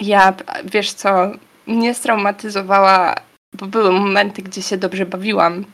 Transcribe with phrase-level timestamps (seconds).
[0.00, 0.34] Ja,
[0.64, 1.30] wiesz co,
[1.66, 3.14] mnie straumatyzowała,
[3.52, 5.64] bo były momenty, gdzie się dobrze bawiłam.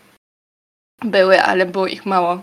[1.05, 2.43] Były, ale było ich mało.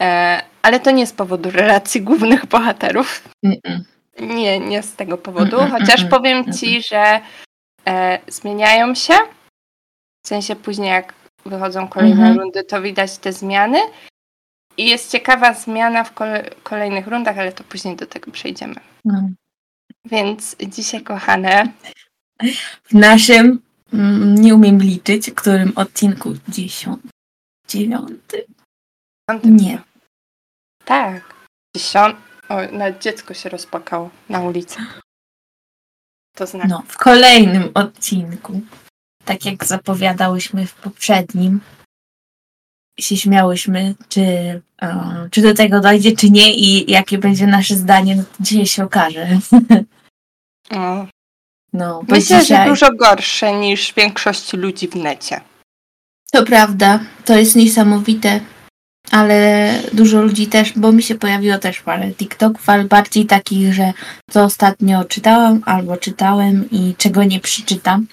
[0.00, 3.28] E, ale to nie z powodu relacji głównych bohaterów.
[3.46, 3.80] Mm-mm.
[4.20, 5.56] Nie, nie z tego powodu.
[5.58, 6.52] Mm, mm, Chociaż mm, powiem mm.
[6.52, 7.20] ci, że
[7.88, 9.14] e, zmieniają się.
[10.24, 11.14] W sensie później, jak
[11.46, 12.38] wychodzą kolejne Mhm.
[12.38, 13.78] rundy, to widać te zmiany.
[14.76, 18.74] I jest ciekawa zmiana w kole- kolejnych rundach, ale to później do tego przejdziemy.
[19.04, 19.28] No.
[20.04, 21.72] Więc dzisiaj, kochane,
[22.84, 26.34] W naszym, mm, nie umiem liczyć, którym odcinku?
[26.48, 27.02] Dziesiąt,
[27.68, 28.46] dziewiąty?
[29.44, 29.82] Nie.
[30.84, 31.34] Tak.
[31.76, 32.16] Dziesiąt...
[32.48, 34.76] O, nawet dziecko się rozpłakało na ulicy.
[36.36, 36.68] To znaczy.
[36.68, 38.60] No, w kolejnym odcinku,
[39.24, 41.60] tak jak zapowiadałyśmy w poprzednim,
[43.02, 44.20] się śmiałyśmy, czy,
[44.82, 48.84] e, czy do tego dojdzie, czy nie i jakie będzie nasze zdanie, no dzisiaj się
[48.84, 49.28] okaże.
[50.70, 51.06] No.
[51.72, 55.40] No, bo Myślę, dzisiaj, że dużo gorsze niż większość ludzi w necie.
[56.32, 58.40] to prawda, to jest niesamowite,
[59.10, 63.92] ale dużo ludzi też, bo mi się pojawiło też parę TikToków, ale bardziej takich, że
[64.30, 68.06] co ostatnio czytałam albo czytałem i czego nie przeczytam.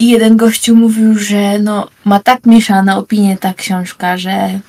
[0.00, 4.60] I jeden gościu mówił, że no, ma tak mieszane opinie ta książka, że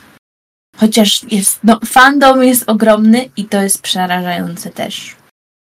[0.78, 5.16] chociaż jest, no, fandom jest ogromny i to jest przerażające też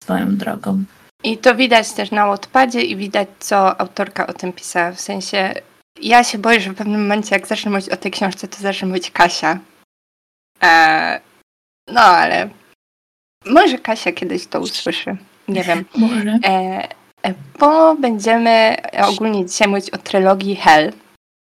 [0.03, 0.83] swoją drogą.
[1.23, 4.91] I to widać też na Wattpadzie i widać, co autorka o tym pisała.
[4.91, 5.53] W sensie,
[6.01, 8.87] ja się boję, że w pewnym momencie, jak zacznę mówić o tej książce, to zacznę
[8.87, 9.59] mówić Kasia.
[10.61, 11.19] Eee,
[11.87, 12.49] no, ale
[13.45, 15.17] może Kasia kiedyś to usłyszy.
[15.47, 15.85] Nie wiem.
[15.95, 16.39] Może.
[16.43, 16.87] E,
[17.59, 18.75] bo będziemy
[19.07, 20.93] ogólnie dzisiaj mówić o trylogii Hell,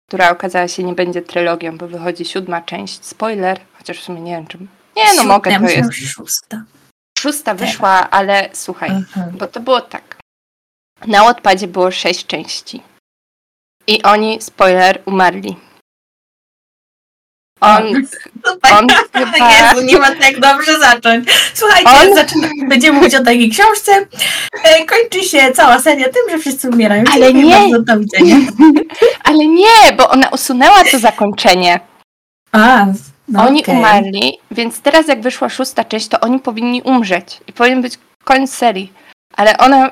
[0.09, 3.05] która okazała się nie będzie trylogią, bo wychodzi siódma część.
[3.05, 4.59] Spoiler, chociaż w sumie nie wiem, czy...
[4.97, 5.93] Nie, no mogę, to jest.
[5.95, 6.65] szósta.
[7.19, 9.37] Szósta wyszła, ale słuchaj, Mhm.
[9.37, 10.17] bo to było tak.
[11.07, 12.83] Na Wattpadzie było sześć części.
[13.87, 15.57] I oni, spoiler, umarli.
[17.61, 17.83] On,
[18.73, 19.53] on chyba...
[19.53, 21.29] Jezu, nie ma tak dobrze zacząć.
[21.55, 24.07] Słuchajcie, On- zaczyna, będziemy mówić o takiej książce.
[24.65, 27.05] E, kończy się cała seria tym, że wszyscy umierają.
[27.15, 27.73] Ale Dziękuję nie.
[27.73, 28.37] Bardzo, do widzenia.
[29.29, 31.81] Ale nie, bo ona usunęła to zakończenie.
[32.53, 32.87] A,
[33.29, 33.77] no oni okej.
[33.77, 37.41] umarli, więc teraz jak wyszła szósta część, to oni powinni umrzeć.
[37.47, 38.93] I powinien być koniec serii.
[39.37, 39.91] Ale ona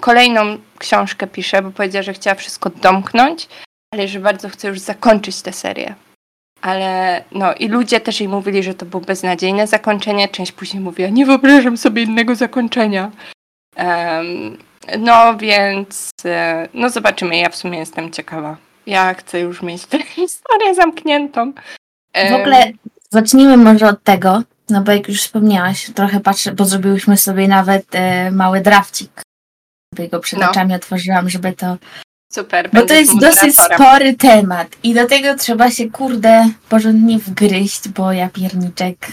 [0.00, 3.48] kolejną książkę pisze, bo powiedziała, że chciała wszystko domknąć,
[3.94, 5.94] ale że bardzo chce już zakończyć tę serię.
[6.62, 10.28] Ale no i ludzie też jej mówili, że to było beznadziejne zakończenie.
[10.28, 13.10] Część później mówiła, nie wyobrażam sobie innego zakończenia.
[13.76, 14.58] Em,
[14.98, 17.36] no więc, e, no zobaczymy.
[17.36, 18.56] Ja w sumie jestem ciekawa.
[18.86, 21.52] Ja chcę już mieć tę historię zamkniętą.
[22.30, 22.72] W ogóle
[23.10, 27.94] zacznijmy może od tego, no bo jak już wspomniałaś, trochę patrzę, bo zrobiłyśmy sobie nawet
[27.94, 29.22] e, mały drafcik.
[29.94, 30.50] Sobie go przed No.
[30.50, 31.76] oczami otworzyłam, żeby to
[32.32, 32.70] Super.
[32.72, 38.12] Bo to jest dosyć spory temat i do tego trzeba się, kurde, porządnie wgryźć, bo
[38.12, 39.12] ja pierniczek.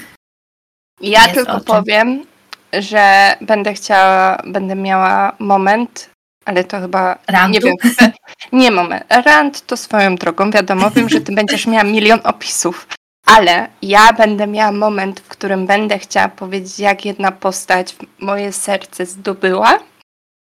[1.01, 2.25] Ja tylko powiem,
[2.73, 6.09] że będę chciała, będę miała moment,
[6.45, 7.53] ale to chyba Rantu?
[7.53, 7.75] nie wiem.
[8.51, 9.03] Nie moment.
[9.25, 12.87] Rant to swoją drogą, wiadomo, wiem, że ty będziesz miała milion opisów.
[13.25, 19.05] Ale ja będę miała moment, w którym będę chciała powiedzieć, jak jedna postać moje serce
[19.05, 19.79] zdobyła.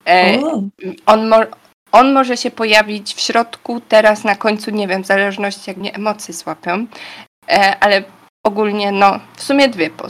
[0.09, 0.39] E,
[1.07, 1.47] on, mo-
[1.93, 5.95] on może się pojawić w środku, teraz na końcu, nie wiem, w zależności jak mnie
[5.95, 6.87] emocje złapią,
[7.49, 8.03] e, ale
[8.45, 10.09] ogólnie, no, w sumie dwie po-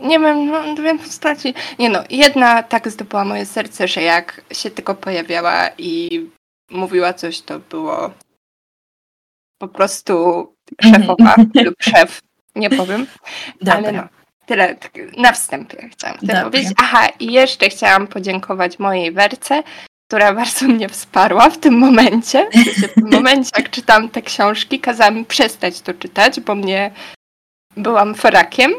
[0.00, 1.54] Nie wiem, no, dwie postaci.
[1.78, 6.26] Nie no, jedna tak zdobyła moje serce, że jak się tylko pojawiała i
[6.70, 8.10] mówiła coś, to było
[9.58, 10.14] po prostu
[10.82, 11.34] szefowa
[11.64, 12.20] lub szef,
[12.56, 13.06] nie powiem.
[13.72, 13.92] Ale dobra.
[14.02, 14.08] no,
[14.46, 16.42] tyle tak na wstępie chciałam Dobrze.
[16.42, 16.72] powiedzieć.
[16.76, 19.62] Aha, i jeszcze chciałam podziękować mojej Werce,
[20.08, 22.48] która bardzo mnie wsparła w tym momencie.
[22.76, 26.90] W, tym momencie, jak czytam te książki, kazała mi przestać to czytać, bo mnie
[27.76, 28.72] byłam forakiem.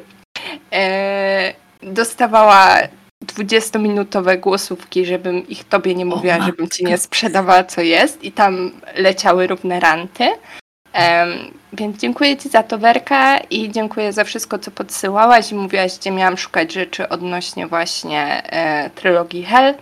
[0.73, 1.53] E,
[1.83, 2.77] dostawała
[3.25, 6.45] 20-minutowe głosówki, żebym ich tobie nie mówiła, matko.
[6.45, 8.23] żebym ci nie sprzedawała, co jest.
[8.23, 10.29] I tam leciały równe ranty.
[10.93, 11.29] Em,
[11.73, 16.11] więc dziękuję Ci za to, Werka, i dziękuję za wszystko, co podsyłałaś i mówiłaś, gdzie
[16.11, 19.75] miałam szukać rzeczy odnośnie właśnie e, trylogii Hell,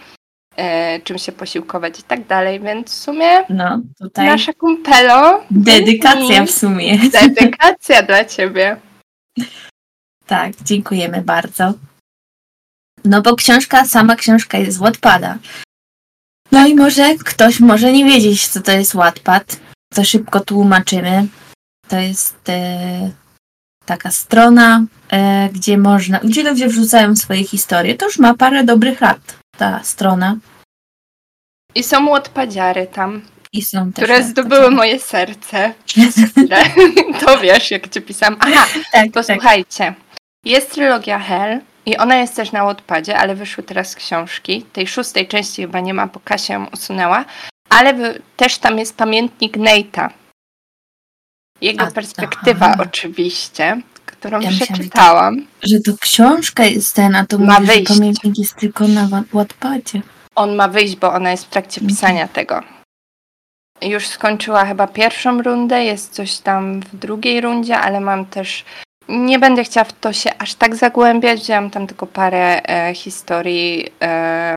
[0.57, 6.45] e, czym się posiłkować i tak dalej, więc w sumie No, tutaj nasza kumpelo, dedykacja
[6.45, 6.97] w sumie.
[7.09, 8.77] dedykacja dla Ciebie.
[10.25, 11.73] Tak, dziękujemy bardzo.
[13.05, 15.37] No bo książka, sama książka jest z Wattpada.
[16.51, 19.59] No i może ktoś może nie wiedzieć, co to jest Wattpad.
[19.93, 21.27] To szybko tłumaczymy.
[21.87, 23.11] To jest e,
[23.85, 27.95] taka strona, e, gdzie można, gdzie ludzie wrzucają swoje historie.
[27.95, 29.36] To już ma parę dobrych lat.
[29.57, 30.37] Ta strona.
[31.75, 33.21] I są łotpadziary tam,
[33.53, 34.03] I są też.
[34.03, 35.73] które zdobyły moje serce.
[37.25, 38.37] to wiesz, jak cię pisałam.
[38.39, 39.11] Aha, Tak, tak.
[39.11, 39.93] posłuchajcie.
[40.45, 44.65] Jest trylogia Hell i ona jest też na Wattpadzie, ale wyszły teraz książki.
[44.73, 47.25] Tej szóstej części chyba nie ma, bo Kasia ją usunęła.
[47.69, 50.09] Ale wy, też tam jest pamiętnik Nate'a.
[51.61, 52.75] Jego A, perspektywa aha.
[52.83, 53.81] oczywiście,
[54.19, 55.47] którą Ja myślałam, że przeczytałam.
[55.63, 60.01] Że to książka jest ten, a to Ma mówisz, pamiętnik jest tylko na Wa- Wattpadzie.
[60.35, 61.87] On ma wyjść, bo ona jest w trakcie Mhm.
[61.95, 62.61] pisania tego.
[63.81, 68.65] Już skończyła chyba pierwszą rundę, jest coś tam w drugiej rundzie, ale mam też.
[69.09, 73.85] Nie będę chciała w to się aż tak zagłębiać, wzięłam tam tylko parę e, historii.
[74.01, 74.55] E,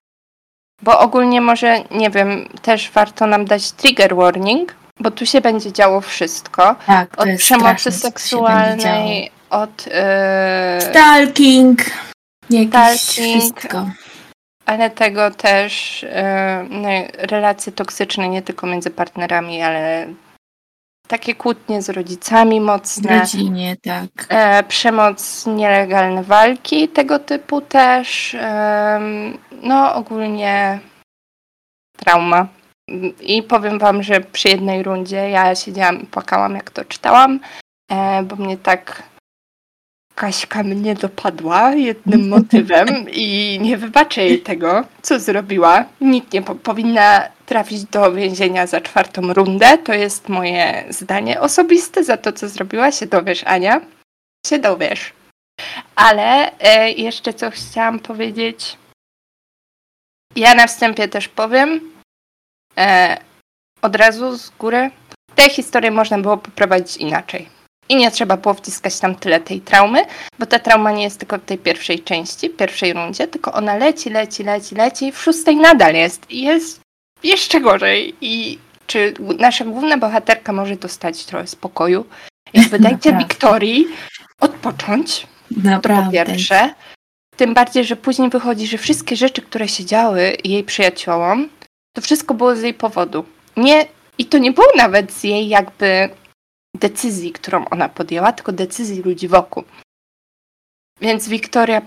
[0.83, 5.73] bo ogólnie może, nie wiem, też warto nam dać trigger warning, bo tu się będzie
[5.73, 6.77] działo wszystko.
[6.87, 9.89] Tak, to Od jest przemocy seksualnej, od.
[9.91, 11.81] E, Stalking.
[12.51, 13.41] Jakieś Stalking.
[13.41, 13.87] wszystko.
[14.67, 16.89] ale tego też e, no,
[17.19, 20.07] relacje toksyczne nie tylko między partnerami, ale
[21.09, 24.09] takie kłótnie z rodzicami W mocne, rodzinie, tak.
[24.29, 28.37] e, przemoc, nielegalne walki tego typu też,
[29.63, 30.81] no ogólnie
[31.97, 32.47] trauma.
[33.21, 37.41] I powiem wam, że przy jednej rundzie ja siedziałam i płakałam jak to czytałam,
[37.91, 39.03] e, bo mnie tak
[40.21, 45.85] Kaśka mnie dopadła jednym motywem i nie wybaczę jej tego, co zrobiła.
[46.01, 49.79] Nikt nie po- powinna trafić do więzienia za czwartą rundę.
[49.79, 52.05] To jest moje zdanie osobiste.
[52.05, 53.81] Za to, co zrobiła, się dowiesz, Ania.
[54.47, 55.13] Się dowiesz.
[55.95, 58.77] Ale e, jeszcze co chciałam powiedzieć.
[60.37, 61.93] Ja na wstępie też powiem.
[62.79, 63.17] E,
[63.83, 64.91] od razu z góry.
[65.35, 67.60] Tę historię można było poprowadzić inaczej.
[67.91, 70.05] I nie trzeba było wciskać tam tyle tej traumy,
[70.39, 74.11] bo ta trauma nie jest tylko w tej pierwszej części, pierwszej rundzie, tylko ona leci,
[74.11, 76.31] leci, leci, leci i w szóstej nadal jest.
[76.31, 76.81] I jest
[77.23, 78.15] jeszcze gorzej.
[78.21, 82.05] I czy nasza główna bohaterka może dostać trochę spokoju?
[82.55, 83.19] Jakby dajcie Naprawdę.
[83.19, 83.87] Wiktorii
[84.41, 86.13] odpocząć, to po Naprawdę.
[86.13, 86.75] pierwsze.
[87.37, 91.49] Tym bardziej, że później wychodzi, że wszystkie rzeczy, które się działy jej przyjaciołom,
[91.95, 93.25] to wszystko było z jej powodu.
[93.57, 93.87] Nie,
[94.19, 96.09] I to nie było nawet z jej jakby
[96.81, 99.65] decyzji, którą ona podjęła, tylko decyzji ludzi wokół.
[101.01, 101.83] Więc Wiktoria,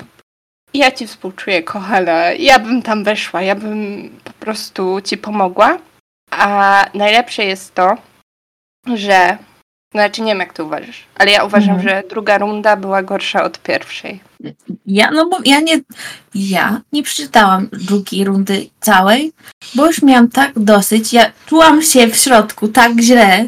[0.74, 2.32] ja ci współczuję, kochana.
[2.32, 5.78] Ja bym tam weszła, ja bym po prostu ci pomogła.
[6.32, 7.96] A najlepsze jest to,
[8.96, 9.38] że.
[9.94, 11.90] Znaczy, nie wiem, jak ty uważasz, ale ja uważam, Mhm.
[11.90, 14.20] że druga runda była gorsza od pierwszej.
[14.86, 15.80] Ja, no bo ja nie,
[16.36, 19.32] ja nie przeczytałam drugiej rundy całej,
[19.76, 21.14] bo już miałam tak dosyć.
[21.14, 23.48] Ja czułam się w środku tak źle.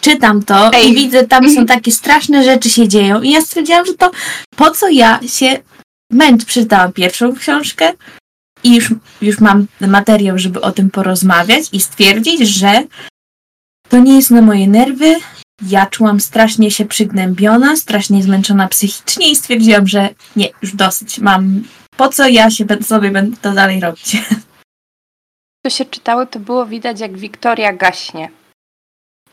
[0.00, 0.90] Czytam to Ej.
[0.90, 3.22] i widzę, tam są takie straszne rzeczy się dzieją.
[3.22, 4.10] I ja stwierdziłam, że to
[4.56, 5.62] po co ja się
[6.10, 6.46] męczę.
[6.46, 7.92] Przeczytałam pierwszą książkę
[8.64, 12.82] i już, już mam materiał, żeby o tym porozmawiać i stwierdzić, że
[13.88, 15.16] to nie jest na moje nerwy.
[15.68, 21.18] Ja czułam strasznie się przygnębiona, strasznie zmęczona psychicznie i stwierdziłam, że nie, już dosyć.
[21.18, 21.62] Mam.
[21.96, 24.16] Po co ja się sobie będę to dalej robić?
[25.64, 28.28] To się czytało, to było widać, jak Wiktoria gaśnie.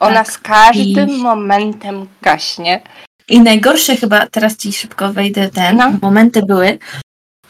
[0.01, 0.31] Ona Tak.
[0.31, 2.81] z każdym I- momentem gaśnie.
[3.30, 5.92] I najgorsze chyba, teraz ci szybko wejdę ten, No.
[6.01, 6.80] momenty były,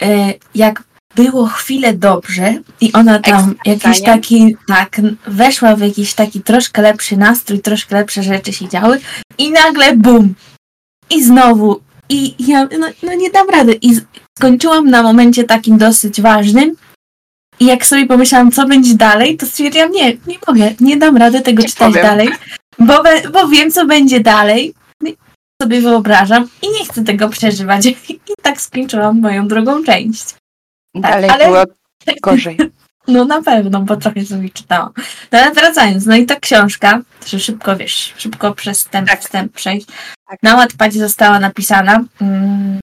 [0.02, 0.82] e, jak
[1.16, 7.16] było chwilę dobrze i ona tam jakiś taki, tak, weszła w jakiś taki troszkę lepszy
[7.16, 9.00] nastrój, troszkę lepsze rzeczy się działy
[9.38, 10.34] i nagle bum!
[11.10, 11.80] I znowu.
[12.08, 13.78] I ja, no, no nie dam rady.
[13.82, 13.96] I
[14.38, 16.76] skończyłam na momencie takim dosyć ważnym
[17.60, 21.40] i jak sobie pomyślałam, co będzie dalej, to stwierdziłam, nie, nie mogę, nie dam rady
[21.40, 22.02] tego Nie czytać powiem.
[22.06, 22.28] dalej,
[22.78, 24.74] bo, bo wiem, co będzie dalej
[25.62, 27.86] sobie wyobrażam i nie chcę tego przeżywać.
[28.10, 30.34] I tak skończyłam moją drugą część.
[30.94, 31.64] Dalej ale- było
[32.22, 32.58] gorzej.
[33.08, 34.92] No na pewno, bo trochę sobie czytałam.
[35.32, 39.20] No ale wracając, no i ta książka, że szybko wiesz, szybko przez ten Tak.
[39.20, 39.86] wstęp przejść.
[40.28, 40.38] Tak.
[40.42, 42.04] Na Wattpadzie została napisana.
[42.20, 42.80] Mm,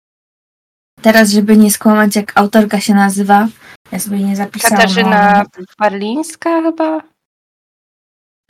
[1.02, 3.48] teraz, żeby nie skłamać, jak autorka się nazywa,
[3.92, 4.78] ja sobie nie zapisałam.
[4.78, 5.46] Katarzyna
[5.80, 6.98] Barlińska chyba?
[6.98, 7.02] E,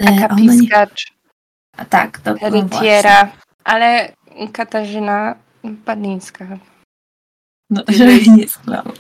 [0.02, 1.14] ona nie, Akapiskacz,
[1.78, 2.40] a tak, to no.
[2.40, 3.32] Heritiera,
[3.64, 4.12] ale
[4.54, 6.46] Katarzyna Barlińska.
[7.70, 8.96] No, żeby nie skłamać.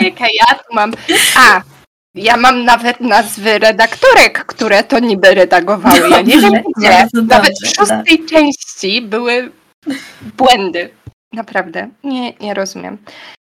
[0.00, 0.92] Ejka, ja tu mam...
[1.36, 1.62] A,
[2.14, 6.10] ja mam nawet nazwy redaktorek, które to niby redagowały.
[6.10, 7.08] Ja nie wiem gdzie.
[7.22, 9.52] Nawet w szóstej części były
[10.36, 10.90] błędy.
[11.32, 11.88] Naprawdę.
[12.04, 12.98] Nie, nie rozumiem.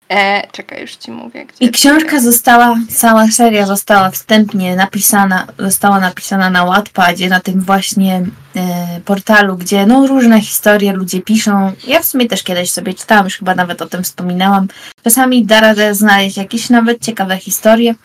[0.09, 1.45] E, czekaj, już ci mówię.
[1.59, 8.25] I książka została, cała seria została wstępnie napisana, została napisana na Wattpadzie, na tym właśnie
[8.55, 11.71] e, portalu, gdzie no różne historie ludzie piszą.
[11.87, 14.67] Ja w sumie też kiedyś sobie czytałam, już chyba nawet o tym wspominałam.
[15.03, 17.95] Czasami da radę znaleźć jakieś nawet ciekawe historie,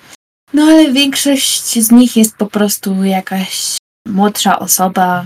[0.52, 3.76] no ale większość z nich jest po prostu jakaś
[4.06, 5.24] młodsza osoba,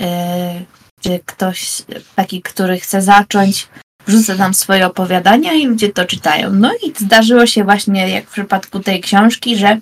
[0.00, 0.64] e,
[1.00, 1.82] czy ktoś
[2.14, 3.68] taki, który chce zacząć
[4.06, 6.50] wrzucę tam swoje opowiadania i ludzie to czytają.
[6.50, 9.78] No i zdarzyło się właśnie, jak w przypadku tej książki, że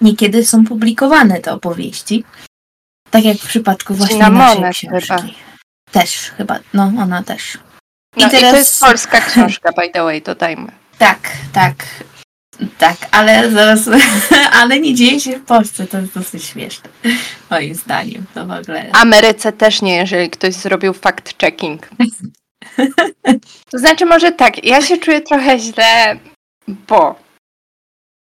[0.00, 2.24] niekiedy są publikowane te opowieści.
[3.10, 5.06] Tak jak w przypadku właśnie na naszej Monet książki.
[5.06, 5.22] chyba.
[5.92, 7.58] Też chyba, no ona też.
[8.16, 10.72] No i, to jest polska książka, by the way, dodajmy.
[10.98, 11.18] Tak,
[11.52, 11.74] tak.
[12.78, 13.80] Tak, ale zaraz,
[14.60, 16.90] ale nie dzieje się w Polsce, to jest dosyć śmieszne,
[17.50, 18.90] moim zdaniem, to w ogóle.
[18.92, 21.78] Ameryce też nie, jeżeli ktoś zrobił fact-checking.
[23.70, 26.16] To znaczy może tak, ja się czuję trochę źle,
[26.68, 27.14] bo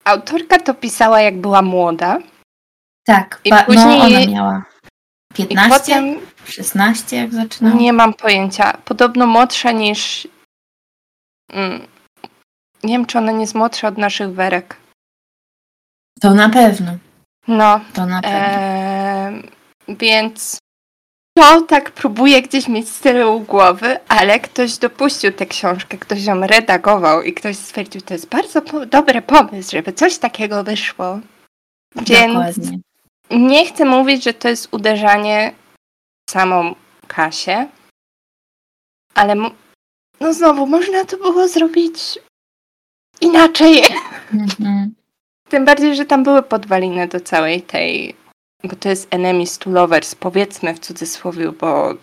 [0.04, 2.20] autorka to pisała jak była młoda.
[3.06, 4.66] Tak, I ba- później- no ona miała
[5.32, 7.76] I 15, potem 16 jak zaczynała.
[7.76, 8.78] nie mam pojęcia.
[8.86, 10.28] Podobno młodsza niż.
[11.52, 11.88] Mm,
[12.84, 14.76] nie wiem, czy ona nie jest młodsza od naszych werek.
[16.22, 16.98] To na pewno,
[17.48, 18.38] No, to na pewno.
[18.40, 19.48] em,
[19.88, 20.58] więc
[21.38, 26.48] to tak próbuję gdzieś mieć z tyłu głowy, ale ktoś dopuścił tę książkę, ktoś ją
[26.48, 31.20] redagował i ktoś stwierdził, to jest bardzo po- dobry pomysł, żeby coś takiego wyszło.
[31.96, 32.80] Więc Dokładnie.
[33.32, 35.54] nie chcę mówić, że to jest uderzanie
[36.30, 36.76] w samą
[37.08, 37.68] Kasię,
[39.14, 39.36] ale
[40.20, 42.20] no znowu, można to było zrobić
[43.22, 43.84] inaczej.
[44.34, 44.96] Mhm.
[45.50, 48.16] Tym bardziej, że tam były podwaliny do całej tej,
[48.68, 51.94] bo to jest enemies to lovers, powiedzmy w cudzysłowie, bo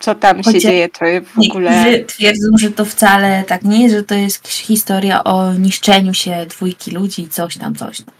[0.00, 1.70] co tam się Chociaż dzieje, to w ogóle...
[1.70, 6.46] Niektórzy twierdzą, że to wcale tak nie jest, że to jest historia o niszczeniu się
[6.46, 8.14] dwójki ludzi, coś tam, coś tam.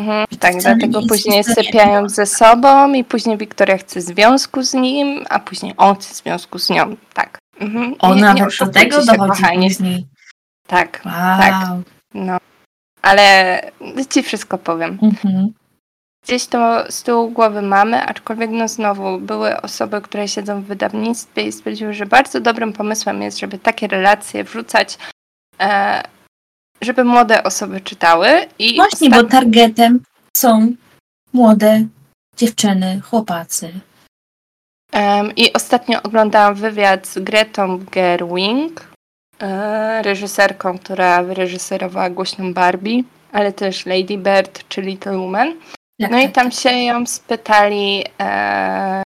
[0.00, 5.38] Mhm, tak, dlatego później sypiają ze sobą i później Wiktoria chce związku z nim, a
[5.38, 7.38] później on chce związku z nią, tak.
[7.60, 7.94] Mhm.
[7.98, 9.68] O, Nie- nie do tego dochodzi kochani.
[9.68, 10.06] później.
[10.66, 11.14] Tak, Wow.
[11.14, 11.54] Tak.
[12.14, 12.38] no.
[13.02, 13.60] Ale
[14.10, 14.98] ci wszystko powiem.
[15.02, 15.52] Mhm.
[16.26, 21.42] Gdzieś to z tyłu głowy mamy, aczkolwiek no znowu były osoby, które siedzą w wydawnictwie
[21.42, 24.98] i stwierdziły, że bardzo dobrym pomysłem jest, żeby takie relacje wrzucać,
[25.60, 26.02] e,
[26.80, 28.28] żeby młode osoby czytały.
[28.58, 30.00] I Właśnie, bo targetem
[30.36, 30.72] są
[31.32, 31.86] młode
[32.36, 33.72] dziewczyny, chłopacy.
[34.92, 38.88] Em, I ostatnio oglądałam wywiad z Gretą Gerwig,
[39.40, 43.02] e, reżyserką, która wyreżyserowała głośną Barbie,
[43.32, 45.54] ale też Lady Bird czy Little Woman.
[45.98, 46.32] Jak No i tak?
[46.32, 49.02] tam się ją spytali, e,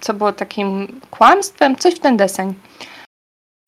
[0.00, 2.54] co było takim kłamstwem, coś w ten deseń.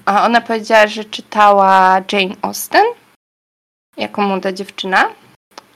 [0.04, 2.84] A ona powiedziała, że czytała Jane Austen
[3.96, 5.08] jako młoda dziewczyna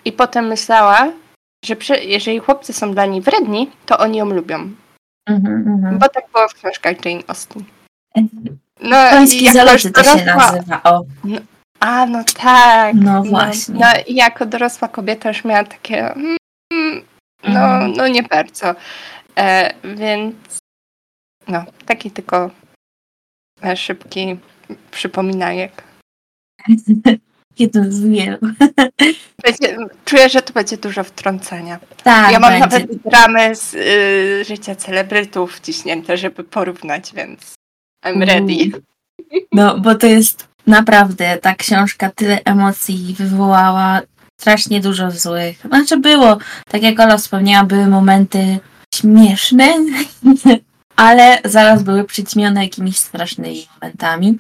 [0.05, 1.13] i potem myślała,
[1.65, 4.71] że przy, jeżeli chłopcy są dla niej wredni, to oni ją lubią.
[5.29, 5.99] Mhm, mhm.
[5.99, 7.65] Bo tak było w książkach Jane Austen.
[8.81, 10.83] No, Końskie i zaloty to się nazywa.
[10.85, 11.03] O,
[11.81, 12.95] A, no tak.
[12.95, 13.75] No właśnie.
[13.75, 16.15] No, i jako dorosła kobieta już miała takie.
[17.47, 17.93] Mm, No, Mhm.
[17.93, 18.75] no nie bardzo.
[19.39, 20.35] E, więc.
[21.49, 22.51] No, taki tylko
[23.65, 24.37] e, szybki
[24.91, 25.83] przypominajek.
[27.59, 28.39] jeden z wielu.
[30.05, 31.79] Czuję, że tu będzie dużo wtrącenia.
[32.03, 32.79] Tak, ja mam będzie.
[32.79, 37.55] nawet dramy z y, życia celebrytów wciśnięte, żeby porównać, więc
[38.07, 38.83] I'm ready.
[39.53, 44.01] No, bo to jest naprawdę, ta książka tyle emocji wywołała,
[44.41, 45.59] strasznie dużo złych.
[45.65, 46.39] Znaczy było,
[46.69, 48.59] tak jak Ola wspomniała, były momenty
[48.95, 49.75] śmieszne,
[50.97, 54.39] ale zaraz były przyćmione jakimiś strasznymi momentami.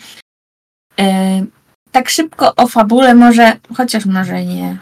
[1.92, 4.76] Tak szybko o fabule może, chociaż może nie.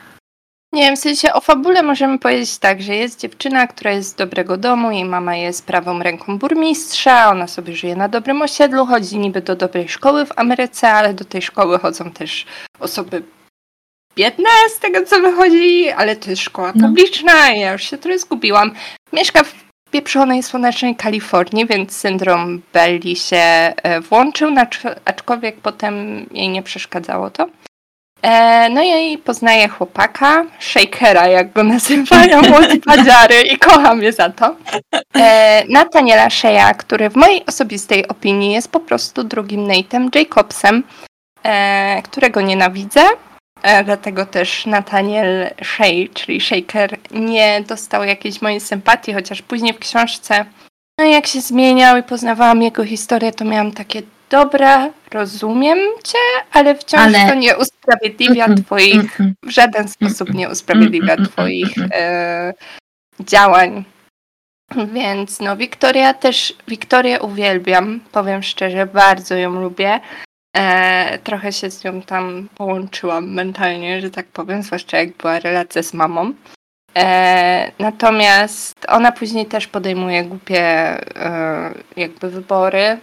[0.72, 4.14] Nie wiem, w sensie o fabule możemy powiedzieć tak, że jest dziewczyna, która jest z
[4.14, 9.18] dobrego domu, jej mama jest prawą ręką burmistrza, ona sobie żyje na dobrym osiedlu, chodzi
[9.18, 12.46] niby do dobrej szkoły w Ameryce, ale do tej szkoły chodzą też
[12.80, 13.22] osoby
[14.16, 16.86] biedne z tego co wychodzi, ale to jest szkoła No.
[16.88, 18.70] publiczna i ja już się trochę zgubiłam.
[19.12, 19.54] Mieszka w
[19.90, 24.50] pieprzonej, słonecznej Kalifornii, więc syndrom Belli się e, włączył,
[25.04, 27.46] aczkolwiek potem jej nie przeszkadzało to.
[28.22, 34.30] E, no i poznaję chłopaka, Shakera, jak go nazywają młodzi padziary i kocham je za
[34.30, 34.56] to.
[35.16, 40.82] E, Nathaniela Sheya, który w mojej osobistej opinii jest po prostu drugim Nate'em Jacobsem,
[42.04, 43.00] którego nienawidzę.
[43.84, 50.44] Dlatego też Nathaniel Shea, czyli Shaker, nie dostał jakiejś mojej sympatii, chociaż później w książce,
[50.98, 56.18] no jak się zmieniał i poznawałam jego historię, to miałam takie dobra, rozumiem cię,
[56.52, 59.34] ale wciąż Ale- to nie usprawiedliwia Mm, twoich, mm, mm.
[59.42, 62.54] w żaden sposób nie usprawiedliwia mm, twoich e,
[63.20, 63.84] działań.
[64.92, 70.00] Więc no, Wiktoria też, Wiktorię uwielbiam, powiem szczerze, bardzo ją lubię.
[70.56, 75.82] E, trochę się z nią tam połączyłam mentalnie, że tak powiem, zwłaszcza jak była relacja
[75.82, 76.32] z mamą.
[76.96, 80.60] E, natomiast ona później też podejmuje głupie
[81.16, 82.98] e, jakby wybory.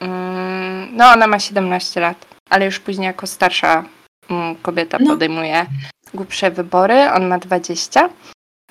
[0.00, 3.84] Mm, no, ona ma 17 lat, ale już później jako starsza
[4.30, 5.10] mm, kobieta No.
[5.10, 5.66] podejmuje
[6.14, 7.10] głupsze wybory.
[7.12, 8.08] On ma 20.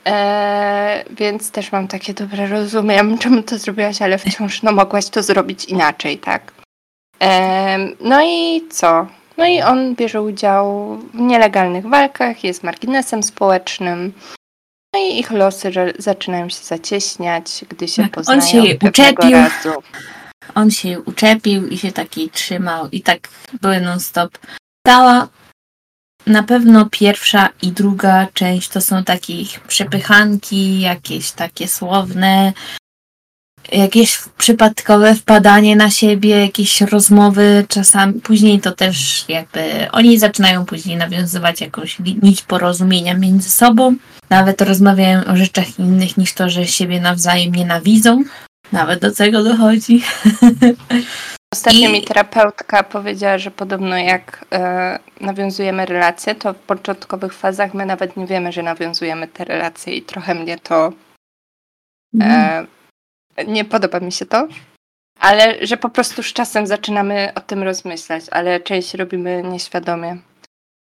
[0.08, 5.24] E, więc też mam takie dobre rozumiem, czemu to zrobiłaś, ale wciąż no, mogłaś to
[5.24, 6.63] zrobić inaczej, tak?
[8.00, 9.08] No i co?
[9.38, 14.14] No i on bierze udział w nielegalnych walkach, jest marginesem społecznym.
[14.94, 19.14] No i ich losy zaczynają się zacieśniać, gdy się Tak, on poznają się jej pewnego
[19.24, 19.32] uczepił.
[19.32, 19.84] razu.
[20.56, 23.28] On się jej uczepił i się takiej trzymał i tak
[23.62, 24.38] były non stop.
[24.88, 25.28] Cała
[26.28, 32.54] na pewno pierwsza i druga część to są takie ich przepychanki, jakieś takie słowne,
[33.72, 38.14] jakieś przypadkowe wpadanie na siebie, jakieś rozmowy czasami.
[38.14, 43.96] Później to też jakby oni zaczynają później nawiązywać jakąś nić porozumienia między sobą.
[44.30, 48.24] Nawet rozmawiają o rzeczach innych niż to, że siebie nawzajem nienawidzą.
[48.72, 50.02] Nawet do tego dochodzi.
[51.54, 57.74] Ostatnio I- mi terapeutka powiedziała, że podobno jak e, nawiązujemy relacje, to w początkowych fazach
[57.74, 60.94] my nawet nie wiemy, że nawiązujemy te relacje i trochę mnie to
[62.16, 62.32] Mhm.
[62.64, 62.68] e,
[63.48, 64.48] nie podoba mi się to.
[65.20, 70.18] Ale że po prostu z czasem zaczynamy o tym rozmyślać, ale część robimy nieświadomie.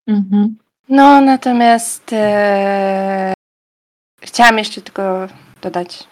[0.07, 0.57] Mhm.
[0.89, 3.33] No, natomiast e,
[4.21, 5.27] chciałam jeszcze tylko
[5.61, 6.03] dodać,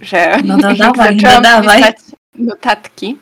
[0.00, 1.78] że No jak dodawaj, zaczęłam dodawaj.
[1.78, 1.96] pisać
[2.34, 3.18] notatki,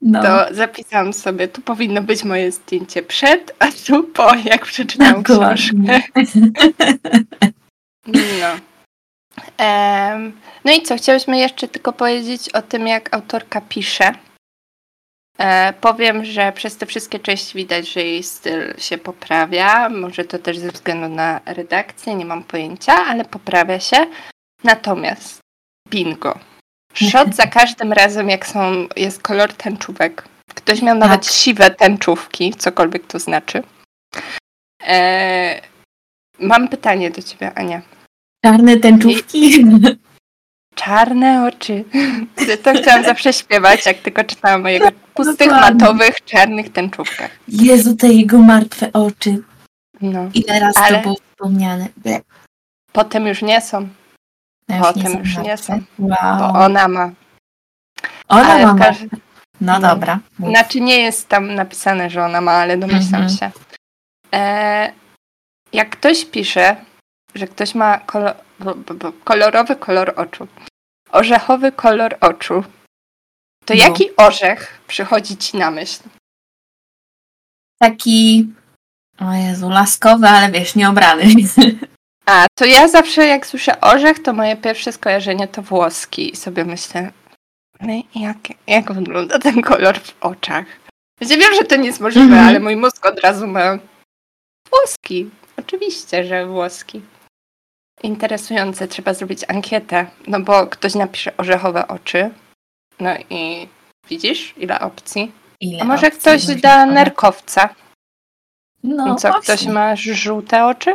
[0.00, 5.22] No, to zapisałam sobie, tu powinno być moje zdjęcie przed, a tu po, jak przeczytałam
[5.22, 5.76] książkę.
[5.76, 6.02] dokładnie.
[8.06, 8.20] No.
[10.64, 14.12] No i co, chciałyśmy jeszcze tylko powiedzieć o tym, jak autorka pisze.
[15.38, 19.88] E, powiem, że przez te wszystkie części widać, że jej styl się poprawia.
[19.88, 23.96] Może to też ze względu na redakcję, nie mam pojęcia, ale poprawia się.
[24.64, 25.38] Natomiast
[25.88, 26.38] bingo.
[26.94, 30.24] Shot za każdym razem, jak są, jest kolor tęczówek.
[30.54, 31.32] Ktoś miał nawet Tak.
[31.32, 33.62] siwe tęczówki, cokolwiek to znaczy.
[34.86, 35.60] E,
[36.38, 37.82] mam pytanie do ciebie, Ania.
[38.44, 39.64] Czarne tęczówki.
[40.74, 41.84] Czarne oczy.
[42.62, 45.80] To chciałam zawsze śpiewać, jak tylko czytałam o jego pustych, Dokładnie.
[45.86, 47.30] matowych, czarnych tęczówkach.
[47.48, 49.42] Jezu, te jego martwe oczy.
[50.00, 50.30] No.
[50.34, 51.88] Ile raz Ale- to było wspomniane.
[51.96, 52.20] Ble.
[52.92, 53.88] Potem już nie są,
[54.68, 55.80] Ja Potem są już nie są.
[55.98, 56.38] Wow.
[56.38, 57.10] bo ona ma.
[58.28, 58.74] Ona ale ma.
[59.60, 59.88] No no.
[59.88, 60.18] dobra.
[60.38, 60.50] mów.
[60.50, 63.38] Znaczy nie jest tam napisane, że ona ma, ale domyślam Mhm.
[63.38, 63.50] się.
[64.34, 64.92] E,
[65.72, 66.76] jak ktoś pisze,
[67.34, 70.48] że ktoś ma kolo- bo, bo, bo, kolorowy kolor oczu,
[71.12, 72.64] orzechowy kolor oczu,
[73.64, 73.80] to No.
[73.80, 76.02] jaki orzech przychodzi ci na myśl?
[77.80, 78.48] Taki,
[79.20, 81.24] o Jezu, laskowy, ale wiesz, nieobrany.
[82.26, 86.64] A, to ja zawsze jak słyszę orzech, to moje pierwsze skojarzenie to włoski i sobie
[86.64, 87.12] myślę,
[87.80, 90.64] ale jak, jak wygląda ten kolor w oczach?
[91.20, 92.48] Ja wiem, że to nie jest możliwe, Mhm.
[92.48, 93.78] ale mój mózg od razu ma
[94.70, 95.30] włoski.
[95.56, 97.00] Oczywiście, że włoski.
[98.02, 102.30] Interesujące, trzeba zrobić ankietę, no bo ktoś napisze orzechowe oczy,
[103.00, 103.68] no i
[104.08, 105.32] widzisz, ile opcji.
[105.60, 107.68] Ile A może opcji ktoś da nerkowca?
[108.82, 109.72] No, I co, ktoś właśnie.
[109.72, 110.94] ma żółte oczy?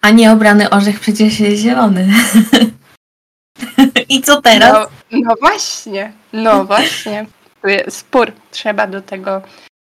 [0.00, 2.08] A nieobrany orzech przecież jest zielony.
[4.08, 4.88] I co teraz?
[5.10, 7.26] No, no właśnie, no właśnie.
[7.88, 9.42] Spór, trzeba do tego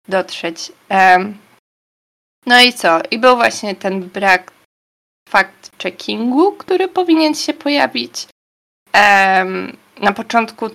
[0.07, 0.71] dotrzeć.
[0.89, 1.37] Em,
[2.45, 2.99] no i co?
[3.11, 4.51] I był właśnie ten brak
[5.29, 8.27] fact-checkingu, który powinien się pojawić.
[8.93, 10.65] Em, na początku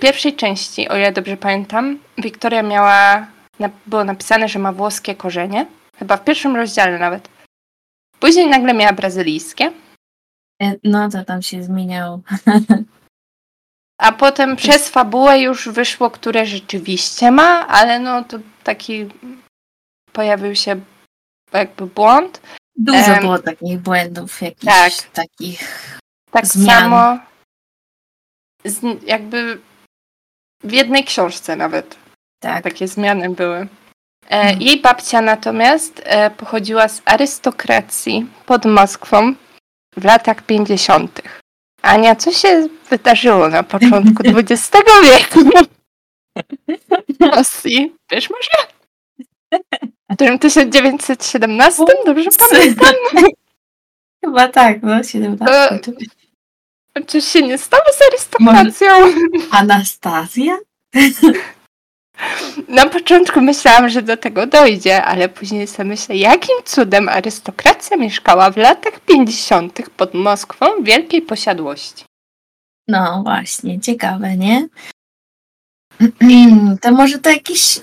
[0.00, 3.26] pierwszej części, o ile dobrze pamiętam, Wiktoria miała,
[3.86, 5.66] było napisane, że ma włoskie korzenie.
[5.98, 7.28] Chyba w pierwszym rozdziale nawet.
[8.20, 9.72] Później nagle miała brazylijskie.
[10.62, 12.20] E, No to tam się zmieniało.
[13.98, 19.08] A potem przez fabułę już wyszło, które rzeczywiście ma, ale no to taki
[20.12, 20.80] pojawił się
[21.52, 22.40] jakby błąd.
[22.76, 24.92] Dużo Em, było takich błędów, jakichś tak.
[25.12, 25.98] takich.
[26.30, 26.66] Tak Zmian.
[26.80, 27.18] samo
[28.64, 29.60] z, jakby
[30.64, 31.96] w jednej książce nawet
[32.42, 32.64] Tak.
[32.64, 33.56] takie zmiany były.
[33.56, 33.66] E,
[34.40, 34.60] Mhm.
[34.62, 39.34] Jej babcia natomiast e, pochodziła z arystokracji pod Moskwą
[39.96, 41.22] w latach 50.
[41.82, 44.70] Ania, co się wydarzyło na początku XX
[45.04, 45.50] wieku?
[47.20, 47.94] Rosji.
[48.10, 48.68] Wiesz może?
[50.10, 51.84] W którym 1917?
[52.06, 52.94] Dobrze pamiętam?
[54.24, 55.78] Chyba tak, no 17.
[55.82, 55.92] to-
[57.06, 58.88] Coś się nie stało z arystokracją?
[59.50, 60.58] Anastazja?
[62.68, 68.50] Na początku myślałam, że do tego dojdzie, ale później sobie myślę, jakim cudem arystokracja mieszkała
[68.50, 69.90] w latach 50.
[69.96, 72.04] pod Moskwą w wielkiej posiadłości.
[72.88, 74.68] No właśnie, ciekawe, nie?
[76.82, 77.80] To może to jakiś,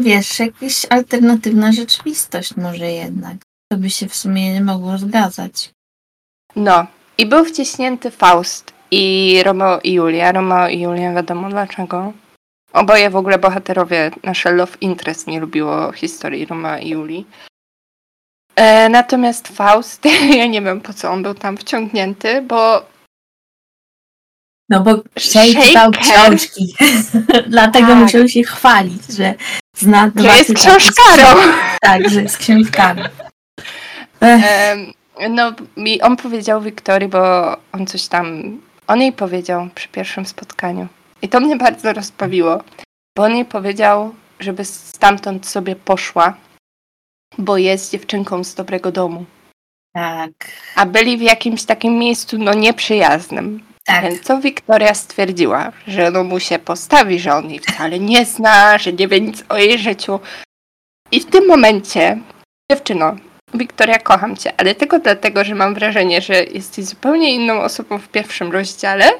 [0.00, 3.36] wiesz, jakaś alternatywna rzeczywistość może jednak.
[3.72, 5.70] To by się w sumie nie mogło zgadzać.
[6.56, 6.86] No,
[7.18, 10.32] i był wciśnięty Faust i Romeo i Julia.
[10.32, 12.12] Romeo i Julia wiadomo dlaczego.
[12.72, 17.26] Oboje w ogóle bohaterowie, nasze Love Interest nie lubiło historii Romeo i Julii.
[18.56, 20.04] E, natomiast Faust,
[20.38, 22.86] ja nie wiem po co on był tam wciągnięty, bo
[24.72, 26.74] No bo Shake czytał książki.
[27.48, 27.96] Dlatego Tak.
[27.96, 29.34] musiał się chwalić, że
[29.76, 31.40] zna że dwa jest książkarą.
[31.82, 33.02] Tak, że jest książkarą.
[35.30, 40.88] No i on powiedział Wiktorii, bo on coś tam, on jej powiedział przy pierwszym spotkaniu.
[41.22, 42.62] I to mnie bardzo rozbawiło,
[43.16, 46.34] bo on jej powiedział, żeby stamtąd sobie poszła,
[47.38, 49.24] bo jest dziewczynką z dobrego domu.
[49.94, 50.30] tak,
[50.76, 53.71] A byli w jakimś takim miejscu, no nieprzyjaznym.
[53.84, 54.20] Tak.
[54.22, 58.92] Co Wiktoria stwierdziła, że no mu się postawi, że on jej wcale nie zna, że
[58.92, 60.20] nie wie nic o jej życiu.
[61.12, 62.18] I w tym momencie,
[62.72, 63.16] dziewczyno,
[63.54, 68.08] Wiktoria, kocham cię, ale tylko dlatego, że mam wrażenie, że jesteś zupełnie inną osobą w
[68.08, 69.10] pierwszym rozdziale,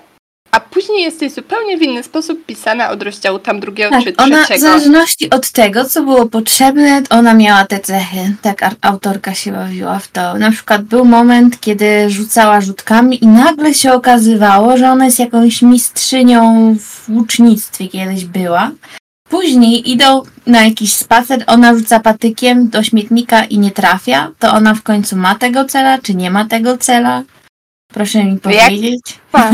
[0.53, 4.43] a później jesteś zupełnie w inny sposób pisana od rozdziału tam drugiego Tak, czy ona
[4.43, 4.67] w trzeciego.
[4.67, 8.35] zależności od tego, co było potrzebne, ona miała te cechy.
[8.43, 10.35] Tak autorka się bawiła w to.
[10.35, 15.63] Na przykład był moment, kiedy rzucała rzutkami i nagle się okazywało, że ona jest jakąś
[15.63, 18.71] mistrzynią w łucznictwie kiedyś była.
[19.29, 24.31] Później idą na jakiś spacer, ona rzuca patykiem do śmietnika i nie trafia.
[24.39, 27.23] To ona w końcu ma tego cela, czy nie ma tego cela?
[27.93, 29.01] Proszę mi Jak- powiedzieć.
[29.33, 29.51] Pa,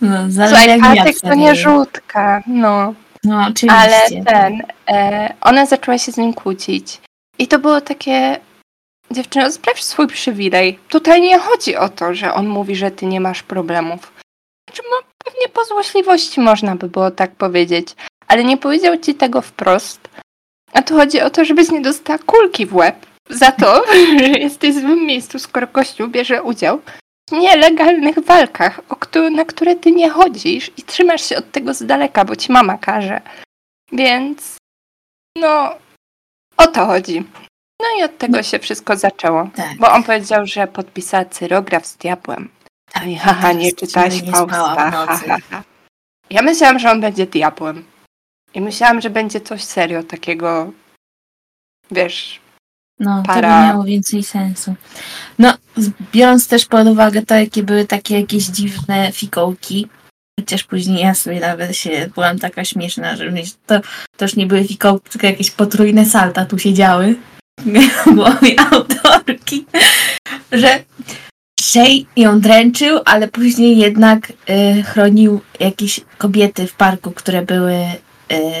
[0.00, 2.94] No, zależy Słuchaj, patyk to nie rzutka, no.
[3.24, 3.80] No, oczywiście.
[3.80, 7.00] Ale ten, e, ona zaczęła się z nim kłócić.
[7.38, 8.40] I to było takie,
[9.10, 10.78] dziewczyno, sprawdź swój przywilej.
[10.88, 14.12] Tutaj nie chodzi o to, że on mówi, że ty nie masz problemów.
[14.68, 17.88] Znaczy, no, pewnie po złośliwości można by było tak powiedzieć,
[18.28, 20.08] ale nie powiedział ci tego wprost.
[20.72, 23.84] A tu chodzi o to, żebyś nie dostała kulki w łeb za to,
[24.18, 26.80] że jesteś w złym miejscu, skoro Kościół bierze udział
[27.32, 31.86] nielegalnych walkach, o któ- na które ty nie chodzisz i trzymasz się od tego z
[31.86, 33.20] daleka, bo ci mama każe.
[33.92, 34.56] Więc
[35.38, 35.74] no,
[36.56, 37.24] o to chodzi.
[37.82, 39.48] No i od tego się wszystko zaczęło.
[39.56, 39.76] Tak.
[39.78, 42.48] Bo on powiedział, że podpisała cyrograf z diabłem.
[42.92, 44.46] Tak, I haha, nie czytałaś nie spała
[44.90, 44.90] Fausta.
[45.16, 45.62] ha, ha.
[46.30, 47.84] Ja myślałam, że on będzie diabłem.
[48.54, 50.72] I myślałam, że będzie coś serio takiego,
[51.90, 52.40] wiesz,
[53.00, 54.74] No, to by para- miało więcej sensu.
[55.38, 55.54] No,
[56.12, 59.88] biorąc też pod uwagę to, jakie były takie jakieś dziwne fikołki,
[60.40, 63.32] chociaż później ja sobie nawet się byłam taka śmieszna, że
[63.66, 63.80] to,
[64.16, 67.14] to już nie były fikołki, tylko jakieś potrójne salta tu się działy
[68.06, 69.66] w głowie autorki,
[70.52, 70.84] że
[71.60, 77.96] Shay ją dręczył, ale później jednak y, chronił jakieś kobiety w parku, które były y,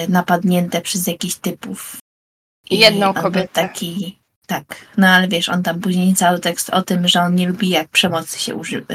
[0.08, 1.96] napadnięte przez jakichś typów.
[2.70, 3.48] I jedną kobietę.
[3.52, 4.64] Taki, tak,
[4.96, 7.88] no ale wiesz, on tam później cały tekst o tym, że on nie lubi jak
[7.88, 8.86] przemocy się używa.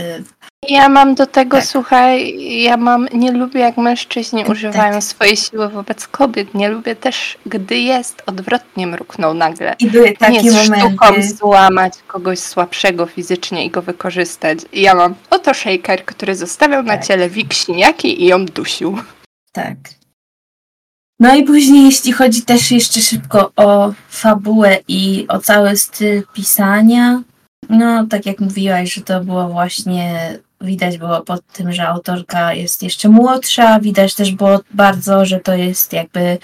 [0.70, 1.66] Ja mam do tego, Tak.
[1.66, 4.52] słuchaj, ja mam, nie lubię jak mężczyźni Tak.
[4.52, 6.54] używają swojej siły wobec kobiet.
[6.54, 9.76] Nie lubię też, gdy jest odwrotnie mruknął nagle.
[9.80, 11.28] I były Nie takie jest sztuką momenty.
[11.36, 14.60] złamać kogoś słabszego fizycznie i go wykorzystać.
[14.74, 17.06] I ja mam oto shaker, który zostawiał na Tak.
[17.08, 18.98] ciele wik siniaki i ją dusił.
[19.52, 19.78] Tak.
[21.22, 27.22] No i później, jeśli chodzi też jeszcze szybko o fabułę i o cały styl pisania,
[27.70, 32.84] no tak jak mówiłaś, że to było właśnie, widać było pod tym, że autorka jest
[32.84, 36.38] jeszcze młodsza, widać też było bardzo, że to jest jakby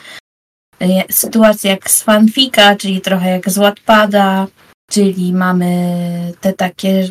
[0.80, 4.48] e, sytuacja jak z fanfika, czyli trochę jak z Wattpada,
[4.90, 7.10] czyli mamy te takie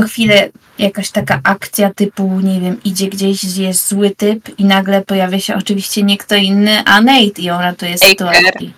[0.00, 4.64] co chwilę jakaś taka akcja typu, nie wiem, idzie gdzieś, gdzie jest zły typ i
[4.64, 8.74] nagle pojawia się oczywiście nie kto inny, a Nate i ją ratuje sytuacji.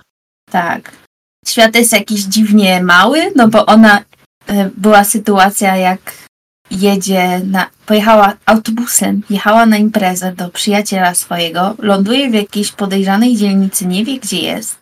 [0.51, 0.93] Tak.
[1.47, 4.05] Świat jest jakiś dziwnie mały, no bo ona,
[4.47, 6.13] e, była sytuacja jak
[6.71, 13.87] jedzie na, pojechała autobusem, jechała na imprezę do przyjaciela swojego, ląduje w jakiejś podejrzanej dzielnicy,
[13.87, 14.79] nie wie gdzie jest.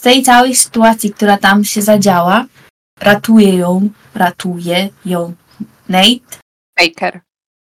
[0.00, 2.46] Z tej całej sytuacji, która tam się zadziała,
[3.00, 5.34] ratuje ją, ratuje ją
[5.88, 6.38] Nate,
[6.78, 7.20] Baker.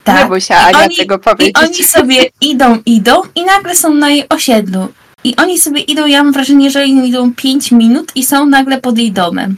[0.03, 0.19] Tak.
[0.23, 1.55] Nie bój się Ania oni- tego I powiedzieć.
[1.63, 4.87] oni sobie idą, idą i nagle są na jej osiedlu.
[5.23, 8.97] I oni sobie idą, ja mam wrażenie, że idą 5 minut i są nagle pod
[8.97, 9.57] jej domem.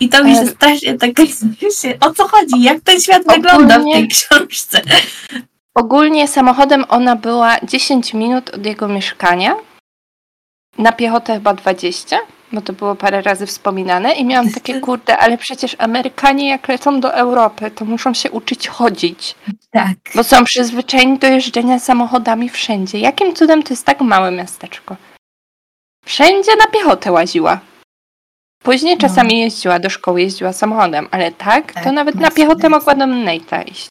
[0.00, 1.10] I to mi się Ale- strasznie tak...
[2.06, 2.62] O co chodzi?
[2.62, 4.82] Jak ten świat wygląda w tej Ogólnie- książce?
[5.74, 9.56] Ogólnie samochodem ona była 10 minut od jego mieszkania.
[10.78, 12.18] Na piechotę chyba 20,
[12.52, 14.12] bo to było parę razy wspominane.
[14.12, 18.68] I miałam takie, kurde, ale przecież Amerykanie jak lecą do Europy, to muszą się uczyć
[18.68, 19.34] chodzić.
[19.70, 19.96] Tak.
[20.14, 22.98] Bo są przyzwyczajeni do jeżdżenia samochodami wszędzie.
[22.98, 24.96] Jakim cudem to jest tak małe miasteczko?
[26.04, 27.60] Wszędzie na piechotę łaziła.
[28.62, 29.00] Później No.
[29.00, 33.04] czasami jeździła do szkoły, jeździła samochodem, ale tak, to Tak, nawet na piechotę mogła do
[33.04, 33.88] Nate'a iść.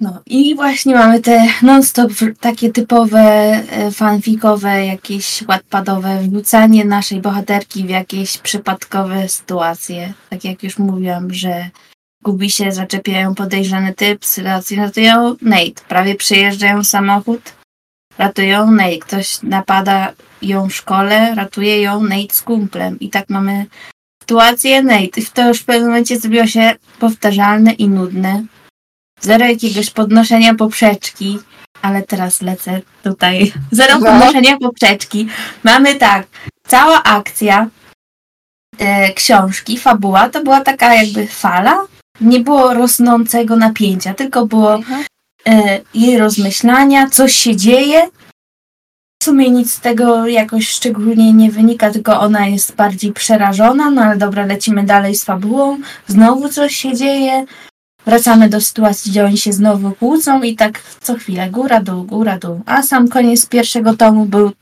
[0.00, 7.84] No i właśnie mamy te non-stop takie typowe e, fanfikowe, jakieś ładpadowe wrzucanie naszej bohaterki
[7.84, 10.12] w jakieś przypadkowe sytuacje.
[10.30, 11.70] Tak jak już mówiłam, że
[12.22, 15.82] gubi się, zaczepiają podejrzany typ, sytuację ratują Nate.
[15.88, 17.52] Prawie przyjeżdżają samochód,
[18.18, 18.98] ratują Nate.
[18.98, 23.00] Ktoś napada ją w szkole, ratuje ją Nate z kumplem.
[23.00, 23.66] I tak mamy
[24.22, 25.20] sytuację Nate.
[25.20, 28.44] I to już w pewnym momencie zrobiło się powtarzalne i nudne.
[29.20, 31.38] Zero jakiegoś podnoszenia poprzeczki,
[31.82, 33.52] ale teraz lecę tutaj.
[33.72, 34.06] Zero No.
[34.06, 35.28] podnoszenia poprzeczki.
[35.64, 36.26] Mamy tak,
[36.66, 37.68] cała akcja
[38.78, 41.78] e, książki, fabuła, to była taka jakby fala.
[42.20, 44.80] Nie było rosnącego napięcia, tylko było
[45.48, 48.08] e, jej rozmyślania, coś się dzieje.
[49.22, 54.02] W sumie nic z tego jakoś szczególnie nie wynika, tylko ona jest bardziej przerażona, no
[54.02, 55.78] ale dobra, lecimy dalej z fabułą.
[56.06, 57.44] Znowu coś się dzieje.
[58.06, 62.38] Wracamy do sytuacji, gdzie oni się znowu kłócą i tak co chwilę góra, dół, góra,
[62.38, 62.62] dół.
[62.66, 64.52] A sam koniec pierwszego tomu był.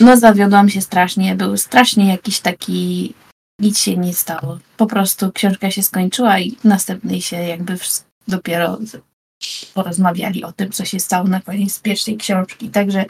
[0.00, 1.34] No, zawiodłam się strasznie.
[1.34, 3.14] Był strasznie jakiś taki.
[3.60, 4.58] Nic się nie stało.
[4.76, 7.78] Po prostu książka się skończyła i następnej się jakby
[8.28, 8.78] dopiero
[9.74, 12.70] porozmawiali o tym, co się stało na koniec pierwszej książki.
[12.70, 13.04] Także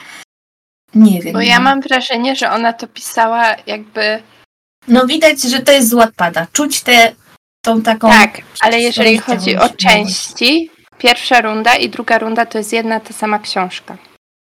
[0.94, 1.32] nie wiem.
[1.32, 1.64] Bo ja no.
[1.64, 4.22] mam wrażenie, że ona to pisała jakby.
[4.88, 6.46] No widać, że to jest z Wattpada.
[6.52, 7.12] Czuć tę
[7.66, 8.10] tą taką.
[8.10, 13.12] Tak, ale jeżeli chodzi o części, pierwsza runda i druga runda to jest jedna ta
[13.14, 13.96] sama książka.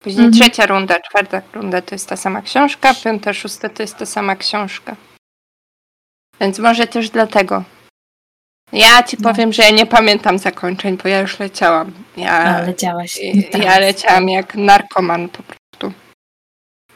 [0.03, 0.41] Później Mhm.
[0.43, 4.35] trzecia runda, czwarta runda to jest ta sama książka, piąta, szósta to jest ta sama
[4.35, 4.95] książka.
[6.41, 7.63] Więc może też dlatego.
[8.73, 9.29] Ja ci No.
[9.29, 11.91] powiem, że ja nie pamiętam zakończeń, bo ja już leciałam.
[12.17, 13.19] Ja, No, leciałaś.
[13.63, 15.62] ja leciałam jak narkoman po prostu.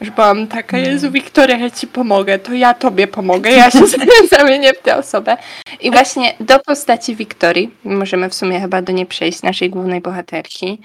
[0.00, 0.82] Już byłam taka, No.
[0.82, 3.86] Jezu Wiktoria, ja ci pomogę, to ja tobie pomogę, ja się
[4.38, 5.36] zamienię w tę osobę.
[5.80, 10.80] I właśnie do postaci Wiktorii, możemy w sumie chyba do niej przejść, naszej głównej bohaterki,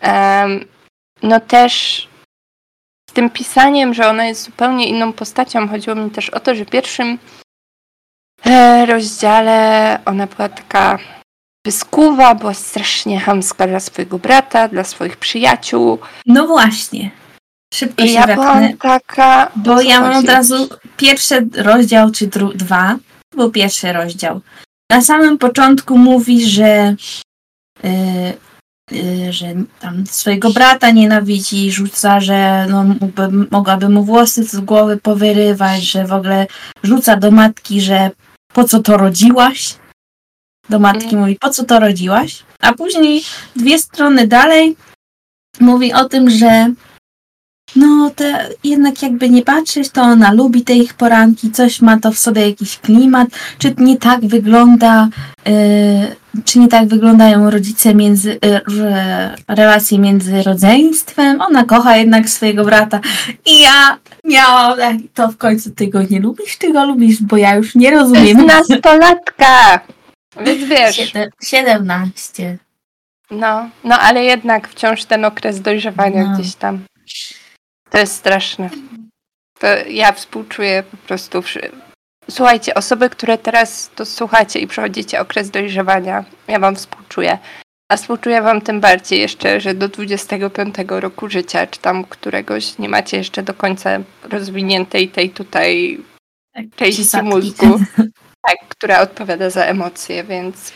[0.00, 0.64] em,
[1.22, 2.08] no też
[3.10, 6.64] z tym pisaniem, że ona jest zupełnie inną postacią, chodziło mi też o to, że
[6.64, 7.18] w pierwszym
[8.46, 10.98] e, rozdziale ona była taka
[11.66, 15.98] wyskuwa, była strasznie chamska dla swojego brata, dla swoich przyjaciół.
[16.26, 17.10] No właśnie.
[17.72, 19.52] Szybko I się ja wepnę, byłam taka.
[19.56, 22.98] bo ja mam od razu pierwszy rozdział, czy dru- dwa,
[23.30, 24.40] to był pierwszy rozdział.
[24.90, 26.94] Na samym początku mówi, że,
[27.84, 27.88] y,
[28.92, 29.46] y, że
[29.80, 36.06] tam swojego brata nienawidzi, rzuca, że no, mógłby, mogłaby mu włosy z głowy powyrywać, że
[36.06, 36.46] w ogóle
[36.82, 38.10] rzuca do matki, że
[38.54, 39.74] po co to rodziłaś?
[40.68, 41.20] Do matki Mm.
[41.20, 42.42] mówi, po co to rodziłaś?
[42.60, 43.22] A później
[43.56, 44.76] dwie strony dalej
[45.60, 46.72] mówi o tym, że
[47.76, 52.12] no, te, jednak jakby nie patrzeć, to ona lubi te ich poranki, coś ma to
[52.12, 55.08] w sobie jakiś klimat, czy nie tak wygląda,
[55.48, 62.28] y, czy nie tak wyglądają rodzice między, y, że relacje między rodzeństwem, ona kocha jednak
[62.28, 63.00] swojego brata
[63.46, 67.36] i ja miałam, tak, to w końcu ty go nie lubisz, ty go lubisz, bo
[67.36, 68.46] ja już nie To jest rozumiem.
[68.46, 69.80] nastolatka!
[70.46, 72.58] Więc wiesz, Siedem- 17.
[73.30, 76.34] no, no ale jednak wciąż ten okres dojrzewania No.
[76.38, 76.80] gdzieś tam.
[77.92, 78.70] To jest straszne.
[79.58, 81.42] To ja współczuję po prostu.
[82.30, 87.38] Słuchajcie, osoby, które teraz to słuchacie i przechodzicie okres dojrzewania, ja wam współczuję.
[87.88, 92.88] A współczuję wam tym bardziej jeszcze, że do 25 roku życia, czy tam któregoś nie
[92.88, 93.90] macie jeszcze do końca
[94.22, 95.98] rozwiniętej tej tutaj
[96.54, 97.28] Tak, części przysadki.
[97.28, 97.78] mózgu,
[98.46, 100.72] tak, która odpowiada za emocje, więc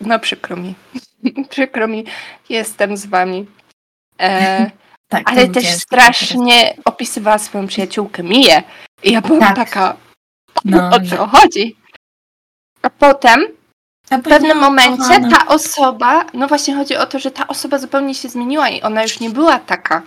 [0.00, 0.74] no przykro mi.
[1.50, 2.04] przykro mi,
[2.48, 3.46] jestem z wami.
[4.20, 4.70] E,
[5.08, 8.62] Tak, ale też strasznie opisywała swoją przyjaciółkę Miję.
[9.02, 9.56] I ja byłam Tak.
[9.56, 9.96] taka,
[10.64, 11.76] No, o co chodzi?
[12.82, 13.44] A potem
[14.10, 15.30] A w pewnym momencie kochana.
[15.30, 19.02] ta osoba, no właśnie chodzi o to, że ta osoba zupełnie się zmieniła i ona
[19.02, 20.02] już nie była taka.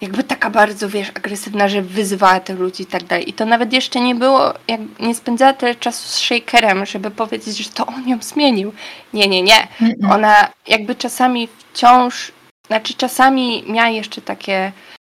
[0.00, 3.28] jakby taka bardzo, wiesz, agresywna, że wyzywała tych ludzi i tak dalej.
[3.28, 7.56] I to nawet jeszcze nie było, jak nie spędzała tyle czasu z Shakerem, żeby powiedzieć,
[7.56, 8.72] że to on ją zmienił.
[9.12, 9.68] Nie, nie, nie.
[9.80, 10.12] Mm-mm.
[10.14, 12.32] Ona jakby czasami wciąż,
[12.70, 14.72] znaczy czasami miała jeszcze takie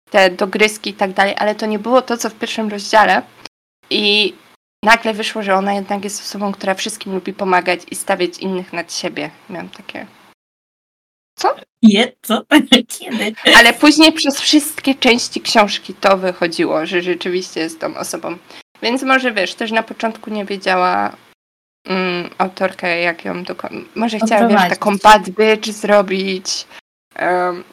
[0.09, 3.21] te dogryzki i tak dalej, ale to nie było to, co w pierwszym rozdziale.
[3.89, 4.33] I
[4.83, 8.93] nagle wyszło, że ona jednak jest osobą, która wszystkim lubi pomagać i stawiać innych nad
[8.93, 9.31] siebie.
[9.49, 10.07] Miałam takie.
[11.81, 12.41] Je, co?
[12.99, 13.33] Kiedy?
[13.57, 18.37] Ale później przez wszystkie części książki to wychodziło, że rzeczywiście jest tą osobą.
[18.81, 21.15] Więc może wiesz, też na początku nie wiedziała
[21.87, 23.81] mm, autorka, jak ją dokładnie.
[23.95, 26.67] Może chciała, wiesz, taką bad bitch zrobić.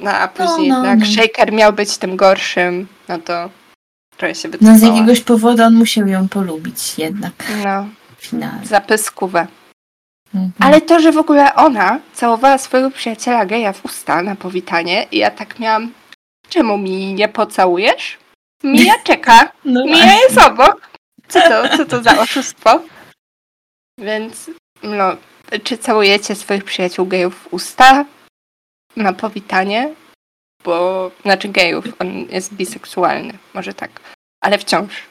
[0.00, 1.06] No a później no, tak, no.
[1.06, 3.50] Shaker miał być tym gorszym, no to
[4.16, 4.78] trochę się No wycofała.
[4.78, 7.32] z jakiegoś powodu on musiał ją polubić jednak
[7.64, 7.86] No,
[8.18, 8.66] w finale.
[8.66, 9.46] za pyskówę.
[10.34, 10.52] Mhm.
[10.60, 15.18] Ale to, że w ogóle ona całowała swojego przyjaciela geja w usta na powitanie i
[15.18, 15.92] ja tak miałam,
[16.48, 18.18] czemu mi nie pocałujesz?
[18.64, 20.88] Mija czeka, no Mija jest obok.
[21.28, 22.80] Co to, co to za oszustwo?
[23.98, 24.50] Więc,
[24.82, 25.16] no,
[25.64, 28.04] czy całujecie swoich przyjaciół gejów w usta
[28.98, 29.94] na powitanie?
[30.64, 33.90] Bo, znaczy gejów, on jest biseksualny, może tak,
[34.40, 35.02] ale wciąż.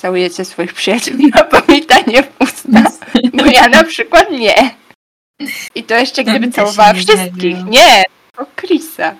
[0.00, 2.82] Całujecie swoich przyjaciół na powitanie w usta?
[3.34, 4.74] Bo ja na przykład nie.
[5.74, 7.64] I to jeszcze gdyby całowała nie wszystkich.
[7.64, 8.04] Nie,
[8.36, 9.14] to Chrisa.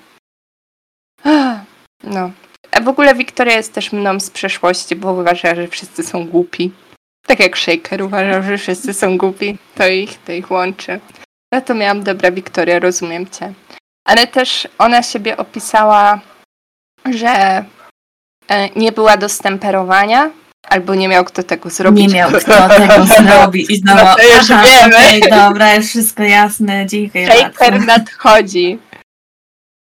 [1.24, 1.60] Ah,
[2.04, 2.30] No.
[2.70, 6.72] A w ogóle Wiktoria jest też mną z przeszłości, bo uważa, że wszyscy są głupi.
[7.26, 9.58] Tak jak Shaker uważał, że wszyscy są głupi.
[9.74, 11.00] To ich, to ich łączy.
[11.52, 13.52] No to miałam, dobra Wiktoria, rozumiem cię.
[14.06, 16.20] Ale też ona siebie opisała,
[17.14, 17.64] że
[18.48, 20.30] e, nie była do stemperowania,
[20.68, 22.08] albo nie miał kto tego zrobić.
[22.08, 24.96] Nie miał kto tego zrobić i znowu, No to już aha, wiemy.
[24.96, 28.78] okej, dobra, już wszystko jasne, dziękuję Shaker nadchodzi.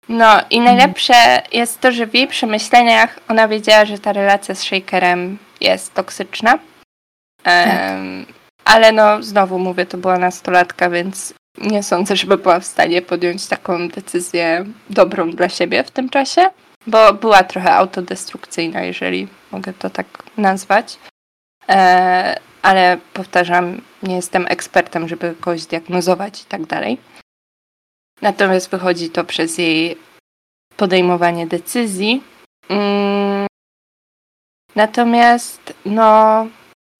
[0.09, 4.63] No i najlepsze jest to, że w jej przemyśleniach ona wiedziała, że ta relacja z
[4.63, 6.59] Shakerem jest toksyczna.
[7.43, 8.25] Em,
[8.65, 13.47] ale no, znowu mówię, to była nastolatka, więc nie sądzę, żeby była w stanie podjąć
[13.47, 16.41] taką decyzję dobrą dla siebie w tym czasie,
[16.87, 20.99] bo była trochę autodestrukcyjna, jeżeli mogę to tak nazwać.
[21.69, 26.97] E, ale powtarzam, nie jestem ekspertem, żeby kogoś diagnozować i tak dalej.
[28.21, 29.97] Natomiast wychodzi to przez jej
[30.77, 32.23] podejmowanie decyzji.
[32.69, 33.47] Mm,
[34.75, 36.47] Natomiast, no,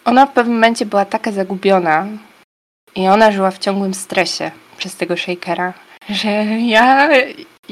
[0.06, 2.08] ona w pewnym momencie była taka zagubiona
[2.95, 5.73] i ona żyła w ciągłym stresie przez tego shakera,
[6.10, 7.10] że ja,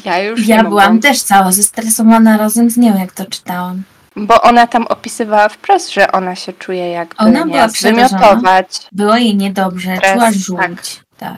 [0.05, 0.69] ja już Ja mogłam.
[0.69, 3.84] byłam też cała zestresowana razem z nią, jak to czytałam.
[4.15, 8.08] Bo ona tam opisywała wprost, że ona się czuje jakby Ona nie była przerażona.
[8.10, 8.88] wymiotować.
[8.91, 10.34] Było jej niedobrze, Stres, czuła tak.
[10.36, 11.01] żółć.
[11.17, 11.38] Tak.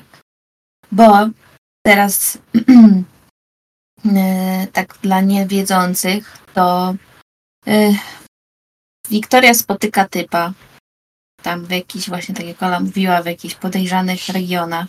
[0.92, 1.28] Bo
[1.86, 2.38] teraz
[4.16, 6.94] e, tak dla niewiedzących, to
[7.68, 7.94] e,
[9.10, 10.52] Wiktoria spotyka typa
[11.44, 14.88] tam w jakichś właśnie, tak jak Ola mówiła, w jakichś podejrzanych regionach.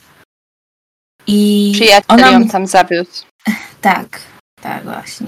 [1.27, 3.25] I Przyjaciel ona ją tam zawiózł.
[3.81, 4.21] tak,
[4.63, 5.27] tak właśnie.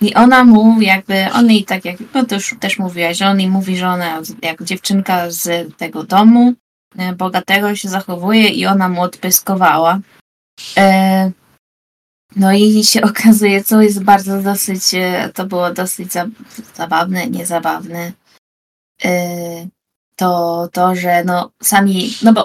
[0.00, 3.40] I ona mu jakby, on jej tak jak, no to już też mówiłaś, że on
[3.40, 6.54] jej mówi, że ona jak dziewczynka z tego domu
[6.98, 10.00] e, bogatego się zachowuje i ona mu odpyskowała.
[10.76, 11.30] E,
[12.36, 16.26] no i się okazuje, co jest bardzo dosyć, e, to było dosyć za,
[16.74, 18.12] zabawne, niezabawne.
[19.04, 19.66] E,
[20.16, 22.44] to to, że no sami, no bo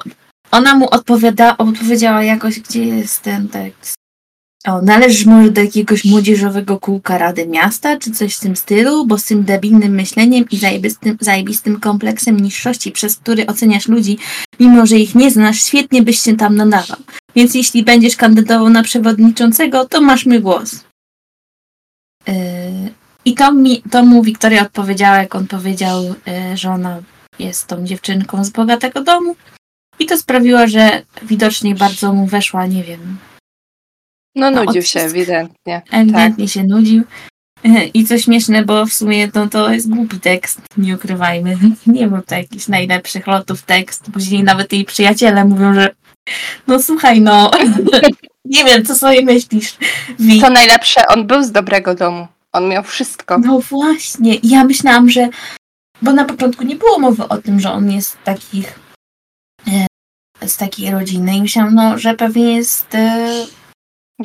[0.51, 3.95] ona mu odpowiada, odpowiedziała jakoś, gdzie jest ten tekst.
[4.65, 9.17] O, należysz może do jakiegoś młodzieżowego kółka Rady Miasta, czy coś w tym stylu, bo
[9.17, 14.17] z tym debilnym myśleniem i zajebistym, zajebistym kompleksem niższości, przez który oceniasz ludzi,
[14.59, 16.97] mimo że ich nie znasz, świetnie byś się tam nadawał.
[17.35, 20.75] Więc jeśli będziesz kandydował na przewodniczącego, to masz mój głos.
[22.27, 22.33] Yy,
[23.25, 27.01] I to, mi, to mu Wiktoria odpowiedziała, jak on powiedział, yy, że ona
[27.39, 29.35] jest tą dziewczynką z bogatego domu.
[29.99, 33.17] I to sprawiło, że widocznie bardzo mu weszła, nie wiem,
[34.35, 35.81] No nudził się ewidentnie.
[35.91, 37.03] Ewidentnie się nudził.
[37.93, 41.57] I co śmieszne, bo w sumie no, to jest głupi tekst, nie ukrywajmy.
[41.87, 44.03] Nie był to jakiś najlepszych lotów tekst.
[44.13, 45.95] Później nawet jej przyjaciele mówią, że
[46.67, 47.51] no słuchaj, no
[48.45, 49.77] nie wiem, co sobie myślisz.
[50.19, 50.41] Wi.
[50.41, 52.27] To najlepsze, on był z dobrego domu.
[52.53, 53.37] On miał wszystko.
[53.37, 55.29] No właśnie, ja myślałam, że
[56.01, 58.79] bo na początku nie było mowy o tym, że on jest z takich
[59.67, 63.45] e, z takiej rodziny i myślałam, no, że pewnie jest e,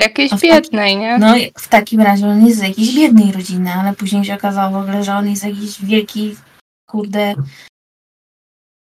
[0.01, 1.19] Jakiejś No taki- biednej, nie?
[1.19, 4.83] No, w takim razie on jest z jakiejś biednej rodziny, ale później się okazało w
[4.83, 6.37] ogóle, że on jest z jakiejś wielkiej,
[6.91, 7.35] kurde,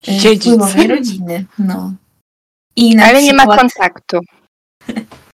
[0.03, 0.41] Dziedzic.
[0.43, 1.45] wpływowej rodziny.
[1.59, 1.93] No.
[2.75, 4.19] I na Ale nie ma przykład, kontaktu.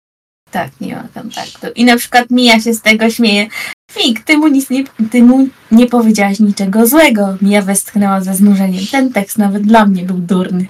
[0.51, 1.67] Tak, nie ma kontaktu.
[1.75, 3.47] I na przykład Mija się z tego śmieje.
[3.91, 7.37] Fik, ty mu nic nie, ty mu nie powiedziałaś niczego złego.
[7.41, 8.83] Mija westchnęła ze znużeniem.
[8.91, 10.65] Ten tekst nawet dla mnie był durny.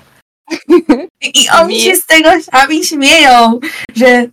[1.33, 3.59] I oni się z tego sami śmieją,
[3.95, 4.27] że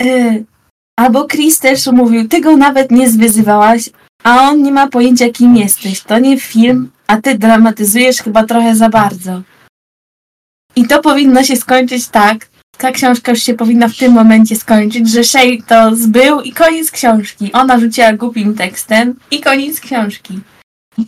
[0.00, 0.44] yy,
[0.96, 3.90] albo Chris też mówił, ty go nawet nie zwyzywałaś,
[4.24, 6.00] a on nie ma pojęcia kim jesteś.
[6.00, 9.42] To nie film, a ty dramatyzujesz chyba trochę za bardzo.
[10.76, 12.49] I to powinno się skończyć tak,
[12.80, 16.90] ta książka już się powinna w tym momencie skończyć, że Shay to zbył i koniec
[16.90, 17.52] książki.
[17.52, 20.40] Ona rzuciła głupim tekstem i koniec książki.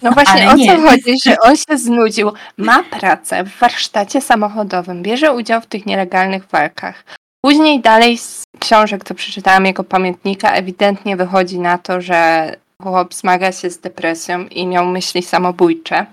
[0.03, 0.67] No właśnie Ale o nie.
[0.67, 2.33] co chodzi, że on się znudził.
[2.57, 7.05] Ma pracę w warsztacie samochodowym, bierze udział w tych nielegalnych walkach.
[7.45, 12.53] Później dalej z książek, co przeczytałam jego pamiętnika, ewidentnie wychodzi na to, że
[12.83, 16.07] chłop zmaga się z depresją i miał myśli samobójcze.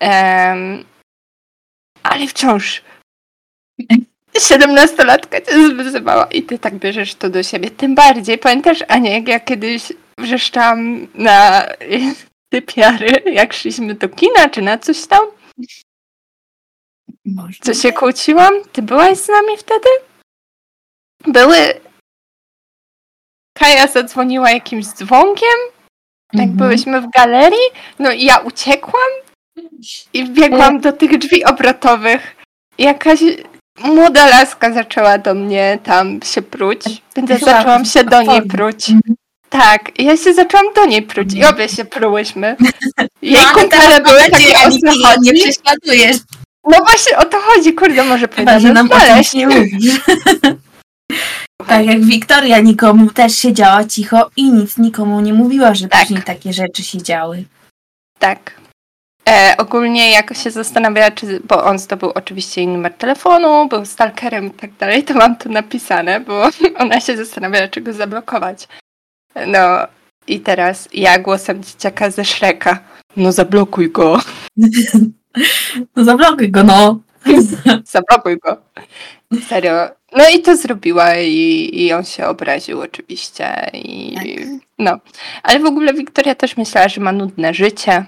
[0.00, 0.84] Um,
[2.02, 2.82] ale wciąż
[4.40, 7.70] siedemnastolatka cię wyzywała i ty tak bierzesz to do siebie.
[7.70, 11.66] Tym bardziej, pamiętasz Ania, jak ja kiedyś wrzeszczałam na
[12.52, 15.26] typiary, jak szliśmy do kina, czy na coś tam?
[17.24, 17.64] Można.
[17.64, 18.54] Co się kłóciłam?
[18.72, 19.88] Ty byłaś z nami wtedy?
[21.26, 21.56] Były...
[23.58, 25.58] Kaja zadzwoniła jakimś dzwonkiem,
[26.32, 26.56] jak mhm.
[26.56, 27.68] byłyśmy w galerii,
[27.98, 29.10] no i ja uciekłam
[30.12, 32.36] i biegłam do tych drzwi obrotowych.
[32.78, 33.20] Jakaś
[33.84, 36.84] młoda laska zaczęła do mnie tam się pruć,
[37.16, 38.90] więc ja zaczęłam się do niej pruć.
[38.90, 39.16] Mhm.
[39.48, 42.56] Tak, ja się zaczęłam do niej pruć i obie się prułyśmy.
[43.22, 46.16] Jej no, kumpele były takie o co Nie prześladujesz.
[46.64, 49.32] No właśnie o to chodzi, kurde, może Chyba, że nam znaleźć.
[49.32, 50.00] nie mówisz.
[51.68, 56.00] tak jak Wiktoria nikomu też siedziała cicho i nic nikomu nie mówiła, że tak.
[56.00, 57.44] później takie rzeczy się działy.
[58.18, 58.60] Tak.
[59.28, 64.46] E, ogólnie jak się zastanawiała, czy, bo on zdobył oczywiście jej numer telefonu, był stalkerem
[64.46, 66.42] i tak dalej, to mam tu napisane, bo
[66.82, 68.68] ona się zastanawiała, czy go zablokować.
[69.46, 69.58] No
[70.26, 72.78] i teraz ja głosem dzieciaka ze Szreka.
[73.16, 74.20] No zablokuj go.
[75.96, 77.00] No zablokuj go, no.
[77.84, 78.56] zablokuj go.
[79.48, 79.88] Serio.
[80.16, 83.70] No i to zrobiła i, i on się obraził oczywiście.
[83.72, 84.24] I, tak.
[84.78, 84.98] No.
[85.42, 88.04] Ale w ogóle Wiktoria też myślała, że ma nudne życie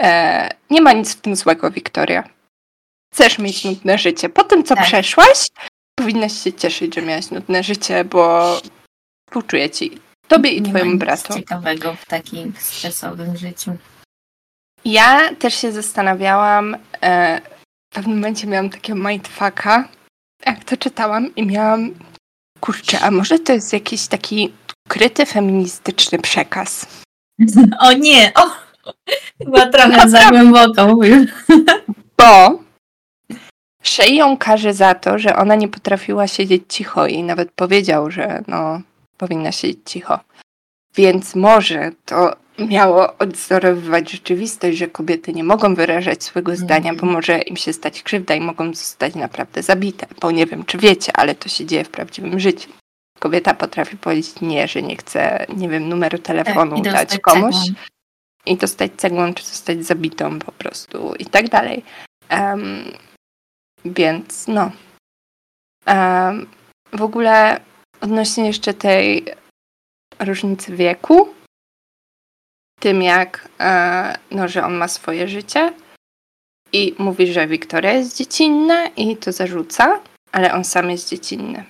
[0.00, 2.28] E, nie ma nic w tym złego, Wiktoria.
[3.14, 4.28] Chcesz mieć nudne życie.
[4.28, 4.84] Po tym, co tak.
[4.84, 5.46] przeszłaś,
[5.94, 8.56] powinnaś się cieszyć, że miałaś nudne życie, bo
[9.28, 10.00] współczuję ci.
[10.28, 11.34] Tobie i nie twojemu ma bratu.
[11.34, 13.76] Ciekawego w takim stresowym życiu.
[14.84, 17.40] Ja też się zastanawiałam, e,
[17.92, 19.88] w pewnym momencie miałam takiego mindfucka,
[20.46, 21.94] jak to czytałam i miałam,
[22.60, 24.52] kurczę, a może to jest jakiś taki
[24.86, 26.86] ukryty feministyczny przekaz?
[27.80, 28.65] O nie, o!
[29.44, 31.26] Chyba trochę za głęboko mówił.
[32.18, 32.58] Bo
[33.82, 38.42] Shay ją każe za to, że ona nie potrafiła siedzieć cicho i nawet powiedział, że
[38.48, 38.80] no,
[39.16, 40.18] powinna siedzieć cicho.
[40.96, 46.66] Więc może to miało odzorowywać rzeczywistość, że kobiety nie mogą wyrażać swojego mhm.
[46.66, 50.06] zdania, bo może im się stać krzywda i mogą zostać naprawdę zabite.
[50.20, 52.70] Bo nie wiem, czy wiecie, ale to się dzieje w prawdziwym życiu.
[53.18, 57.56] Kobieta potrafi powiedzieć nie, że nie chce, nie wiem, numeru telefonu tak, dać komuś
[58.46, 61.84] i dostać cegłą, czy zostać zabitą po prostu i tak dalej.
[62.30, 62.84] Um,
[63.84, 64.70] więc no.
[65.86, 66.46] Um,
[66.92, 67.60] w ogóle
[68.00, 69.26] odnośnie jeszcze tej
[70.18, 71.34] różnicy wieku,
[72.80, 75.72] tym jak, e, no, że on ma swoje życie
[76.72, 80.00] i mówi, że Wiktoria jest dziecinna i to zarzuca,
[80.32, 81.64] ale on sam jest dziecinny.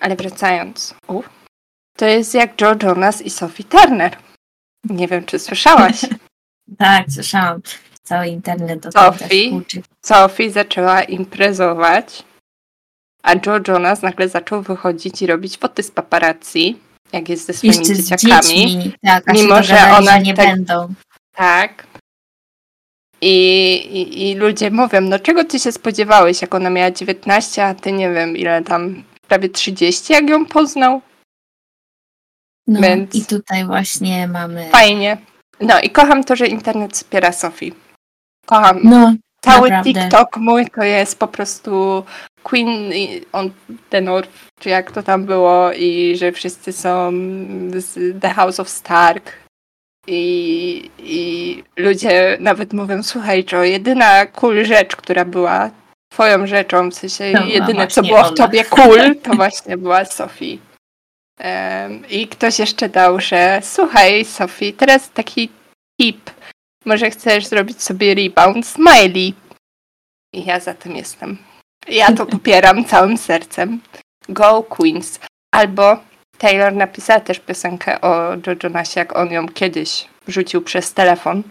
[0.00, 1.28] Ale wracając, uh,
[1.96, 4.18] to jest jak Joe Jonas i Sophie Turner.
[4.84, 6.00] Nie wiem, czy słyszałaś.
[6.78, 7.60] tak, słyszałam.
[8.02, 9.60] Cały internet do Sophie,
[10.02, 12.24] Sophie zaczęła imprezować,
[13.22, 16.78] a Joe Jonas nagle zaczął wychodzić i robić foty z paparazzi,
[17.12, 18.92] jak jest ze swoimi Jeszcze dzieciakami.
[19.02, 20.94] Tak, mimo, że ona nie tak, będą.
[21.34, 21.86] Tak.
[23.20, 27.74] I, i, I ludzie mówią, no czego ty się spodziewałeś, jak ona miała 19, a
[27.74, 31.00] ty nie wiem, ile tam, prawie 30, jak ją poznał?
[32.68, 33.14] No Więc...
[33.14, 34.68] i tutaj właśnie mamy...
[34.70, 35.16] Fajnie.
[35.60, 37.74] No i kocham to, że internet wspiera Sofii.
[38.46, 38.80] Kocham.
[38.84, 40.00] No, Cały naprawdę.
[40.00, 42.04] TikTok mój to jest po prostu
[42.42, 42.92] Queen
[43.32, 43.50] on
[43.90, 47.10] the North, czy jak to tam było, i że wszyscy są
[47.76, 49.32] z The House of Stark.
[50.06, 55.70] I, I ludzie nawet mówią, słuchaj, Joe, jedyna cool rzecz, która była
[56.12, 60.58] twoją rzeczą, w sensie no, jedyne, co było w tobie cool, to właśnie była Sophie.
[62.10, 65.48] I ktoś jeszcze dał, że słuchaj, Sophie, teraz taki
[66.00, 66.30] tip.
[66.84, 69.34] Może chcesz zrobić sobie rebound smiley.
[70.32, 71.38] I ja za tym jestem.
[71.88, 73.80] Ja to popieram całym sercem.
[74.28, 75.20] Go Queens.
[75.54, 75.96] Albo
[76.38, 81.42] Taylor napisała też piosenkę o Joe Jonasie, jak on ją kiedyś rzucił przez telefon.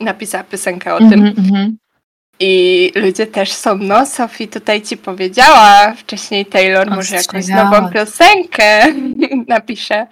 [0.00, 1.12] Napisała piosenkę o tym.
[1.12, 1.76] Mhm, mhm.
[2.44, 8.86] I ludzie też są, no Sophie tutaj ci powiedziała wcześniej Taylor, może jakąś nową piosenkę
[9.48, 10.06] napisze.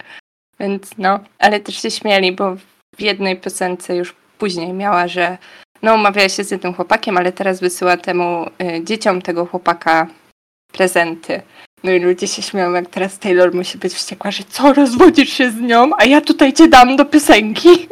[0.61, 2.57] Więc no, ale też się śmieli, bo
[2.97, 5.39] w jednej piosence już później miała, że
[5.83, 10.07] no umawiała się z jednym chłopakiem, ale teraz wysyła temu y, dzieciom tego chłopaka
[10.73, 11.43] prezenty.
[11.85, 15.51] No i ludzie się śmieją, jak teraz Taylor musi być wściekła, że co, rozwodzisz się
[15.51, 17.89] z nią, a ja tutaj cię dam do piosenki.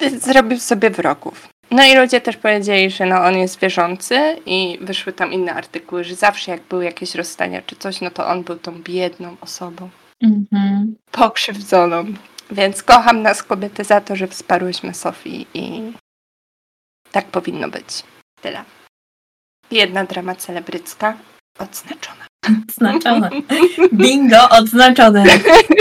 [0.26, 1.48] Zrobił sobie wrogów.
[1.70, 6.04] No i ludzie też powiedzieli, że no on jest wierzący i wyszły tam inne artykuły,
[6.04, 9.90] że zawsze jak były jakieś rozstania czy coś, no to on był tą biedną osobą,
[10.22, 10.96] Mhm.
[11.10, 12.04] pokrzywdzoną.
[12.50, 15.92] Więc kocham nas kobiety za to, że wsparłyśmy Sofii i
[17.12, 18.02] tak powinno być.
[18.42, 18.64] Tyle.
[19.70, 21.16] Jedna drama celebrycka
[21.58, 22.26] odznaczona.
[22.68, 23.30] Odznaczone.
[23.92, 25.24] Bingo, odznaczone.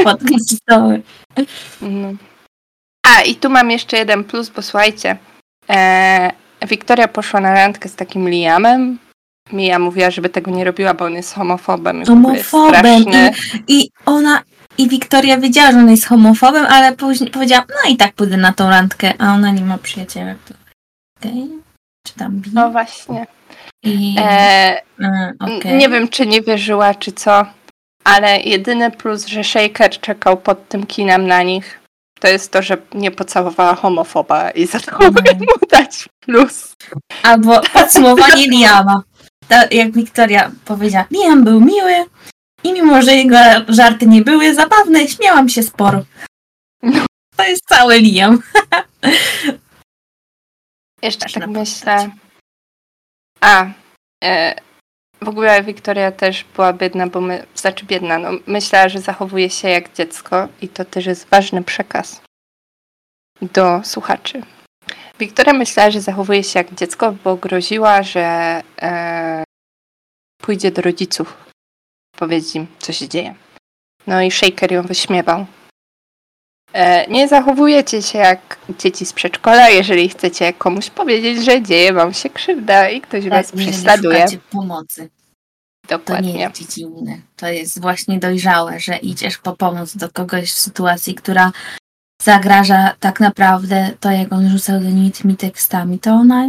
[0.03, 0.99] Podkreślone.
[1.81, 2.13] No.
[3.07, 5.17] A i tu mam jeszcze jeden plus, bo słuchajcie,
[5.69, 6.31] e,
[6.67, 8.99] Wiktoria poszła na randkę z takim Liamem.
[9.53, 12.05] Mia mówiła, żeby tego nie robiła, bo on jest homofobem.
[12.05, 13.03] Homofobem.
[13.67, 14.43] I, I ona,
[14.77, 18.53] i Wiktoria wiedziała, że on jest homofobem, ale później powiedziała, no i tak pójdę na
[18.53, 20.37] tą randkę, a ona nie ma przyjacielek.
[20.47, 20.53] To
[21.19, 21.49] okej.
[22.07, 22.49] Czy tam bi?
[22.53, 23.27] No właśnie.
[23.83, 25.77] I, E, e, okej.
[25.77, 27.45] Nie wiem, czy nie wierzyła, czy co,
[28.03, 31.79] ale jedyny plus, że Shaker czekał pod tym kinem na nich,
[32.19, 35.13] to jest to, że nie pocałowała homofoba i za to Mhm.
[35.13, 36.75] mogę mu dać plus.
[37.23, 39.03] Albo podsumowanie Liama.
[39.47, 42.05] Tak jak Wiktoria powiedziała, Liam był miły
[42.63, 43.37] i mimo, że jego
[43.67, 46.03] żarty nie były zabawne, śmiałam się sporo.
[46.83, 47.05] No.
[47.35, 48.41] To jest cały Liam.
[51.01, 52.09] Jeszcze Aż tak myślę.
[53.41, 53.65] A,
[54.23, 54.55] e,
[55.21, 59.69] w ogóle Wiktoria też była biedna, bo my, znaczy biedna, no myślała, że zachowuje się
[59.69, 62.21] jak dziecko i to też jest ważny przekaz
[63.41, 64.41] do słuchaczy.
[65.19, 69.43] Wiktoria myślała, że zachowuje się jak dziecko, bo groziła, że e,
[70.37, 71.37] pójdzie do rodziców
[72.17, 73.35] powiedzieć im, co się dzieje.
[74.07, 75.45] No i Shaker ją wyśmiewał.
[76.73, 82.13] E, nie zachowujecie się jak dzieci z przedszkola, jeżeli chcecie komuś powiedzieć, że dzieje wam
[82.13, 84.17] się krzywda i ktoś was Tak, jeżeli prześladuje.
[84.17, 85.09] szukacie pomocy.
[85.87, 86.39] To nie Dokładnie.
[86.39, 87.17] jest dziecinne.
[87.35, 91.51] To jest właśnie dojrzałe, że idziesz po pomoc do kogoś w sytuacji, która
[92.23, 96.47] zagraża tak naprawdę to, jak on rzucał do niej tymi tekstami, to ona,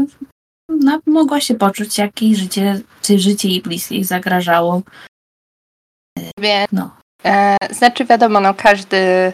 [0.71, 4.83] ona mogła się poczuć, jak jej życie, czy życie jej bliskich zagrażało.
[6.39, 6.97] Więc, No.
[7.25, 9.33] e, znaczy wiadomo, no każdy,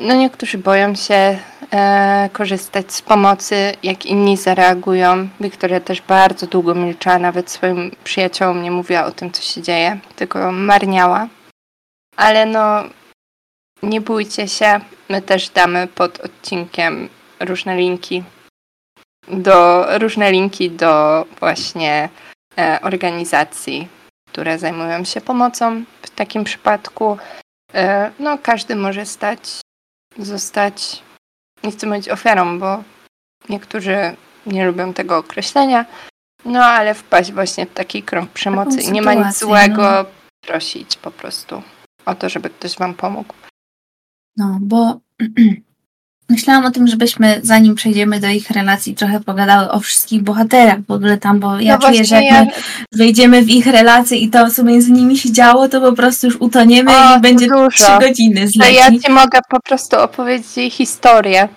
[0.00, 1.38] no niektórzy boją się
[1.72, 5.28] e, korzystać z pomocy, jak inni zareagują.
[5.40, 9.98] Wiktoria też bardzo długo milczała, nawet swoim przyjaciołom nie mówiła o tym, co się dzieje,
[10.16, 11.28] tylko marniała.
[12.16, 12.84] Ale no,
[13.82, 17.08] nie bójcie się, my też damy pod odcinkiem
[17.40, 18.22] różne linki
[19.28, 22.08] do, różne linki do właśnie
[22.58, 23.88] e, organizacji,
[24.28, 27.18] które zajmują się pomocą w takim przypadku.
[27.74, 29.63] E, no, każdy może stać,
[30.18, 31.02] zostać,
[31.64, 32.82] nie chcę mówić ofiarą, bo
[33.48, 35.86] niektórzy nie lubią tego określenia,
[36.44, 40.04] no ale wpaść właśnie w taki krąg przemocy i nie ma nic złego no.
[40.40, 41.62] prosić po prostu
[42.06, 43.34] o to, żeby ktoś wam pomógł.
[44.36, 45.00] No, bo
[46.28, 50.90] myślałam o tym, żebyśmy zanim przejdziemy do ich relacji, trochę pogadały o wszystkich bohaterach w
[50.90, 52.52] ogóle tam, bo ja no czuję, że jak my
[52.92, 56.36] wejdziemy w ich relacje i to, co między nimi się działo, to po prostu już
[56.36, 58.74] utoniemy O, i będzie trzy godziny To zleci.
[58.74, 61.48] ja ci mogę po prostu opowiedzieć jej historię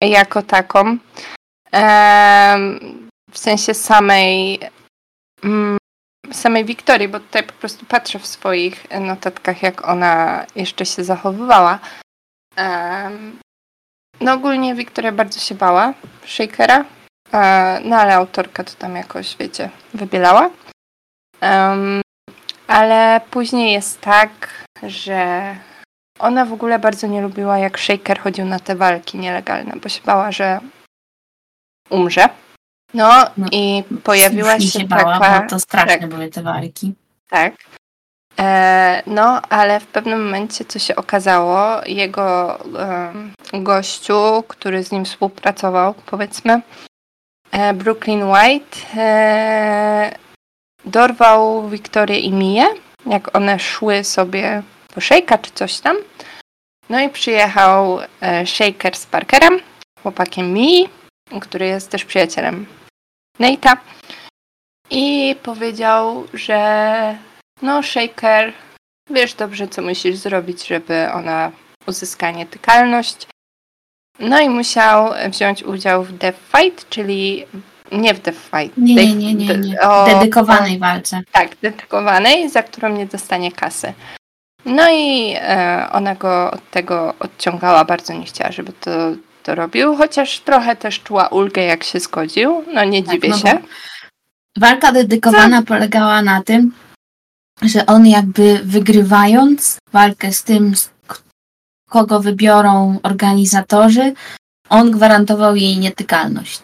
[0.00, 0.98] jako taką.
[1.72, 2.80] Em,
[3.30, 4.60] w sensie samej
[5.44, 5.78] mm,
[6.32, 11.78] samej Wiktorii, bo tutaj po prostu patrzę w swoich notatkach, jak ona jeszcze się zachowywała.
[14.20, 15.94] No ogólnie Wiktoria bardzo się bała
[16.26, 16.84] Shakera,
[17.84, 20.50] no ale autorka to tam jakoś, wiecie, wybielała.
[21.40, 22.02] Em,
[22.66, 25.54] ale później jest tak, że
[26.18, 30.00] ona w ogóle bardzo nie lubiła, jak Shaker chodził na te walki nielegalne, bo się
[30.04, 30.60] bała, że
[31.90, 32.28] umrze.
[32.94, 35.40] No, No, i pojawiła Strasznie się, bała, taka...
[35.40, 36.08] bo to straszne tak.
[36.08, 36.94] były te walki.
[37.28, 37.54] Tak.
[38.38, 42.58] E, no, ale w pewnym momencie, co się okazało, jego
[43.52, 46.60] gościu, który z nim współpracował, powiedzmy,
[47.52, 50.14] e, Brooklyn White, e,
[50.84, 52.66] dorwał Wiktorię i Miję,
[53.06, 54.62] jak one szły sobie
[54.94, 55.96] po Shake'a czy coś tam.
[56.90, 57.98] No i przyjechał
[58.44, 59.60] Shaker z Parkerem,
[60.02, 60.88] chłopakiem Mii,
[61.40, 62.66] który jest też przyjacielem
[63.40, 63.76] Nate'a.
[64.90, 67.18] I powiedział, że
[67.62, 68.52] no Shaker,
[69.10, 71.52] wiesz dobrze, co musisz zrobić, żeby ona
[71.86, 73.26] uzyskała nietykalność.
[74.20, 77.46] No i musiał wziąć udział w Death Fight, czyli
[77.92, 78.76] nie w Death Fight.
[78.76, 79.80] Nie, nie, nie, nie, nie.
[79.80, 81.20] o- Dedykowanej walce.
[81.32, 83.92] Tak, dedykowanej, za którą nie dostanie kasy.
[84.64, 88.90] No i e, ona go od tego odciągała, bardzo nie chciała, żeby to,
[89.42, 92.64] to robił, chociaż trochę też czuła ulgę, jak się zgodził.
[92.74, 93.58] No nie Tak, dziwię no się.
[94.58, 96.72] Walka dedykowana polegała na tym,
[97.62, 100.72] że on jakby wygrywając walkę z tym,
[101.88, 104.14] kogo wybiorą organizatorzy,
[104.68, 106.60] on gwarantował jej nietykalność.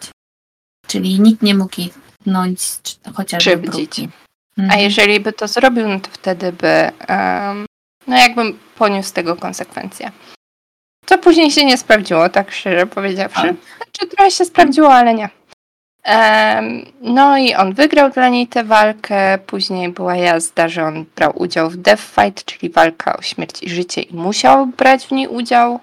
[0.87, 3.71] Czyli nikt nie mógł jej tknąć czy chociażby Krzywdzić.
[3.75, 4.09] brudki.
[4.57, 4.79] A Mhm.
[4.81, 6.67] jeżeli by to zrobił, no to wtedy by,
[7.07, 7.65] em,
[8.07, 10.11] no jakbym poniósł z tego konsekwencje.
[11.05, 13.55] Co później się nie sprawdziło, tak szczerze powiedziawszy.
[13.77, 15.29] Znaczy trochę się sprawdziło, ale nie.
[17.01, 19.37] No i on wygrał dla niej tę walkę.
[19.37, 23.69] Później była jazda, że on brał udział w Death Fight, czyli walka o śmierć i
[23.69, 25.79] życie i musiał brać w niej udział.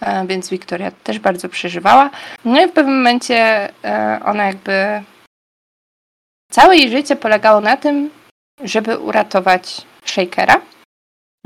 [0.00, 2.10] E, więc Wiktoria też bardzo przeżywała.
[2.44, 5.02] No i w pewnym momencie e, ona jakby
[6.50, 8.10] całe jej życie polegało na tym,
[8.64, 10.60] żeby uratować Shakera.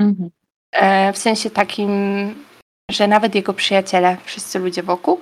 [0.01, 0.29] Mhm.
[0.71, 1.89] E, w sensie takim,
[2.91, 5.19] że nawet jego przyjaciele, wszyscy ludzie wokół,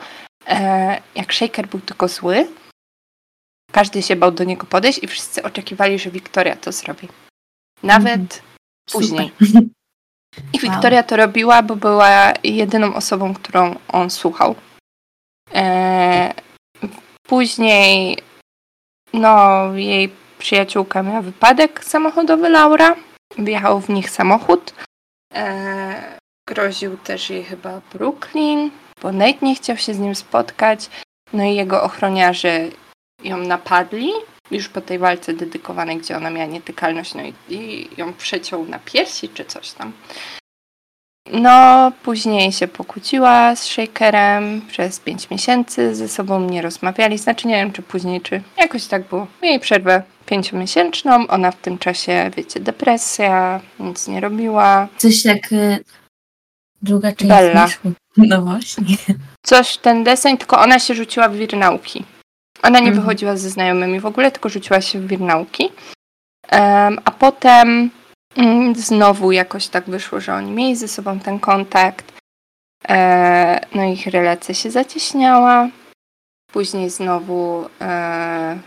[1.16, 2.48] jak Shaker był tylko zły,
[3.76, 7.08] każdy się bał do niego podejść i wszyscy oczekiwali, że Wiktoria to zrobi.
[7.84, 8.42] Nawet Mhm.
[8.92, 9.32] później.
[9.46, 9.62] Super.
[10.54, 14.56] I Wiktoria to robiła, bo była jedyną osobą, którą on słuchał.
[15.54, 16.34] E,
[17.28, 18.18] później,
[19.14, 20.10] no, jej
[20.40, 22.96] przyjaciółka miała wypadek samochodowy, Laura.
[23.38, 24.74] Wjechał w nich samochód.
[25.34, 26.18] E,
[26.48, 28.72] groził też jej chyba Brooklyn,
[29.02, 30.90] bo Nate nie chciał się z nim spotkać.
[31.34, 32.68] No i jego ochroniarze
[33.26, 34.12] ją napadli
[34.52, 38.80] już po tej walce dedykowanej, gdzie ona miała nietykalność, no i, i ją przeciął na
[38.80, 39.94] piersi czy coś tam.
[41.34, 47.56] No, później się pokłóciła z Shakerem przez 5 miesięcy, ze sobą nie rozmawiali, znaczy nie
[47.56, 49.28] wiem czy później, czy jakoś tak było.
[49.44, 54.88] Mieli przerwę pięciomiesięczną, ona w tym czasie, wiecie, depresja, nic nie robiła.
[54.98, 55.84] Coś tak y,
[56.82, 57.68] druga część Bella.
[58.18, 58.98] No właśnie.
[59.42, 62.04] Coś ten deseń, tylko ona się rzuciła w wir nauki.
[62.64, 63.02] Ona nie Mhm.
[63.02, 65.70] wychodziła ze znajomymi w ogóle, tylko rzuciła się w wir nauki.
[66.50, 67.90] Em, a potem
[68.38, 72.14] mm, znowu jakoś tak wyszło, że oni mieli ze sobą ten kontakt.
[72.90, 75.70] E, no ich relacja się zacieśniała.
[76.52, 78.58] Później znowu e,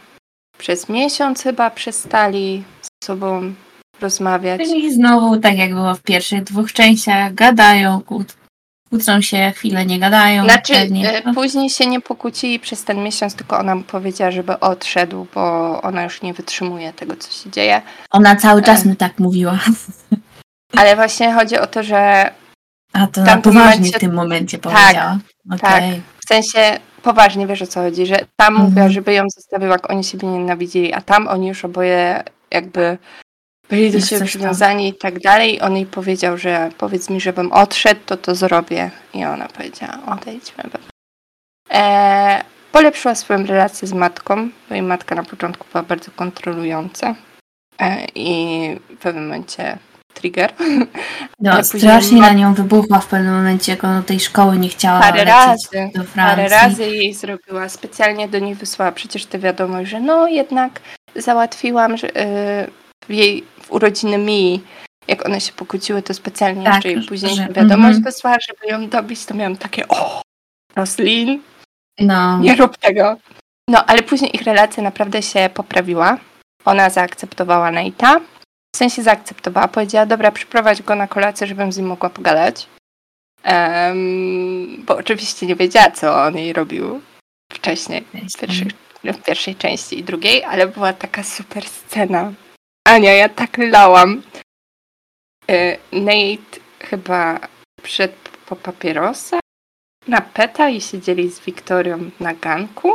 [0.58, 3.54] przez miesiąc chyba przestali z sobą
[4.00, 4.60] rozmawiać.
[4.60, 8.00] Czyli znowu, tak jak było w pierwszych dwóch częściach, gadają,
[8.90, 10.44] kłócą się, chwilę nie gadają.
[10.44, 11.12] Znaczy, pewnie.
[11.24, 15.42] e, później się nie pokłócili przez ten miesiąc, tylko ona mu powiedziała, żeby odszedł, bo
[15.82, 17.82] ona już nie wytrzymuje tego, co się dzieje.
[18.10, 18.88] Ona cały czas e.
[18.88, 19.58] mi tak mówiła.
[20.78, 22.30] Ale właśnie chodzi o to, że
[22.92, 25.18] A to na poważnie momencie- w tym momencie Tak, powiedziała.
[25.60, 25.76] tak.
[25.76, 26.02] Okej.
[26.24, 28.64] w sensie poważnie wiesz o co chodzi, że tam Mhm.
[28.68, 32.98] mówiła, żeby ją zostawił, jak oni siebie nienawidzili, a tam oni już oboje jakby
[33.68, 35.60] byli do siebie przywiązani i tak dalej.
[35.60, 38.90] On jej powiedział, że powiedz mi, żebym odszedł, to to zrobię.
[39.14, 40.64] I ona powiedziała, odejdźmy.
[41.72, 47.14] E, polepszyła swoją relację z matką, bo jej matka na początku była bardzo kontrolująca.
[47.80, 49.78] E, I w pewnym momencie
[50.14, 50.52] trigger.
[51.40, 55.00] No, strasznie na nią wybuchła w pewnym momencie, jak ona do tej szkoły nie chciała
[55.00, 55.90] Parę razy.
[55.94, 56.14] do Francji.
[56.16, 57.68] Parę razy jej zrobiła.
[57.68, 60.80] Specjalnie do niej wysłała przecież tę wiadomość, że no jednak
[61.16, 62.70] załatwiłam że, yy,
[63.08, 64.62] w jej w urodziny Mii.
[65.08, 68.02] Jak one się pokłóciły, to specjalnie Tak, jeszcze jej później że- wiadomość mhm.
[68.02, 69.24] wysłała, żeby ją dobić.
[69.24, 70.22] To miałam takie o,
[70.76, 71.42] Roslin,
[72.00, 73.16] No, nie rób tego.
[73.68, 76.18] No, ale później ich relacja naprawdę się poprawiła.
[76.64, 78.20] Ona zaakceptowała Nate'a.
[78.74, 79.68] W sensie zaakceptowała.
[79.68, 82.66] Powiedziała, dobra, przyprowadź go na kolację, żebym z nim mogła pogadać.
[83.42, 87.00] Em, bo oczywiście nie wiedziała, co on jej robił
[87.52, 88.68] wcześniej, w, pierwszych,
[89.04, 92.32] w pierwszej części i drugiej, ale była taka super scena.
[92.88, 94.22] Ania, ja tak lałam.
[95.50, 97.40] E, Nate chyba
[97.82, 98.14] wszedł
[98.46, 99.40] po papierosa
[100.06, 102.88] na peta i siedzieli z Wiktorią na ganku.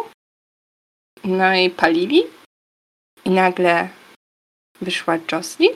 [1.24, 2.24] No i palili.
[3.26, 3.90] I nagle
[4.82, 5.72] wyszła Jocelyn.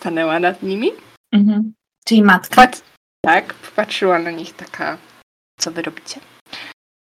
[0.00, 0.90] Stanęła nad nimi.
[1.32, 1.72] mhm.
[2.04, 2.56] czyli matka.
[2.62, 2.82] Pat-
[3.24, 4.98] tak, popatrzyła na nich taka,
[5.60, 6.20] co wy robicie?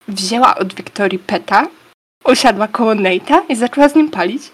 [0.08, 1.68] Wzięła od Wiktorii peta,
[2.26, 4.52] usiadła koło Nate'a i zaczęła z nim palić.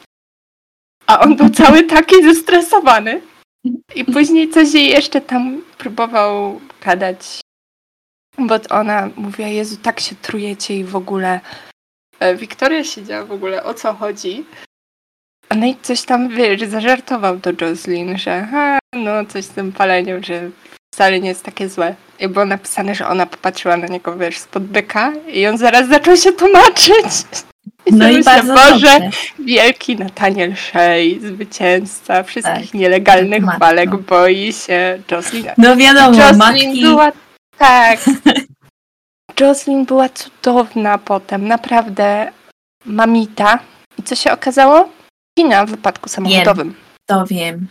[1.07, 3.21] A on był cały taki zestresowany.
[3.95, 7.41] I później coś jej jeszcze tam próbował gadać.
[8.37, 11.39] Bo ona mówiła, Jezu, tak się trujecie i w ogóle.
[12.19, 14.45] E, Wiktoria siedziała w ogóle, o co chodzi?
[15.55, 20.23] no i coś tam, wiesz, zażartował do Jocelyn, że ha, no coś z tym paleniem,
[20.23, 20.49] że
[20.93, 21.95] wcale nie jest takie złe.
[22.19, 26.17] I było napisane, że ona popatrzyła na niego, wiesz, spod byka i on zaraz zaczął
[26.17, 27.25] się tłumaczyć.
[27.85, 29.09] I No i myślę, Boże, dobrze.
[29.39, 33.59] wielki Nathaniel Shea, zwycięzca wszystkich Tak, nielegalnych matko.
[33.59, 35.45] walek, boi się Jocelyn.
[35.57, 36.81] No wiadomo, Jocelyn matki...
[36.81, 37.11] była,
[37.57, 37.99] tak.
[39.39, 42.31] Jocelyn była cudowna potem, naprawdę
[42.85, 43.59] mamita.
[43.99, 44.89] I co się okazało?
[45.39, 46.75] Kina w wypadku samochodowym.
[47.05, 47.67] To wiem.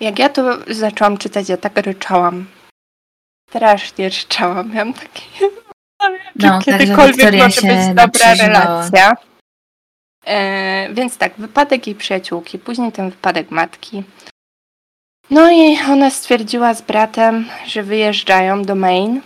[0.00, 2.46] Jak ja to zaczęłam czytać, ja tak ryczałam.
[3.50, 4.72] Strasznie ryczałam.
[4.74, 5.20] Miałam takie...
[6.40, 9.12] Czy No, także kiedykolwiek Wiktoria może się być dobra relacja.
[10.26, 14.02] E, więc tak, wypadek jej przyjaciółki, później ten wypadek matki.
[15.30, 19.20] No i ona stwierdziła z bratem, że wyjeżdżają do Maine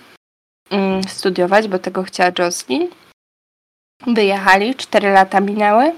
[0.71, 2.89] mm, studiować, bo tego chciała Jocelyn.
[4.07, 5.93] Wyjechali, cztery lata minęły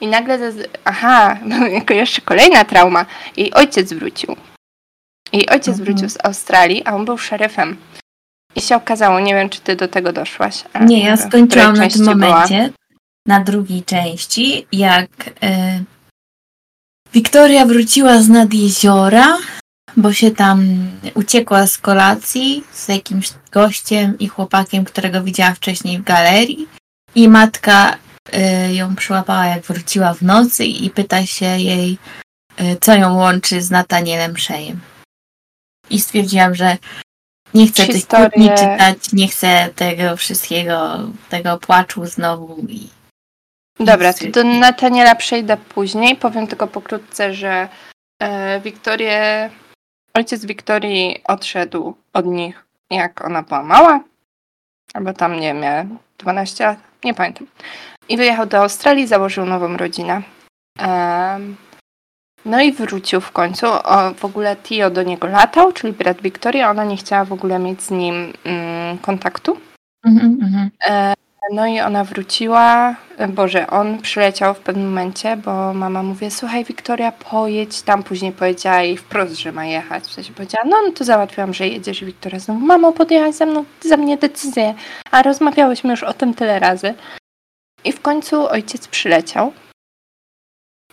[0.00, 1.38] i nagle, zaz- aha,
[1.78, 3.06] jako jeszcze kolejna trauma,
[3.36, 4.36] jej ojciec wrócił.
[5.32, 5.84] Jej ojciec Mhm.
[5.84, 7.76] wrócił z Australii, a on był szeryfem.
[8.56, 10.64] I się okazało, nie wiem, czy ty do tego doszłaś.
[10.80, 12.14] Nie, ja skończyłam na tym była?
[12.14, 12.72] momencie,
[13.26, 15.10] na drugiej części, jak
[15.42, 15.80] e,
[17.12, 19.38] Wiktoria wróciła z nad jeziora,
[19.96, 26.04] bo się tam uciekła z kolacji z jakimś gościem i chłopakiem, którego widziała wcześniej w
[26.04, 26.68] galerii.
[27.14, 27.96] I matka
[28.32, 31.98] e, ją przyłapała, jak wróciła w nocy i pyta się jej,
[32.56, 34.80] e, co ją łączy z Natanielem Szejem.
[35.90, 36.76] I stwierdziłam, że
[37.54, 42.56] nie chcę tych Historie- kłótni czytać, nie chcę tego wszystkiego, tego płaczu znowu.
[42.68, 42.88] I...
[43.80, 46.16] Dobra, to do Nataniela przejdę później.
[46.16, 47.68] Powiem tylko pokrótce, że
[48.22, 49.50] e, Wiktorię,
[50.14, 54.00] ojciec Wiktorii odszedł od nich, jak ona była mała,
[54.94, 55.84] albo tam, nie wiem, miała
[56.18, 57.46] 12 lat, nie pamiętam.
[58.08, 60.22] I wyjechał do Australii, założył nową rodzinę.
[62.44, 63.66] No i wrócił w końcu.
[63.66, 67.58] O, w ogóle Tio do niego latał, czyli brat Wiktorii, ona nie chciała w ogóle
[67.58, 69.56] mieć z nim mm, kontaktu.
[70.06, 70.70] Mhm, mhm.
[71.52, 72.94] No i ona wróciła,
[73.28, 78.82] Boże, on przyleciał w pewnym momencie, bo mama mówi, słuchaj Wiktoria, pojedź tam, później powiedziała
[78.82, 80.04] jej wprost, że ma jechać.
[80.04, 83.46] W sensie powiedziała, no, no to załatwiłam, że jedziesz i Wiktoria znowu, mamo, podjechać ze
[83.46, 84.74] mną, za mnie decyzję,
[85.10, 86.94] a rozmawiałyśmy już o tym tyle razy.
[87.84, 89.52] I w końcu ojciec przyleciał.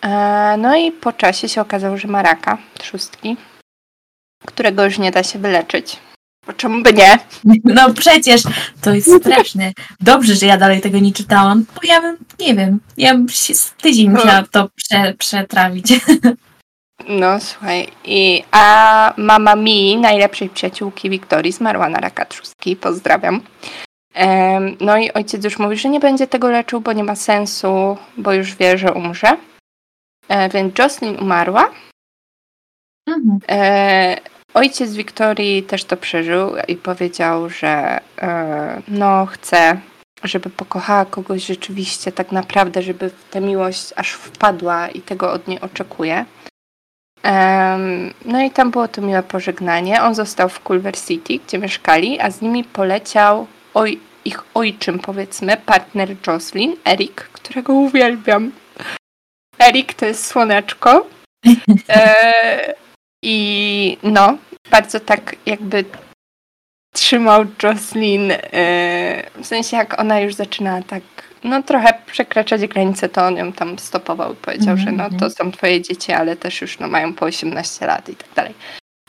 [0.01, 3.37] E, No i po czasie się okazało, że ma raka trzustki,
[4.45, 5.97] którego już nie da się wyleczyć.
[6.47, 7.19] Bo czemu by nie?
[7.63, 8.41] No przecież
[8.81, 9.71] to jest straszne.
[9.99, 13.55] Dobrze, że ja dalej tego nie czytałam, bo ja bym, nie wiem, ja bym się
[13.55, 15.87] z tydzień musiała to prze, przetrawić.
[17.09, 23.41] No słuchaj, i, a mama mi, najlepszej przyjaciółki Wiktorii, zmarła na raka trzustki, pozdrawiam.
[24.13, 27.97] Em, no i ojciec już mówi, że nie będzie tego leczył, bo nie ma sensu,
[28.17, 29.37] bo już wie, że umrze.
[30.27, 31.71] E, więc Jocelyn umarła.
[33.07, 33.39] Mhm.
[33.49, 34.17] E,
[34.53, 39.79] ojciec Wiktorii też to przeżył i powiedział, że e, no chce,
[40.23, 45.47] żeby pokochała kogoś rzeczywiście tak naprawdę, żeby w tę miłość aż wpadła i tego od
[45.47, 46.25] niej oczekuje.
[48.25, 50.01] No i tam było to miłe pożegnanie.
[50.01, 55.57] On został w Culver City, gdzie mieszkali, a z nimi poleciał oj, ich ojczym, powiedzmy,
[55.57, 58.51] partner Jocelyn, Erik, którego uwielbiam.
[59.59, 61.07] Erik to jest słoneczko.
[61.89, 62.73] E,
[63.23, 64.37] I no,
[64.71, 65.85] bardzo tak jakby
[66.93, 68.37] trzymał Jocelyn, e,
[69.41, 71.03] w sensie jak ona już zaczyna tak,
[71.43, 75.19] no trochę przekraczać granice, to on ją tam stopował i powiedział, że no Mhm.
[75.19, 78.53] to są twoje dzieci, ale też już no mają po 18 lat i tak dalej.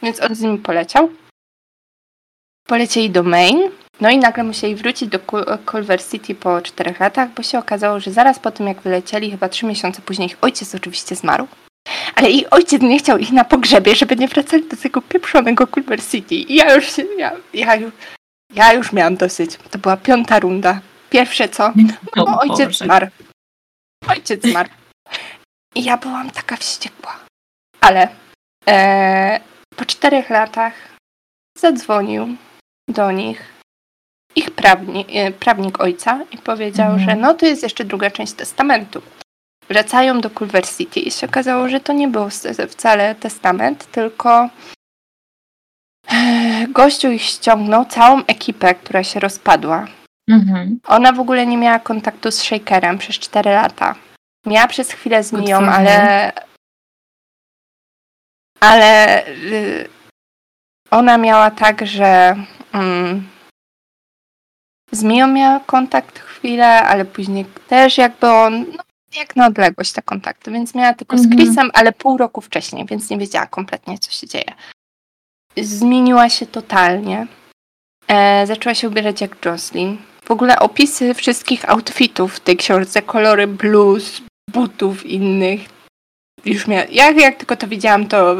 [0.02, 1.10] Więc on z nimi poleciał.
[2.66, 7.28] Polecieli do Maine, no i nagle musieli wrócić do Cul- Culver City po czterech latach,
[7.34, 10.74] bo się okazało, że zaraz po tym jak wylecieli, chyba trzy miesiące później ich ojciec
[10.74, 11.46] oczywiście zmarł.
[12.14, 16.02] Ale ich ojciec nie chciał ich na pogrzebie, żeby nie wracali do tego pieprzonego Culver
[16.04, 16.34] City.
[16.34, 17.92] I ja już się, ja, ja już,
[18.54, 19.50] ja już miałam dosyć.
[19.70, 20.80] To była piąta runda.
[21.10, 21.72] Pierwsze co?
[22.16, 22.84] No, O ojciec Boże.
[22.84, 23.06] zmarł.
[24.08, 24.68] Ojciec zmarł.
[25.74, 27.16] I ja byłam taka wściekła.
[27.80, 28.08] Ale
[28.68, 29.40] e,
[29.76, 30.72] po czterech latach
[31.58, 32.36] zadzwonił
[32.88, 33.52] do nich
[34.36, 37.10] ich prawnik, e, prawnik ojca i powiedział, Mhm.
[37.10, 39.02] że no to jest jeszcze druga część testamentu.
[39.68, 42.28] Wracają do Culver City i się okazało, że to nie był
[42.68, 44.50] wcale testament, tylko
[46.12, 49.86] e, gościu ich ściągnął, całą ekipę, która się rozpadła.
[50.30, 50.80] Mhm.
[50.86, 53.94] Ona w ogóle nie miała kontaktu z Shakerem przez 4 lata.
[54.46, 56.32] Miała przez chwilę z Miją, ale.
[58.60, 59.88] Ale y,
[60.90, 62.36] ona miała tak, że
[62.76, 63.28] mm,
[64.92, 68.60] z Miją miała kontakt chwilę, ale później też jakby on.
[68.76, 68.82] No,
[69.16, 71.36] jak na odległość te kontakty, więc miała tylko z Mhm.
[71.40, 74.52] Chrisem, ale pół roku wcześniej, więc nie wiedziała kompletnie, co się dzieje.
[75.56, 77.26] Zmieniła się totalnie.
[78.08, 79.96] E, zaczęła się ubierać jak Jocelyn.
[80.24, 85.60] W ogóle opisy wszystkich outfitów w tej książce, kolory bluz, butów innych.
[86.44, 88.36] Już mia- jak, jak tylko to widziałam, to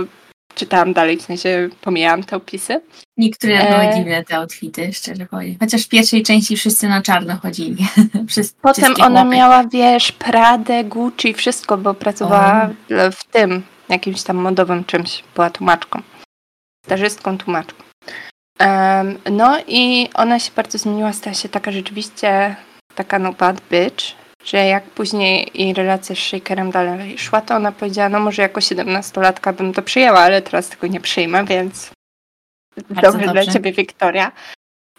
[0.57, 2.80] czytałam dalej, w sensie pomijałam te opisy.
[3.16, 3.80] Niektóre E.
[3.80, 5.57] były dziwne te outfity, szczerze powiem.
[5.61, 7.86] Chociaż w pierwszej części wszyscy na czarno chodzili.
[8.28, 9.36] Wszyscy, Potem ona chłopy.
[9.36, 15.50] miała, wiesz, Pradę, Gucci, wszystko, bo pracowała w- w tym, jakimś tam modowym czymś, była
[15.50, 16.02] tłumaczką.
[16.86, 17.82] Stażystką, tłumaczką.
[18.59, 22.57] Em, no i ona się bardzo zmieniła, stała się taka rzeczywiście
[22.94, 24.04] taka no bad bitch,
[24.47, 28.61] że jak później jej relacja z Shakerem dalej szła, to ona powiedziała, no może jako
[28.61, 31.90] 17-latka bym to przyjęła, ale teraz tego nie przyjmę, więc
[32.90, 34.32] dobrze dla ciebie, Wiktoria.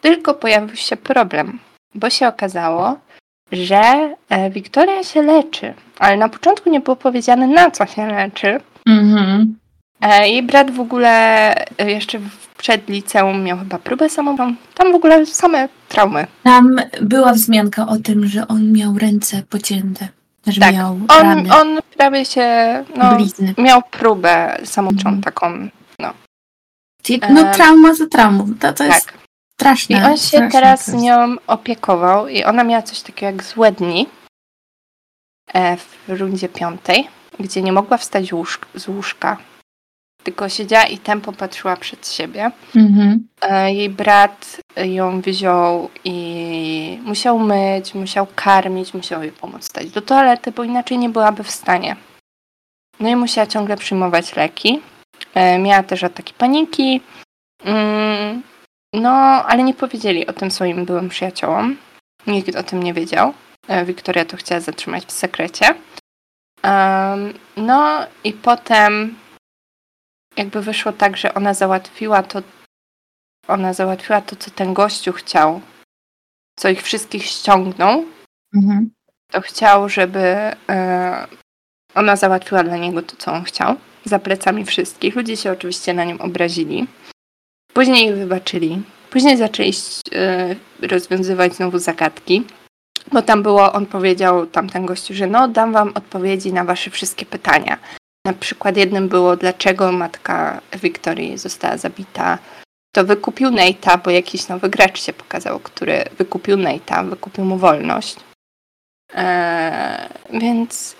[0.02, 1.60] Tylko pojawił się problem,
[1.96, 3.00] bo się okazało,
[3.52, 8.60] że e, Wiktoria się leczy, ale na początku nie było powiedziane na co się leczy.
[8.88, 9.58] Mhm.
[10.02, 11.10] E, Jej brat w ogóle
[11.78, 14.56] e, jeszcze w- przed liceum miał chyba próbę samobójczą.
[14.74, 16.28] Tam w ogóle same traumy.
[16.44, 20.08] Tam była wzmianka o tym, że on miał ręce pocięte.
[20.48, 20.74] Że Tak.
[20.76, 22.46] miał On, rany, on prawie się,
[22.96, 23.54] no, blizny.
[23.58, 25.24] miał próbę samobójczą Mhm.
[25.24, 25.70] taką,
[27.22, 28.48] e, No trauma za traumą.
[28.60, 29.14] To, to jest tak.
[29.60, 29.98] straszne.
[29.98, 31.00] I on się teraz jest.
[31.00, 34.08] nią opiekował i ona miała coś takiego jak złe dni
[35.54, 37.08] e, w rundzie piątej,
[37.40, 39.38] gdzie nie mogła wstać łóż- z łóżka,
[40.28, 42.52] tylko siedziała i tempo patrzyła przed siebie.
[42.76, 43.28] Mhm.
[43.42, 50.02] E, Jej brat ją wziął i musiał myć, musiał karmić, musiał jej pomóc stać do
[50.02, 51.96] toalety, bo inaczej nie byłaby w stanie.
[53.00, 54.80] No i musiała ciągle przyjmować leki.
[55.34, 57.02] E, Miała też ataki paniki.
[57.66, 58.42] Mm,
[58.94, 59.10] No,
[59.46, 61.78] ale nie powiedzieli o tym swoim byłym przyjaciołom.
[62.28, 63.34] Nikt o tym nie wiedział.
[63.68, 65.66] E, Wiktoria to chciała zatrzymać w sekrecie.
[67.58, 69.16] No i potem
[70.38, 72.42] jakby wyszło tak, że ona załatwiła to,
[73.48, 75.62] ona załatwiła to, co ten gościu chciał,
[76.60, 78.06] co ich wszystkich ściągnął,
[78.56, 78.90] Mhm.
[79.32, 80.20] to chciał, żeby
[80.70, 81.28] e,
[81.96, 83.76] ona załatwiła dla niego to, co on chciał,
[84.06, 85.16] za plecami wszystkich.
[85.16, 86.88] Ludzie się oczywiście na nią obrazili.
[87.74, 88.82] Później ich wybaczyli.
[89.10, 89.72] Później zaczęli
[90.16, 90.56] e,
[90.88, 92.44] rozwiązywać znowu zagadki.
[93.12, 97.26] Bo tam było, on powiedział tamten gościu, że no dam wam odpowiedzi na wasze wszystkie
[97.26, 97.78] pytania.
[98.28, 102.38] Na przykład jednym było, dlaczego matka Wiktorii została zabita.
[102.96, 108.16] To wykupił Nate'a, bo jakiś nowy gracz się pokazał, który wykupił Nate'a, wykupił mu wolność.
[109.14, 110.96] Eee, więc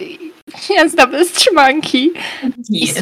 [0.70, 2.12] jazda bez trzymanki.
[2.70, 2.94] I.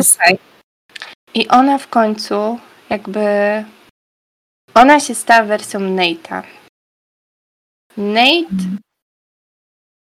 [1.34, 2.60] I ona w końcu
[2.90, 3.26] jakby...
[4.74, 6.44] Ona się stała wersją Nate'a.
[7.98, 8.85] Nate Mhm.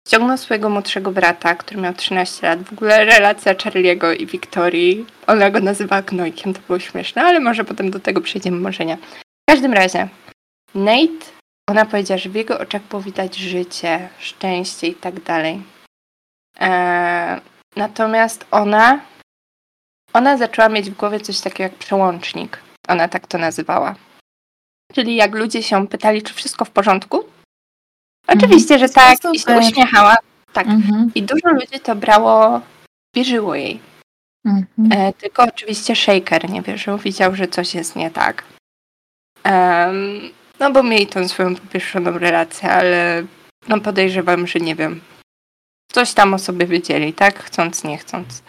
[0.08, 2.64] Ściągnął swojego młodszego brata, który miał 13 lat.
[2.64, 5.06] W ogóle relacja Charlie'ego i Wiktorii.
[5.28, 8.84] Ona go nazywała gnojkiem, to było śmieszne, ale może potem do tego przejdziemy, może.
[8.86, 10.08] W każdym razie,
[10.76, 11.26] Nate,
[11.70, 15.62] ona powiedziała, że w jego oczach było widać życie, szczęście i tak dalej.
[16.60, 17.42] Eee,
[17.76, 19.00] natomiast ona,
[20.14, 22.60] ona zaczęła mieć w głowie coś takiego jak przełącznik.
[22.88, 23.96] Ona tak to nazywała.
[24.94, 27.24] Czyli jak ludzie się pytali, czy wszystko w porządku,
[28.28, 29.18] Oczywiście, że tak.
[29.34, 30.18] I się uśmiechała.
[30.54, 30.68] Tak.
[30.68, 31.12] Mhm.
[31.16, 32.62] I dużo ludzi to brało,
[33.16, 33.80] wierzyło jej.
[34.46, 34.92] Mhm.
[34.92, 38.44] E, tylko oczywiście Shaker nie wierzył, widział, że coś jest nie tak.
[39.44, 40.22] Em,
[40.60, 43.24] no bo mieli tą swoją popieszoną relację, ale
[43.68, 45.02] no podejrzewam, że nie wiem.
[45.92, 47.44] Coś tam o sobie wiedzieli, tak?
[47.44, 48.44] Chcąc, nie chcąc.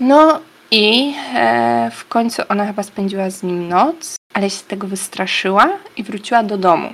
[0.00, 0.40] No
[0.70, 6.02] i e, w końcu ona chyba spędziła z nim noc, ale się tego wystraszyła i
[6.02, 6.90] wróciła do domu.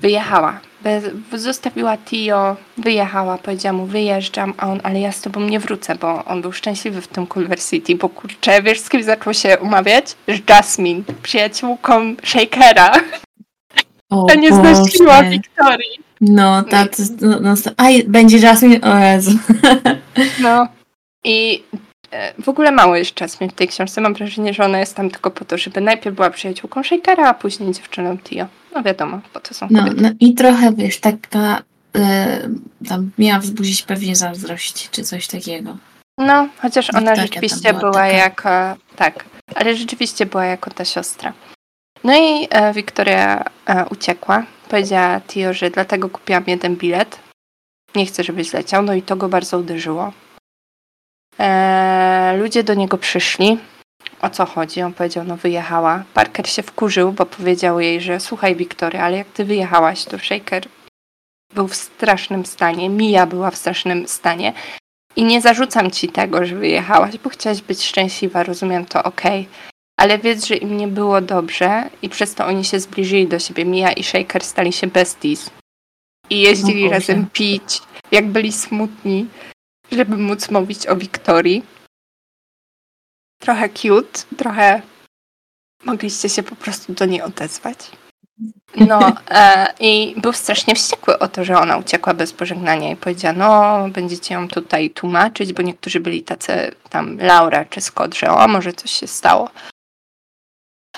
[0.00, 0.60] Wyjechała.
[0.82, 5.94] Bez, zostawiła Tio, wyjechała, powiedziała mu wyjeżdżam, a on, ale ja z tobą nie wrócę,
[5.94, 9.58] bo on był szczęśliwy w tym Culver City, bo kurczę, wiesz z kim zaczął się
[9.58, 10.16] umawiać?
[10.28, 12.92] Z Jasmine, przyjaciółką Shakera.
[14.10, 15.22] O nie znosiła.
[15.22, 15.98] Wiktorii.
[16.20, 18.80] No, ta, to, no, no, a je- będzie Jasmine?
[18.80, 19.30] O Jezu.
[20.42, 20.68] No
[21.24, 21.62] i
[22.10, 24.00] e, w ogóle mało jest Jasmine w tej książce.
[24.00, 27.34] Mam wrażenie, że ona jest tam tylko po to, żeby najpierw była przyjaciółką Shakera, a
[27.34, 28.46] później dziewczyną Tio.
[28.78, 30.02] No wiadomo, po to są No, kobiety.
[30.02, 31.62] no i trochę, wiesz, taka
[31.96, 32.48] e,
[32.88, 35.76] tam miała wzbudzić pewnie zazdrość, czy coś takiego.
[36.18, 38.48] No, chociaż ona Wiktoria rzeczywiście była była, jako.
[38.96, 39.24] Tak,
[39.54, 41.32] ale rzeczywiście była jako ta siostra.
[42.04, 44.46] No i e, Wiktoria e, uciekła.
[44.68, 47.18] Powiedziała Tio, że dlatego kupiłam jeden bilet.
[47.94, 48.82] Nie chcę, żebyś leciał.
[48.82, 50.12] No i to go bardzo uderzyło.
[51.40, 53.58] E, ludzie do niego przyszli.
[54.22, 54.82] O co chodzi?
[54.82, 56.04] On powiedział, no wyjechała.
[56.14, 60.68] Parker się wkurzył, bo powiedział jej, że słuchaj Wiktoria, ale jak ty wyjechałaś, to Shaker
[61.54, 64.52] był w strasznym stanie, Mia była w strasznym stanie.
[65.16, 69.22] I nie zarzucam ci tego, że wyjechałaś, bo chciałaś być szczęśliwa, rozumiem to ok.
[70.00, 73.64] Ale wiedz, że im nie było dobrze i przez to oni się zbliżyli do siebie.
[73.64, 75.50] Mia i Shaker stali się besties.
[76.30, 77.80] I jeździli razem pić,
[78.12, 79.26] jak byli smutni,
[79.92, 81.62] żeby móc mówić o Wiktorii.
[83.38, 84.82] Trochę cute, trochę
[85.84, 87.90] mogliście się po prostu do niej odezwać.
[88.76, 93.34] No e, i był strasznie wściekły o to, że ona uciekła bez pożegnania i powiedziała,
[93.34, 98.48] no będziecie ją tutaj tłumaczyć, bo niektórzy byli tacy tam Laura czy Scott, że o,
[98.48, 99.50] może coś się stało.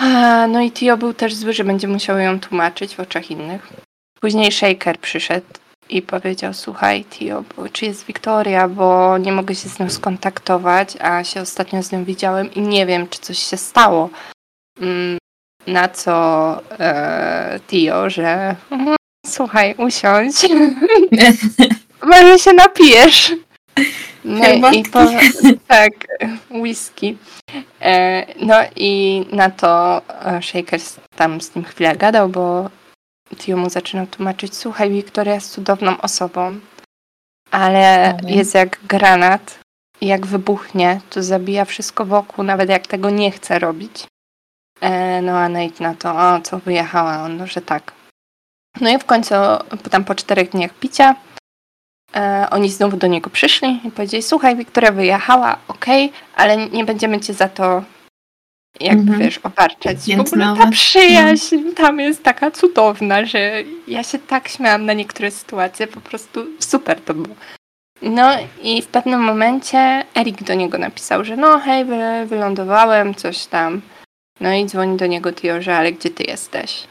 [0.01, 3.72] E, no i Tio był też zły, że będzie musiał ją tłumaczyć w oczach innych.
[4.20, 5.47] Później Shaker przyszedł
[5.91, 11.24] i powiedział, słuchaj Tio, czy jest Wiktoria, bo nie mogę się z nią skontaktować, a
[11.24, 14.11] się ostatnio z nią widziałem i nie wiem, czy coś się stało.
[14.80, 15.18] Mm,
[15.66, 18.57] na co e, Tio, że
[19.26, 20.34] słuchaj, usiądź.
[22.11, 23.32] Może się napijesz.
[24.24, 24.99] No i po,
[25.68, 25.91] tak,
[26.51, 27.16] whisky.
[27.80, 30.80] E, no i na to e, Shaker
[31.16, 32.70] tam z nim chwilę gadał, bo
[33.37, 36.61] Tio mu zaczynał tłumaczyć, słuchaj, Wiktoria jest cudowną osobą,
[37.51, 38.35] ale mhm.
[38.35, 39.59] jest jak granat
[40.01, 44.07] i jak wybuchnie, to zabija wszystko wokół, nawet jak tego nie chce robić.
[44.81, 47.93] E, no a Nate na to, o co wyjechała on, no, że tak.
[48.81, 49.35] No i w końcu,
[49.91, 51.14] tam po czterech dniach picia,
[52.16, 56.85] e, oni znowu do niego przyszli i powiedzieli, słuchaj, Wiktoria wyjechała, okej, okay, ale nie
[56.85, 57.83] będziemy cię za to
[58.81, 59.18] jak -hmm.
[59.18, 59.99] wiesz, obarczać.
[60.07, 60.73] Więc w ogóle ta no.
[60.73, 61.75] przyjaźń mm.
[61.75, 63.53] tam jest taka cudowna, że
[63.87, 67.35] ja się tak śmiałam na niektóre sytuacje, po prostu super to było.
[68.03, 68.31] No
[68.62, 71.85] i w pewnym momencie Erik do niego napisał, że no hej,
[72.27, 73.81] wylądowałem, coś tam.
[74.41, 76.87] No i dzwoni do niego Tio, że ale gdzie ty jesteś?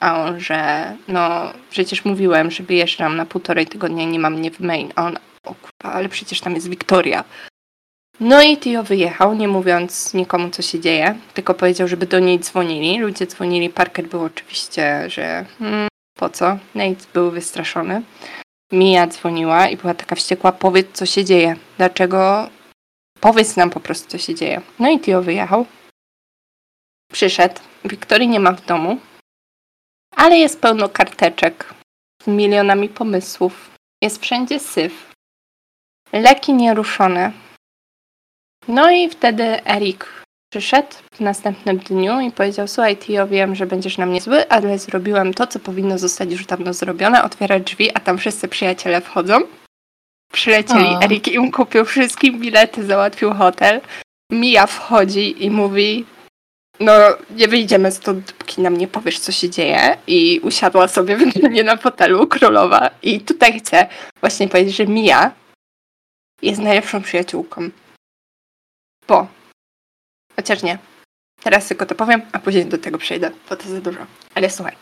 [0.00, 4.60] A on, że no przecież mówiłem, że wyjeżdżam na półtorej tygodnia nie mam mnie w
[4.60, 4.92] main.
[4.96, 7.24] A on, o kurwa, ale przecież tam jest Wiktoria.
[8.20, 12.40] No i Tio wyjechał, nie mówiąc nikomu, co się dzieje, tylko powiedział, żeby do niej
[12.40, 12.98] dzwonili.
[12.98, 15.88] Ludzie dzwonili, Parker był oczywiście, że hmm,
[16.18, 16.58] po co?
[16.74, 18.02] Nate był wystraszony.
[18.72, 21.56] Mia dzwoniła i była taka wściekła, powiedz, co się dzieje.
[21.76, 22.48] Dlaczego?
[23.20, 24.60] Powiedz nam po prostu, co się dzieje.
[24.78, 25.66] No i Tio wyjechał.
[27.12, 27.60] Przyszedł.
[27.84, 28.98] Wiktorii nie ma w domu,
[30.16, 31.74] ale jest pełno karteczek
[32.22, 33.70] z milionami pomysłów.
[34.02, 35.12] Jest wszędzie syf.
[36.12, 37.43] Leki nieruszone.
[38.68, 40.06] No i wtedy Erik
[40.52, 44.78] przyszedł w następnym dniu i powiedział: Słuchaj, Tio, wiem, że będziesz na mnie zły, ale
[44.78, 47.22] zrobiłem to, co powinno zostać już dawno zrobione.
[47.22, 49.40] Otwiera drzwi, a tam wszyscy przyjaciele wchodzą.
[50.32, 50.84] Przylecieli.
[50.84, 51.02] O.
[51.02, 53.80] Erik im kupił wszystkim bilety, załatwił hotel.
[54.32, 56.06] Mia wchodzi i mówi:
[56.80, 56.92] no
[57.30, 59.96] nie wyjdziemy stąd, dopóki nam nie powiesz, co się dzieje.
[60.06, 62.90] I usiadła sobie wygodnie na fotelu królowa.
[63.02, 63.86] I tutaj chcę
[64.20, 65.32] właśnie powiedzieć, że Mia
[66.42, 67.70] jest najlepszą przyjaciółką.
[69.08, 69.26] Bo,
[70.36, 70.78] chociaż nie,
[71.42, 74.06] teraz tylko to powiem, a później do tego przejdę, bo to za dużo.
[74.34, 74.76] Ale słuchaj.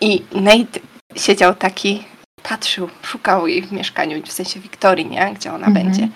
[0.00, 0.80] I Nate
[1.16, 2.04] siedział taki,
[2.42, 5.34] patrzył, szukał jej w mieszkaniu, w sensie Wiktorii, nie?
[5.34, 5.86] Gdzie ona mhm.
[5.86, 6.08] będzie.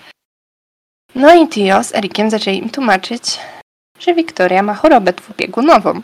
[1.15, 3.39] No i Tio z Erikiem zaczęli im tłumaczyć,
[3.99, 6.01] że Wiktoria ma chorobę dwubiegunową.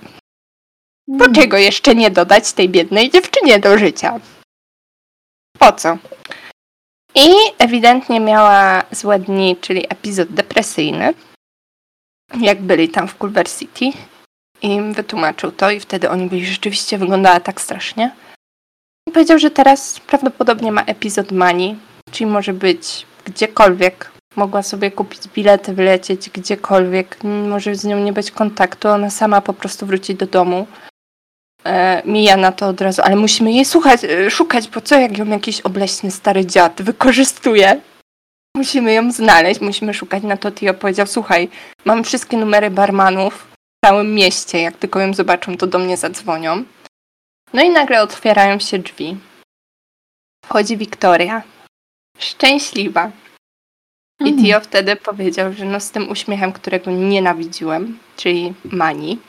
[1.07, 1.33] Po hmm.
[1.33, 4.19] czego jeszcze nie dodać tej biednej dziewczynie do życia?
[5.59, 5.97] Po co?
[7.15, 11.13] I ewidentnie miała złe dni, czyli epizod depresyjny,
[12.39, 13.85] jak byli tam w Culver City.
[14.61, 18.11] I im wytłumaczył to i wtedy oni byli rzeczywiście wyglądała tak strasznie.
[19.09, 21.79] I powiedział, że teraz prawdopodobnie ma epizod manii,
[22.11, 28.31] czyli może być gdziekolwiek, mogła sobie kupić bilety, wylecieć gdziekolwiek, może z nią nie być
[28.31, 30.67] kontaktu, ona sama po prostu wróci do domu.
[31.65, 35.17] E, mija na to od razu, ale musimy jej słuchać, e, szukać, bo co jak
[35.17, 37.81] ją jakiś obleśny stary dziad wykorzystuje?
[38.57, 40.23] Musimy ją znaleźć, musimy szukać.
[40.23, 41.49] Na to Tio powiedział, słuchaj,
[41.85, 46.63] mam wszystkie numery barmanów w całym mieście, jak tylko ją zobaczą, to do mnie zadzwonią.
[47.53, 49.17] No i nagle otwierają się drzwi.
[50.45, 51.43] Wchodzi Wiktoria.
[52.19, 53.11] Szczęśliwa,
[54.19, 54.43] i mhm.
[54.43, 59.19] Tio wtedy powiedział, że no z tym uśmiechem, którego nienawidziłem, czyli Mani,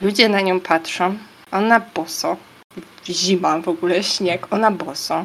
[0.00, 1.18] ludzie na nią patrzą,
[1.52, 2.36] ona boso,
[3.08, 5.24] zima w ogóle, śnieg, ona boso.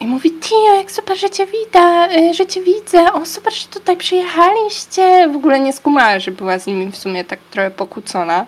[0.00, 3.66] I mówi, Tio, jak super, że cię widzę, y, że cię widzę, o super, że
[3.68, 5.28] tutaj przyjechaliście.
[5.28, 8.46] W ogóle nie skumała, że była z nimi w sumie tak trochę pokłócona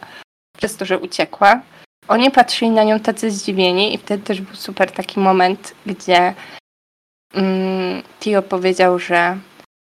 [0.57, 1.61] przez to, że uciekła.
[2.09, 6.35] Oni patrzyli na nią tacy zdziwieni i wtedy też był super taki moment, gdzie
[7.35, 9.39] mm, Tio powiedział, że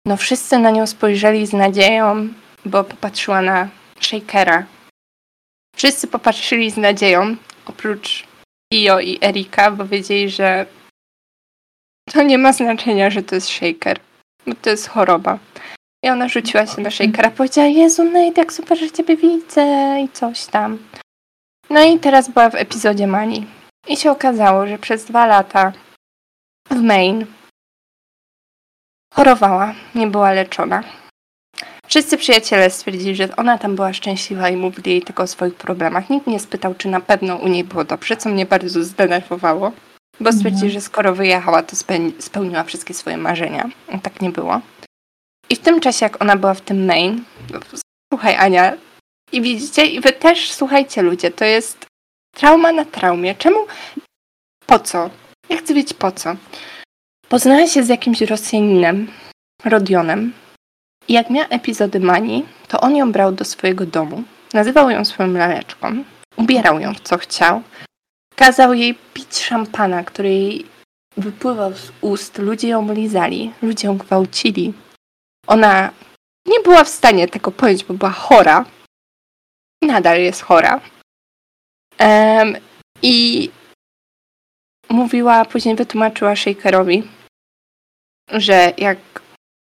[0.05, 2.29] no wszyscy na nią spojrzeli z nadzieją,
[2.65, 4.65] bo popatrzyła na Shakera.
[5.75, 7.35] Wszyscy popatrzyli z nadzieją,
[7.65, 8.27] oprócz
[8.73, 10.65] Io i Erika, bo wiedzieli, że
[12.11, 13.99] to nie ma znaczenia, że to jest shaker,
[14.47, 15.39] bo to jest choroba.
[16.03, 20.09] I ona rzuciła się na shakera, powiedziała, Jezu, Nate, jak super, że ciebie widzę i
[20.09, 20.77] coś tam.
[21.69, 23.47] No i teraz była w epizodzie Mani.
[23.87, 25.73] I się okazało, że przez dwa lata
[26.69, 27.25] w Maine
[29.13, 30.83] chorowała, nie była leczona.
[31.87, 36.09] Wszyscy przyjaciele stwierdzili, że ona tam była szczęśliwa i mówili jej tylko o swoich problemach.
[36.09, 39.71] Nikt nie spytał, czy na pewno u niej było dobrze, co mnie bardzo zdenerwowało,
[40.19, 41.75] bo stwierdzili, że skoro wyjechała, to
[42.19, 43.69] spełniła wszystkie swoje marzenia.
[43.91, 44.61] A tak nie było.
[45.49, 47.23] I w tym czasie, jak ona była w tym main,
[48.13, 48.77] słuchaj Ania,
[49.31, 51.85] i widzicie, i wy też słuchajcie ludzie, to jest
[52.35, 53.35] trauma na traumie.
[53.35, 53.59] Czemu?
[54.65, 55.09] Po co?
[55.49, 56.35] Ja chcę wiedzieć po co.
[57.29, 59.07] Poznała się z jakimś Rosjaninem,
[59.65, 60.33] Rodionem.
[61.07, 65.33] I jak miała epizody manii, to on ją brał do swojego domu, nazywał ją swoją
[65.33, 66.03] laleczką,
[66.37, 67.63] ubierał ją w co chciał,
[68.35, 70.65] kazał jej pić szampana, który jej
[71.17, 74.73] wypływał z ust, ludzie ją lizali, ludzie ją gwałcili.
[75.47, 75.91] Ona
[76.45, 78.65] nie była w stanie tego pojąć, bo była chora.
[79.81, 80.81] Nadal jest chora.
[81.99, 82.57] Um,
[83.01, 83.49] I
[84.89, 87.03] mówiła, później wytłumaczyła Shakerowi,
[88.29, 88.97] że jak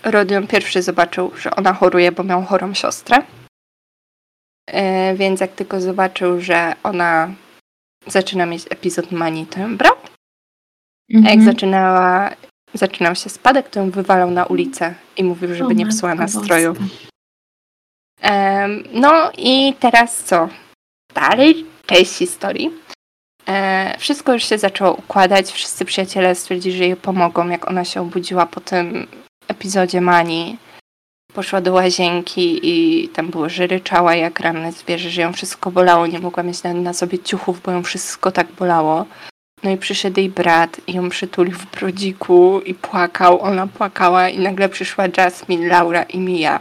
[0.04, 3.18] Rodion pierwszy zobaczył, że ona choruje, bo miał chorą siostrę.
[4.68, 7.34] E, więc jak tylko zobaczył, że ona
[8.08, 9.94] zaczyna mieć epizod manii, to ją brał.
[11.14, 11.46] A jak mhm.
[11.46, 12.30] zaczynała,
[12.74, 16.76] zaczynał się spadek, to ją wywalał na ulicę i mówił, żeby nie psuła nastroju.
[18.94, 20.50] no i teraz co?
[21.16, 22.72] Dalej część historii.
[23.48, 25.52] E, wszystko już się zaczęło układać.
[25.52, 29.08] Wszyscy przyjaciele stwierdzili, że jej pomogą, jak ona się obudziła po tym
[29.48, 30.58] epizodzie Mani.
[31.34, 36.08] Poszła do łazienki i tam było, że ryczała jak ranne zwierzę, że ją wszystko bolało.
[36.08, 39.06] Nie mogła mieć na, na sobie ciuchów, bo ją wszystko tak bolało.
[39.64, 43.42] No i przyszedł jej brat i ją przytulił w brodziku i płakał.
[43.42, 46.60] Ona płakała i nagle przyszła Jasmine, Laura i Mia.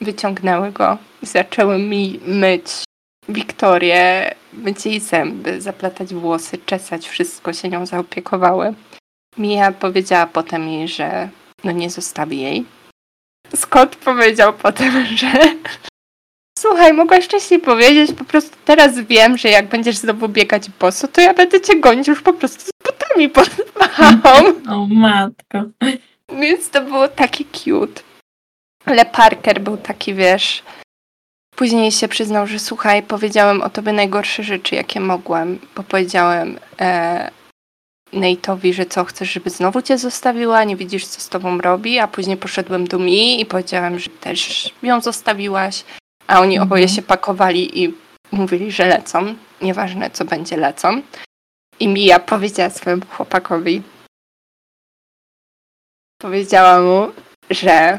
[0.00, 2.84] Wyciągnęły go i zaczęły mi myć
[3.28, 8.74] Wiktorię, myć jej zęby, zaplatać włosy, czesać, wszystko się nią zaopiekowały.
[9.38, 11.28] Mia powiedziała potem jej, że
[11.64, 12.77] no nie zostawi jej.
[13.56, 15.32] Scott powiedział potem, że
[16.58, 21.20] słuchaj, mogłaś wcześniej powiedzieć, po prostu teraz wiem, że jak będziesz znowu biegać boso, to
[21.20, 23.50] ja będę cię gonić już po prostu z butami pod
[24.68, 25.64] O matko.
[26.40, 28.02] Więc to było takie cute.
[28.84, 30.62] Ale Parker był taki, wiesz,
[31.58, 37.30] Później się przyznał, że słuchaj, powiedziałem o tobie najgorsze rzeczy, jakie mogłem, bo powiedziałem e,
[38.12, 42.08] Nate'owi, że co, chcesz, żeby znowu cię zostawiła, nie widzisz, co z tobą robi, a
[42.08, 45.84] później poszedłem do Mi i powiedziałem, że też ją zostawiłaś,
[46.26, 46.68] a oni mhm.
[46.68, 47.94] oboje się pakowali i
[48.32, 51.02] mówili, że lecą, nieważne co będzie, lecą.
[51.80, 53.82] I Mia powiedziała swojemu chłopakowi,
[56.18, 57.12] powiedziała mu,
[57.50, 57.98] że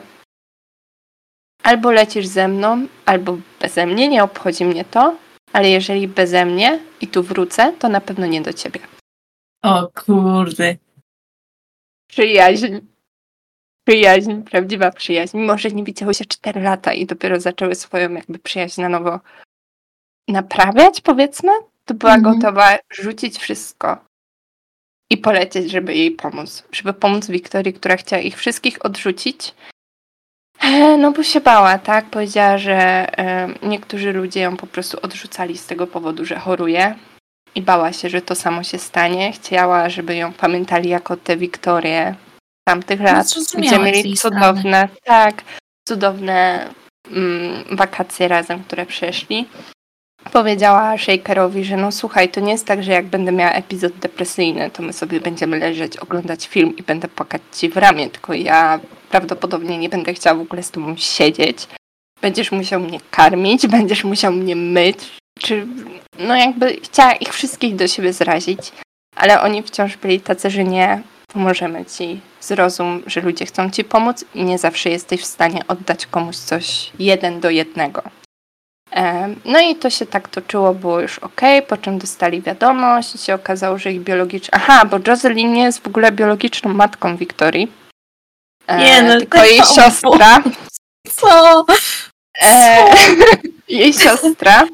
[1.64, 5.16] albo lecisz ze mną, albo beze mnie, nie obchodzi mnie to,
[5.54, 8.80] ale jeżeli beze mnie i tu wrócę, to na pewno nie do ciebie.
[9.64, 10.78] O kurde.
[12.08, 12.78] Przyjaźń.
[13.88, 15.38] Przyjaźń, prawdziwa przyjaźń.
[15.38, 19.20] Mimo, że nie widziały się 4 lata i dopiero zaczęły swoją jakby przyjaźń na nowo
[20.28, 21.52] naprawiać, powiedzmy,
[21.86, 22.36] to była mhm.
[22.36, 24.06] gotowa rzucić wszystko
[25.10, 26.64] i polecieć, żeby jej pomóc.
[26.72, 29.54] Żeby pomóc Wiktorii, która chciała ich wszystkich odrzucić,
[30.60, 32.06] E, no bo się bała, tak?
[32.06, 32.74] Powiedziała, że
[33.20, 36.96] e, niektórzy ludzie ją po prostu odrzucali z tego powodu, że choruje
[37.56, 39.32] i bała się, że to samo się stanie.
[39.32, 42.16] Chciała, żeby ją pamiętali jako tę Wiktorię
[42.68, 45.44] tamtych lat, no, gdzie mieli cudowne, tak,
[45.88, 46.70] cudowne
[47.12, 49.48] mm, wakacje razem, które przeszli.
[50.32, 54.70] Powiedziała Shakerowi, że no słuchaj, to nie jest tak, że jak będę miała epizod depresyjny,
[54.72, 58.80] to my sobie będziemy leżeć, oglądać film i będę płakać ci w ramię, tylko ja
[59.10, 61.68] prawdopodobnie nie będę chciała w ogóle z tobą siedzieć.
[62.22, 64.98] Będziesz musiał mnie karmić, będziesz musiał mnie myć,
[65.40, 65.68] czy
[66.20, 68.72] no jakby chciała ich wszystkich do siebie zrazić,
[69.16, 71.02] ale oni wciąż byli tacy, że nie,
[71.34, 72.22] pomożemy ci.
[72.42, 76.92] Zrozum, że ludzie chcą ci pomóc i nie zawsze jesteś w stanie oddać komuś coś
[77.00, 78.02] jeden do jednego.
[79.46, 83.36] No i to się tak toczyło, było już ok, po czym dostali wiadomość i się
[83.36, 84.50] okazało, że ich biologiczna...
[84.52, 87.72] Aha, bo Jocelyn nie jest w ogóle biologiczną matką Wiktorii.
[88.78, 90.44] Nie, no, tylko jej siostra.
[91.10, 91.66] Co?
[92.42, 92.86] E,
[93.70, 94.68] jej siostra.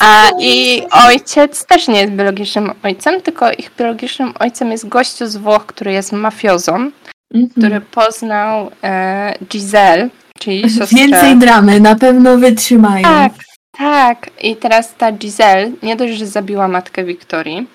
[0.00, 5.36] A i ojciec też nie jest biologicznym ojcem, tylko ich biologicznym ojcem jest gościu z
[5.36, 6.90] Włoch, który jest mafiozą,
[7.34, 7.50] mm-hmm.
[7.58, 10.08] który poznał e, Giselle,
[10.38, 10.98] czyli siostrę.
[10.98, 13.02] Więcej dramy, na pewno wytrzymają.
[13.02, 13.32] Tak,
[13.78, 14.30] tak.
[14.42, 17.66] I teraz ta Giselle nie dość, że zabiła matkę Wiktorii,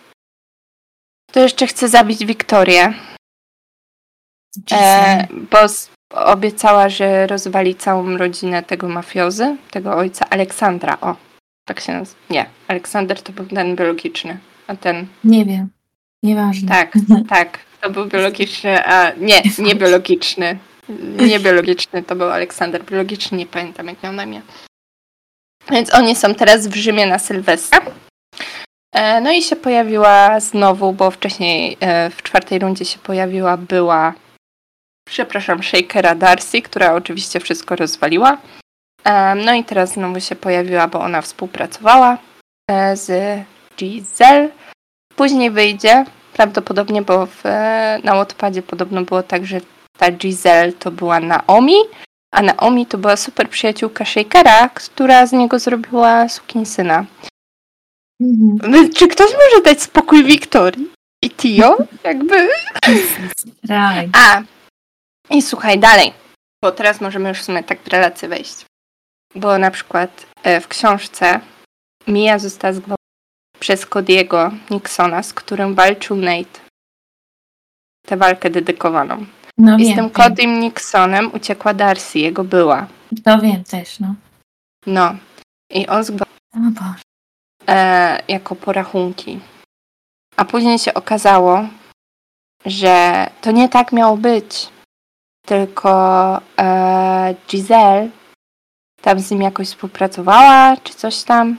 [1.32, 2.94] to jeszcze chce zabić Wiktorię,
[4.72, 5.58] e, bo
[6.14, 10.98] obiecała, że rozwali całą rodzinę tego mafiozy, tego ojca Aleksandra.
[11.02, 11.16] O,
[11.66, 12.20] tak się nazywa.
[12.30, 15.08] Nie, Aleksander to był ten biologiczny, a ten...
[15.24, 15.70] Nie wiem.
[16.24, 16.68] Nieważne.
[16.68, 16.94] Tak,
[17.30, 17.60] tak.
[17.82, 20.58] To był biologiczny, a nie, nie biologiczny.
[21.18, 22.86] Nie biologiczny, to był Aleksander.
[22.86, 24.42] Biologiczny, nie pamiętam jak miał na imię.
[25.70, 27.82] Więc oni są teraz w Rzymie na Sylwestra.
[28.94, 34.14] E, no i się pojawiła znowu, bo wcześniej e, w czwartej rundzie się pojawiła była,
[35.08, 38.38] przepraszam, Shakera Darcy, która oczywiście wszystko rozwaliła.
[39.04, 42.18] E, no i teraz znowu się pojawiła, bo ona współpracowała
[42.94, 43.40] z
[43.78, 44.50] Giselle.
[45.16, 47.44] Później wyjdzie, prawdopodobnie, bo w,
[48.04, 49.62] na Wattpadzie podobno było tak, że
[49.98, 51.76] ta Giselle to była Naomi,
[52.34, 57.06] a Naomi to była super przyjaciółka Shakera, która z niego zrobiła sukinsyna.
[58.22, 58.94] Mhm.
[58.94, 60.92] Czy ktoś może dać spokój Wiktorii?
[61.24, 61.78] I Tio?
[62.04, 62.50] Jakby.
[64.14, 64.42] A.
[65.30, 66.14] I słuchaj dalej.
[66.64, 68.66] Bo teraz możemy już w sumie tak w relację wejść.
[69.36, 71.40] Bo na przykład e, w książce
[72.08, 73.02] Mia została zgwałcona
[73.60, 76.60] przez Cody'ego Nixona, z którym walczył Nate.
[78.08, 79.26] Tę walkę dedykowaną.
[79.58, 82.88] No I wiem, z tym Codym Nixonem uciekła Darcy, jego była.
[83.24, 84.16] To wiem też, no.
[84.86, 85.16] No.
[85.70, 86.36] I on zgwałcił
[87.68, 89.40] e, jako porachunki.
[90.38, 91.68] A później się okazało,
[92.66, 94.70] że to nie tak miało być.
[95.46, 95.92] Tylko
[96.60, 98.10] e, Giselle
[99.02, 101.58] tam z nim jakoś współpracowała, czy coś tam.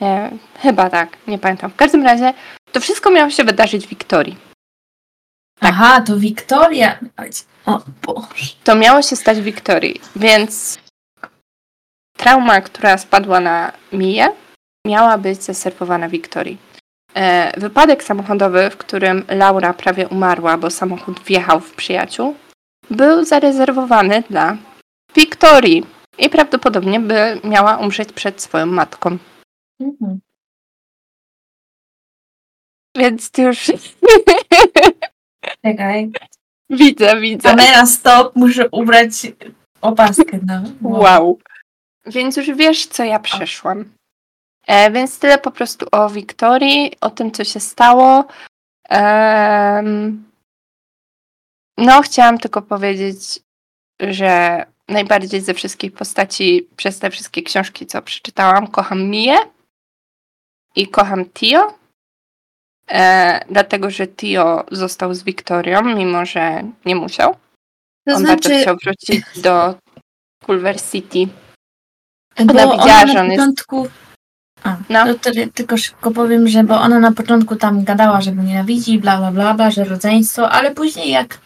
[0.00, 1.70] Nie, chyba tak, nie pamiętam.
[1.70, 2.34] W każdym razie
[2.72, 4.36] to wszystko miało się wydarzyć Wiktorii.
[5.60, 5.70] Tak.
[5.72, 6.98] Aha, to Wiktoria.
[7.66, 8.54] O Boże.
[8.64, 10.78] To miało się stać Wiktorii, więc
[12.16, 14.32] trauma, która spadła na Miję,
[14.86, 16.58] miała być zaserwowana Wiktorii.
[17.14, 22.36] E, wypadek samochodowy, w którym Laura prawie umarła, bo samochód wjechał w przyjaciół,
[22.90, 24.56] był zarezerwowany dla
[25.14, 25.86] Wiktorii
[26.18, 29.18] i prawdopodobnie by miała umrzeć przed swoją matką.
[29.80, 30.20] Mhm.
[32.96, 33.72] Więc ty już.
[35.64, 36.12] Czekaj.
[36.70, 37.48] Widzę, widzę.
[37.48, 39.12] Kamera stop, muszę ubrać
[39.80, 40.38] opaskę.
[40.46, 40.62] No.
[40.82, 41.02] Wow.
[41.02, 41.38] wow.
[42.06, 43.84] Więc już wiesz, co ja przeszłam.
[44.66, 48.24] E, więc tyle po prostu o Wiktorii, o tym, co się stało.
[48.90, 49.82] E,
[51.78, 53.40] no, chciałam tylko powiedzieć,
[54.00, 59.36] że najbardziej ze wszystkich postaci przez te wszystkie książki, co przeczytałam, kocham Mię
[60.76, 61.74] i kocham Tio.
[62.90, 67.36] E, dlatego, że Tio został z Wiktorią, mimo że nie musiał.
[68.08, 68.48] To on znaczy...
[68.48, 69.74] bardzo chciał wrócić do
[70.46, 71.28] Culver City.
[72.38, 73.82] Ona bo widziała, ona że on początku...
[73.82, 73.94] jest
[74.64, 75.14] a, no.
[75.14, 79.18] to, tylko szybko powiem, że bo ona na początku tam gadała, że go nienawidzi, bla
[79.18, 81.38] bla bla, bla że rodzeństwo, ale później jak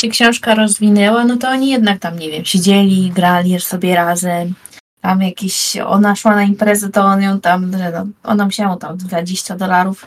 [0.00, 4.54] się książka rozwinęła, no to oni jednak tam, nie wiem, siedzieli, grali sobie razem.
[5.00, 7.78] Tam jakieś, ona szła na imprezę, to on ją tam, no,
[8.22, 10.06] ona musiała tam 20 dolarów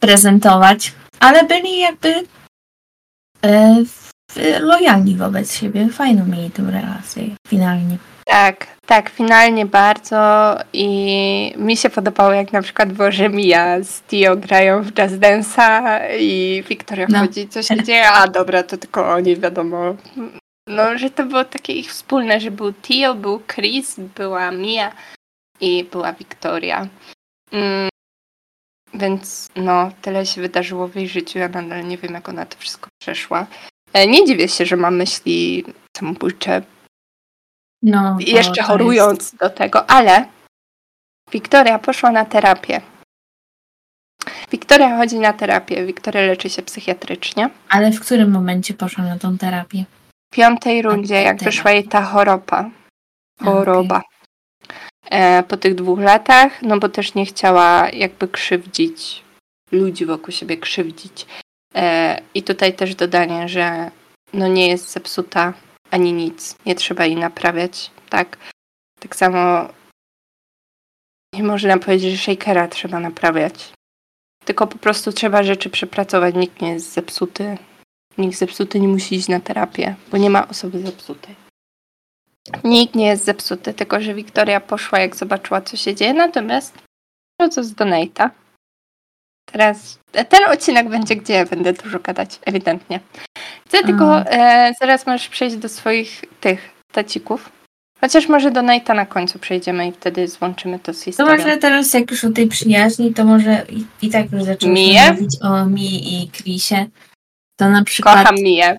[0.00, 2.24] prezentować, ale byli jakby
[3.44, 3.84] e,
[4.60, 5.88] lojalni wobec siebie.
[5.88, 8.11] Fajną mieli tę relację finalnie.
[8.26, 14.02] Tak, tak, finalnie bardzo i mi się podobało jak na przykład było, że Mia z
[14.02, 17.18] Tio grają w Jazz Dance'a i Wiktoria no.
[17.18, 19.96] chodzi, co się dzieje, a dobra, to tylko oni, wiadomo.
[20.68, 24.92] No, że to było takie ich wspólne, że był Tio, był Chris, była Mia
[25.60, 26.86] i była Wiktoria.
[27.52, 27.88] Mm,
[28.94, 32.58] więc no, tyle się wydarzyło w jej życiu, ja nadal nie wiem, jak ona to
[32.58, 33.46] wszystko przeszła.
[33.92, 35.64] E, nie dziwię się, że ma myśli
[35.96, 36.62] samobójcze,
[37.82, 39.36] no, jeszcze chorując jest...
[39.36, 40.26] do tego, ale
[41.32, 42.80] Wiktoria poszła na terapię.
[44.50, 47.50] Wiktoria chodzi na terapię, Wiktoria leczy się psychiatrycznie.
[47.68, 49.84] Ale w którym momencie poszła na tą terapię?
[50.32, 52.70] W piątej rundzie, jak wyszła jej ta choroba.
[53.44, 53.96] Choroba.
[53.96, 54.12] Okay.
[55.10, 59.22] E, po tych dwóch latach, no bo też nie chciała jakby krzywdzić
[59.72, 61.26] ludzi wokół siebie, krzywdzić.
[61.74, 63.90] E, I tutaj też dodanie, że
[64.32, 65.52] no nie jest zepsuta
[65.92, 66.56] ani nic.
[66.66, 68.38] Nie trzeba jej naprawiać, tak?
[69.00, 69.68] Tak samo
[71.34, 73.72] nie można powiedzieć, że shakera trzeba naprawiać.
[74.44, 76.34] Tylko po prostu trzeba rzeczy przepracować.
[76.34, 77.58] Nikt nie jest zepsuty.
[78.18, 81.34] Nikt zepsuty nie musi iść na terapię, bo nie ma osoby zepsutej.
[82.64, 86.14] Nikt nie jest zepsuty, tylko że Wiktoria poszła, jak zobaczyła, co się dzieje.
[86.14, 86.78] Natomiast
[87.40, 88.30] no co z Donate'a.
[89.52, 89.98] Teraz
[90.28, 93.00] ten odcinek będzie, gdzie ja będę dużo gadać, ewidentnie.
[93.72, 97.50] Chcę tylko, e, zaraz możesz przejść do swoich tych tacików,
[98.00, 101.36] Chociaż może do Nate'a na końcu przejdziemy i wtedy złączymy to z To historią.
[101.36, 105.36] może teraz jak już o tej przyjaźni, to może i, i tak już zaczęliśmy mówić
[105.42, 106.86] o Mi i Chrisie.
[107.56, 108.18] To na przykład...
[108.18, 108.76] Kocham Miję.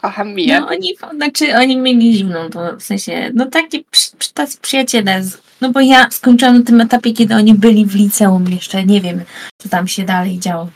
[0.00, 0.60] Kocham Miję.
[0.60, 5.22] No oni, znaczy oni mieli zimną, to w sensie, no takie przy, przy, tacy przyjaciele.
[5.22, 9.00] z- No bo ja skończyłam na tym etapie, kiedy oni byli w liceum jeszcze, nie
[9.00, 9.22] wiem,
[9.58, 10.68] co tam się dalej działo.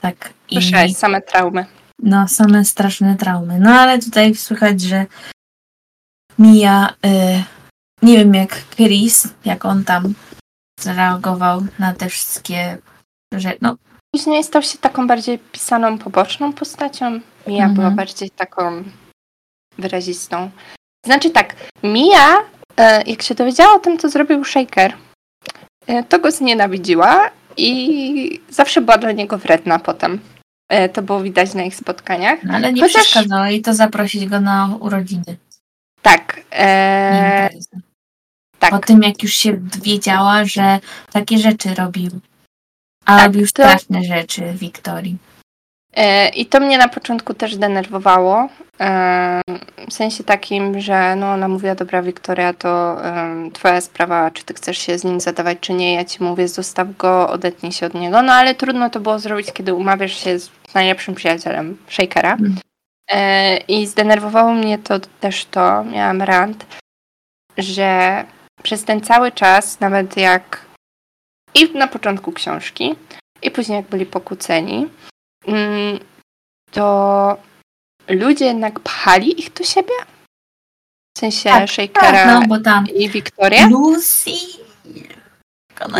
[0.00, 0.32] Tak.
[0.50, 1.66] I Słyszałeś same traumy.
[1.98, 3.58] no, same straszne traumy.
[3.60, 5.06] No ale tutaj słychać, że
[6.38, 7.42] Mia, y,
[8.02, 10.14] nie wiem jak Chris, jak on tam
[10.80, 12.78] zareagował na te wszystkie
[13.34, 13.58] rzeczy.
[13.62, 13.76] No,
[14.14, 17.10] Później stał się taką bardziej pisaną, poboczną postacią.
[17.46, 17.74] Mia Mhm.
[17.74, 18.84] była bardziej taką
[19.78, 20.50] wyrazistą.
[21.06, 22.36] Znaczy tak, Mia,
[22.76, 24.94] e, jak się dowiedziała o tym, co zrobił Shaker,
[25.86, 30.20] e, to go znienawidziła i zawsze była dla niego wredna potem.
[30.68, 32.42] E, To było widać na ich spotkaniach.
[32.42, 35.36] no ale nie Chociaż- przeszkadzało jej to zaprosić go na urodziny.
[36.02, 37.48] Tak, e,
[38.58, 38.70] tak.
[38.70, 40.80] Po tym, jak już się wiedziała, że
[41.12, 42.10] takie rzeczy robił.
[43.04, 45.16] A Tak, robił to- straszne rzeczy Wiktorii.
[45.96, 48.48] E, I to mnie na początku też denerwowało.
[48.80, 49.40] e,
[49.88, 52.96] W sensie takim, że no ona mówiła, dobra Wiktoria, to
[53.52, 55.94] twoja sprawa, czy ty chcesz się z nim zadawać, czy nie.
[55.94, 58.22] Ja ci mówię, zostaw go, odetnij się od niego.
[58.22, 62.32] No ale trudno to było zrobić, kiedy umawiasz się z najlepszym przyjacielem Shakera.
[62.34, 62.56] Mm.
[63.10, 66.66] E, I zdenerwowało mnie to też to, miałam rant,
[67.58, 68.24] że
[68.62, 70.66] przez ten cały czas, nawet jak
[71.54, 72.94] i na początku książki,
[73.42, 74.88] i później jak byli pokłóceni,
[76.70, 77.36] to
[78.08, 79.94] ludzie jednak pchali ich do siebie.
[81.16, 83.66] W sensie Tak, Shakera Tak, no bo tam i Wiktorię.
[83.66, 84.30] Lucy,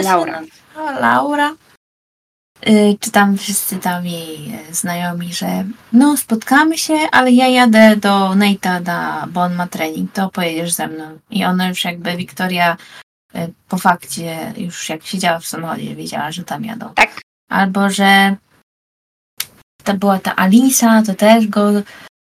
[0.03, 0.33] Laura.
[0.41, 1.01] nazywa?
[1.01, 1.55] Laura.
[2.69, 7.97] Y, czy tam wszyscy tam jej e, znajomi, że no spotkamy się, ale ja jadę
[7.97, 11.19] do Nate'a, na, bo on ma trening, to pojedziesz ze mną.
[11.31, 12.77] I ona już jakby, Wiktoria
[13.35, 16.95] y, po fakcie, już jak siedziała w samochodzie, wiedziała, że tam jadą.
[16.95, 17.21] Tak.
[17.51, 18.37] Albo, że
[19.87, 21.73] to była ta Alisa, to też go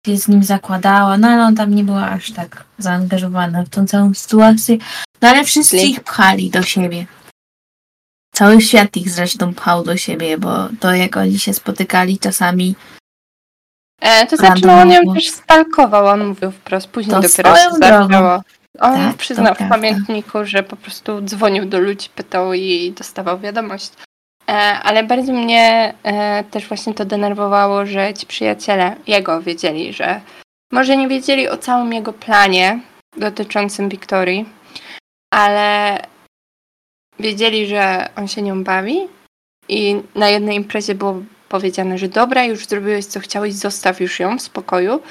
[0.06, 3.88] się z nim zakładała, no ale on tam nie była aż tak zaangażowana w tą
[3.88, 4.78] całą sytuację.
[5.22, 7.06] No ale wszyscy ich pchali do siebie.
[8.36, 12.76] Cały świat ich zresztą pchał do siebie, bo to jak oni się spotykali czasami,
[14.02, 17.70] E, to znaczy, no on ją też stalkował, on mówił wprost, później To dopiero się
[17.80, 18.42] zaczęło.
[18.80, 23.92] On Tak, przyznał w pamiętniku, że po prostu dzwonił do ludzi, pytał i dostawał wiadomość.
[24.48, 24.54] E,
[24.84, 30.22] ale bardzo mnie e, też właśnie to denerwowało, że ci przyjaciele jego wiedzieli, że
[30.72, 32.80] może nie wiedzieli o całym jego planie
[33.18, 34.46] dotyczącym Wiktorii,
[35.34, 36.00] ale
[37.20, 39.08] wiedzieli, że on się nią bawi
[39.70, 44.38] i na jednej imprezie było powiedziane, że dobra, już zrobiłeś co chciałeś, zostaw już ją
[44.38, 45.02] w spokoju,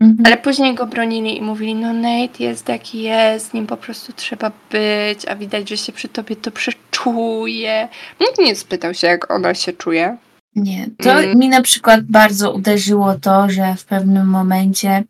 [0.00, 0.26] Mhm.
[0.26, 4.50] ale później go bronili i mówili, no Nate jest jaki jest, nim po prostu trzeba
[4.70, 7.88] być, a widać, że się przy tobie to przeczuje.
[8.20, 10.16] Nikt nie spytał się, jak ona się czuje.
[10.56, 11.38] Nie, to Mm.
[11.38, 15.04] mi na przykład bardzo uderzyło to, że w pewnym momencie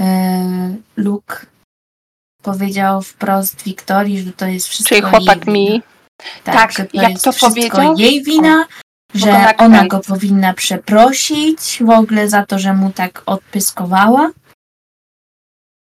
[0.00, 1.46] e, Luke
[2.42, 5.52] powiedział wprost Wiktorii, że to jest wszystko Czyli chłopak jej wina.
[5.52, 5.82] mi.
[6.44, 7.96] Tak, tak, że to jak jest to wszystko powiedział?
[7.98, 8.66] jej wina,
[9.14, 14.30] że ona go powinna przeprosić w ogóle za to, że mu tak odpyskowała.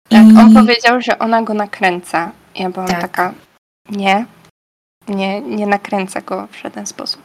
[0.08, 2.32] Tak, I- on powiedział, że ona go nakręca.
[2.54, 3.00] Ja byłam Tak.
[3.00, 3.34] taka,
[3.90, 4.26] nie,
[5.08, 7.22] nie, nie nakręca go w żaden sposób.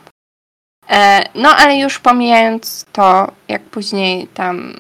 [0.90, 4.74] E, no ale już pomijając to, jak później tam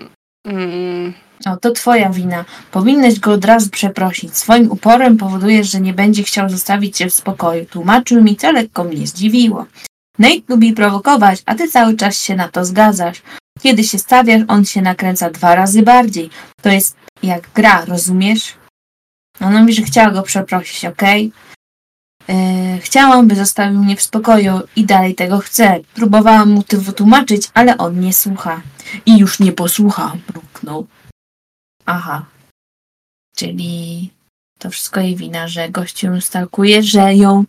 [0.47, 1.13] mm,
[1.45, 2.45] O, to twoja wina.
[2.71, 4.37] Powinnaś go od razu przeprosić.
[4.37, 7.65] Swoim uporem powodujesz, że nie będzie chciał zostawić cię w spokoju.
[7.65, 9.65] Tłumaczył mi, co lekko mnie zdziwiło.
[10.19, 13.21] Nate lubi prowokować, a ty cały czas się na to zgadzasz.
[13.61, 16.29] Kiedy się stawiasz, on się nakręca dwa razy bardziej.
[16.61, 18.53] To jest jak gra, rozumiesz?
[19.41, 21.31] Ona mówi, że chciała go przeprosić, okej?
[22.27, 25.79] Yy, chciałam, by zostawił mnie w spokoju i dalej tego chcę.
[25.93, 28.61] Próbowałam mu to wytłumaczyć, ale on nie słucha.
[29.05, 30.87] I już nie posłucha, mruknął.
[31.85, 32.25] Aha.
[33.35, 34.11] Czyli
[34.59, 37.45] to wszystko jej wina, że gościu stalkuje, że ją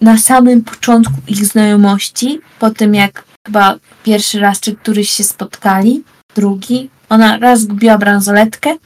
[0.00, 6.04] na samym początku ich znajomości, po tym jak chyba pierwszy raz czy któryś się spotkali,
[6.36, 8.76] drugi, ona raz zgubiła bransoletkę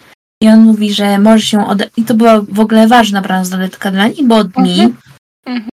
[0.43, 1.91] i on mówi, że może się ode...
[1.97, 4.97] I to była w ogóle ważna bransoletka dla niej, bo od dni, Mhm.
[5.47, 5.69] Mhm.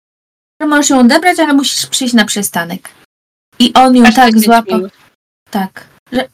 [0.61, 2.90] że możesz ją odebrać, ale musisz przyjść na przystanek.
[3.60, 4.80] I on ją aż tak 10 złapał.
[5.49, 5.86] Tak.
[6.11, 6.28] Że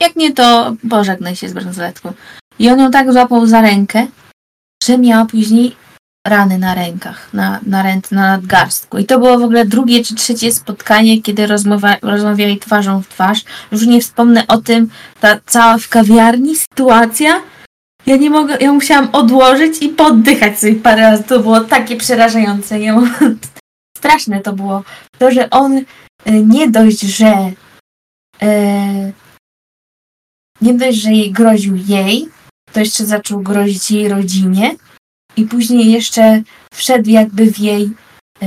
[0.00, 2.12] jak nie, to pożegnaj się z bransoletką.
[2.58, 4.06] I on ją tak złapał za rękę,
[4.84, 5.76] że miała później
[6.26, 8.98] rany na rękach, na, na, ręce, na nadgarstku.
[8.98, 13.44] I to było w ogóle drugie czy trzecie spotkanie, kiedy rozmowa, rozmawiali twarzą w twarz.
[13.72, 14.90] Już nie wspomnę o tym,
[15.20, 17.42] ta cała w kawiarni sytuacja.
[18.06, 21.24] Ja nie mogę, ja musiałam odłożyć i poddychać sobie parę razy.
[21.24, 22.80] To było takie przerażające.
[22.80, 23.00] Ja
[23.98, 24.84] straszne to było.
[25.18, 25.84] To, że on
[26.24, 27.52] e, nie dość, że
[28.42, 29.12] e,
[30.60, 32.28] nie dość, że jej groził jej,
[32.72, 34.76] to jeszcze zaczął grozić jej rodzinie
[35.36, 36.42] i później jeszcze
[36.74, 37.90] wszedł jakby w jej
[38.42, 38.46] e,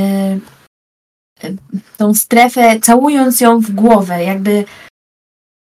[1.43, 1.53] e,
[1.97, 4.65] tą strefę, całując ją w głowę, jakby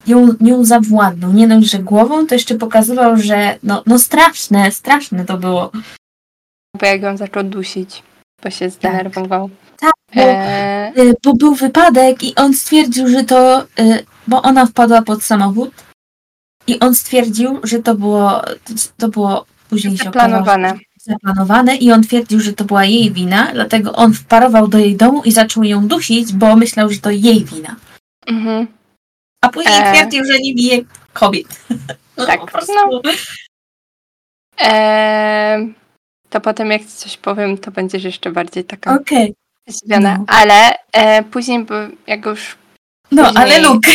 [0.07, 1.33] ją, nią zawładnął.
[1.33, 5.71] Nie dość, że głową, to jeszcze pokazywał, że no, no straszne, straszne to było.
[6.79, 8.03] Bo jak ją zaczął dusić,
[8.43, 9.49] bo się zdenerwował.
[9.79, 11.13] Tak, bo, e...
[11.23, 13.67] bo był wypadek i on stwierdził, że to,
[14.27, 15.71] bo ona wpadła pod samochód
[16.67, 18.41] i on stwierdził, że to było,
[18.97, 20.67] to było później zaplanowane.
[20.67, 24.77] Się okazało, zaplanowane i on twierdził, że to była jej wina, dlatego on wparował do
[24.77, 27.75] jej domu i zaczął ją dusić, bo myślał, że to jej wina.
[28.27, 28.67] Mhm.
[29.41, 29.91] A później e...
[29.91, 30.77] twierdził, że nie bije
[31.13, 31.47] kobiet.
[32.17, 33.01] No, tak, no.
[34.61, 35.67] E...
[36.29, 39.33] To potem jak coś powiem, to będziesz jeszcze bardziej taka okay.
[39.67, 40.17] zdziwiona.
[40.17, 40.25] No.
[40.27, 41.75] Ale e, później, bo
[42.07, 42.55] jak już
[43.11, 43.43] no, później...
[43.43, 43.91] ale Luke.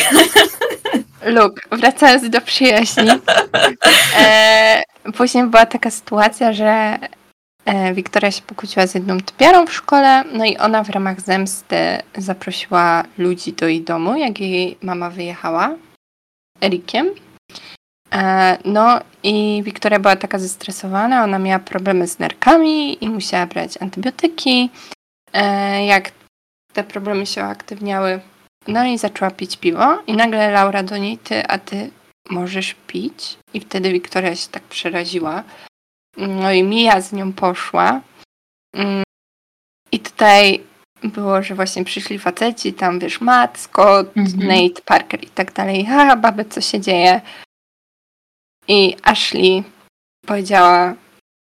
[1.36, 3.08] Luke, wracając do przyjaźni.
[4.18, 4.82] E,
[5.14, 6.98] później była taka sytuacja, że
[7.64, 11.76] e, Wiktoria się pokłóciła z jedną typiarą w szkole, no i ona w ramach zemsty
[12.18, 15.74] zaprosiła ludzi do jej domu, jak jej mama wyjechała
[16.62, 17.10] Erikiem.
[18.14, 23.82] E, no i Wiktoria była taka zestresowana, ona miała problemy z nerkami i musiała brać
[23.82, 24.70] antybiotyki.
[25.32, 26.12] E, jak
[26.72, 28.20] te problemy się uaktywniały,
[28.68, 31.90] no i zaczęła pić piwo i nagle Laura do niej, ty, a ty
[32.30, 33.38] możesz pić?
[33.54, 35.42] I wtedy Wiktoria się tak przeraziła.
[36.16, 38.00] No i Mia z nią poszła.
[38.74, 39.02] Mm.
[39.92, 40.60] I tutaj
[41.02, 44.48] było, że właśnie przyszli faceci, tam wiesz, Matt, Scott, mhm.
[44.48, 45.86] Nate, Parker i tak dalej.
[45.86, 47.20] Ha, baby, co się dzieje?
[48.68, 49.64] I Ashley
[50.26, 50.94] powiedziała,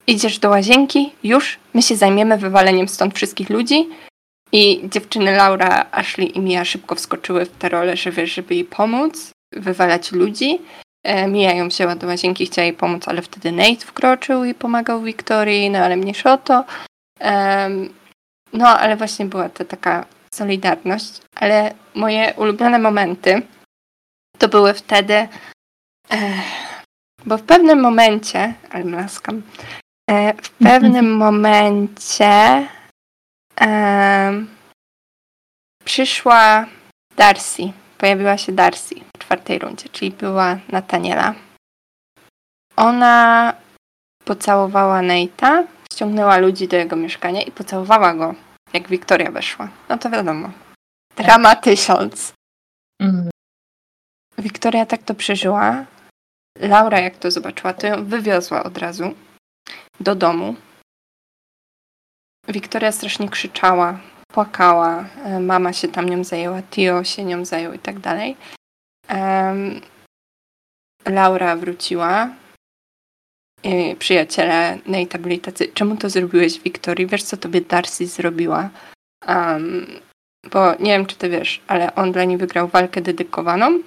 [0.07, 1.13] idziesz do łazienki?
[1.23, 1.59] Już?
[1.73, 3.89] My się zajmiemy wywaleniem stąd wszystkich ludzi.
[4.51, 10.11] I dziewczyny Laura, Ashley i Mia szybko wskoczyły w te role, żeby jej pomóc, wywalać
[10.11, 10.61] ludzi.
[11.03, 15.69] E, Mia ją wzięła do łazienki, jej pomóc, ale wtedy Nate wkroczył i pomagał Wiktorii,
[15.69, 16.65] no ale mniejsza o to.
[18.53, 21.21] no ale właśnie była to taka solidarność.
[21.35, 23.41] Ale moje ulubione momenty
[24.37, 25.27] to były wtedy,
[27.25, 29.41] bo w pewnym momencie, ale mlaskam,
[30.09, 32.67] e, w pewnym momencie
[35.85, 36.65] przyszła
[37.17, 37.63] Darcy.
[37.97, 41.33] Pojawiła się Darcy czwartej rundzie, czyli była Nataniela.
[42.75, 43.53] Ona
[44.25, 48.35] pocałowała Nate'a, ściągnęła ludzi do jego mieszkania i pocałowała go,
[48.73, 49.69] jak Wiktoria weszła.
[49.89, 50.51] No to wiadomo.
[51.15, 52.33] Drama tysiąc.
[53.01, 53.29] Mhm.
[54.37, 55.85] Wiktoria tak to przeżyła.
[56.59, 59.13] Laura, jak to zobaczyła, to ją wywiozła od razu
[59.99, 60.55] do domu.
[62.47, 65.05] Wiktoria strasznie krzyczała, płakała.
[65.25, 68.37] E, mama się tam nią zajęła, Tio się nią zajął i tak dalej.
[69.11, 69.81] Um,
[71.05, 72.29] Laura wróciła.
[73.99, 77.07] Przyjaciele Nate'a byli tacy, czemu to zrobiłeś Wiktorii?
[77.07, 78.69] Wiesz, co tobie Darcy zrobiła?
[79.27, 79.85] Um,
[80.51, 83.79] bo nie wiem, czy ty wiesz, ale on dla niej wygrał walkę dedykowaną.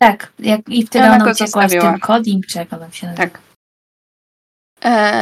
[0.00, 3.22] Tak, jak, i wtedy ona, ona uciekła z tym czy jak ona się nazywa.
[3.22, 3.40] Tak.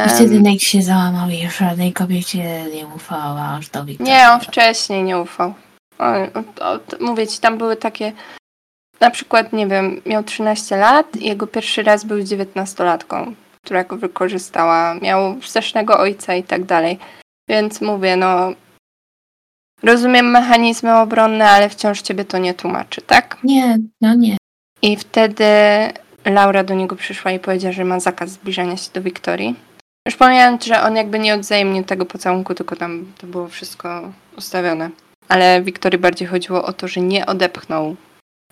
[0.07, 4.13] I wtedy Nate się załamał i już żadnej kobiecie nie ufała aż do Wiktorii.
[4.13, 5.53] Nie, on wcześniej nie ufał.
[6.99, 8.11] mówię ci, tam były takie
[9.03, 13.97] na przykład, nie wiem, miał 13 lat i jego pierwszy raz był 19-latką, która go
[13.97, 14.95] wykorzystała.
[14.95, 16.99] Miał strasznego ojca i tak dalej.
[17.49, 18.53] Więc mówię, no
[19.83, 23.37] rozumiem mechanizmy obronne, ale wciąż ciebie to nie tłumaczy, tak?
[23.43, 24.37] Nie, no nie.
[24.81, 25.45] I wtedy
[26.25, 29.55] Laura do niego przyszła i powiedziała, że ma zakaz zbliżania się do Wiktorii.
[30.07, 34.89] Już pomijając, że on jakby nie odzajemnił tego pocałunku, tylko tam to było wszystko ustawione.
[35.29, 37.95] Ale Wiktorii bardziej chodziło o to, że nie odepchnął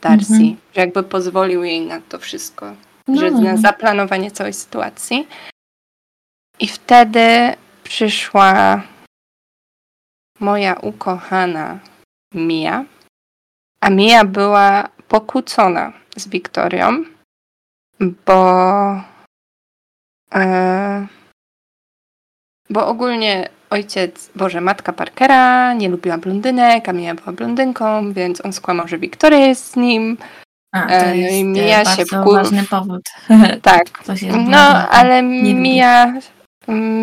[0.02, 0.58] Darcy, mhm.
[0.74, 2.76] że jakby pozwolił jej na to wszystko,
[3.08, 3.20] no.
[3.20, 5.28] że na zaplanowanie całej sytuacji.
[6.60, 8.82] I wtedy przyszła
[10.40, 11.80] moja ukochana
[12.34, 12.86] Mia,
[13.82, 17.04] a Mia była pokłócona z Wiktorią
[18.02, 19.04] bo
[20.34, 21.08] e,
[22.70, 28.54] bo ogólnie ojciec, Boże, matka Parkera nie lubiła blondynek, a Mia była blondynką, więc on
[28.54, 30.18] skłamał, że Wiktoria jest z nim.
[30.72, 32.34] A, to e, jest Mia się wkur...
[32.34, 33.02] ważny powód.
[33.62, 34.04] Tak.
[34.48, 36.14] no, ale Mia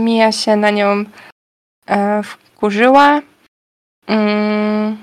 [0.04, 1.04] Mia się na nią
[1.86, 3.20] e, wkurzyła.
[4.06, 4.96] Mm.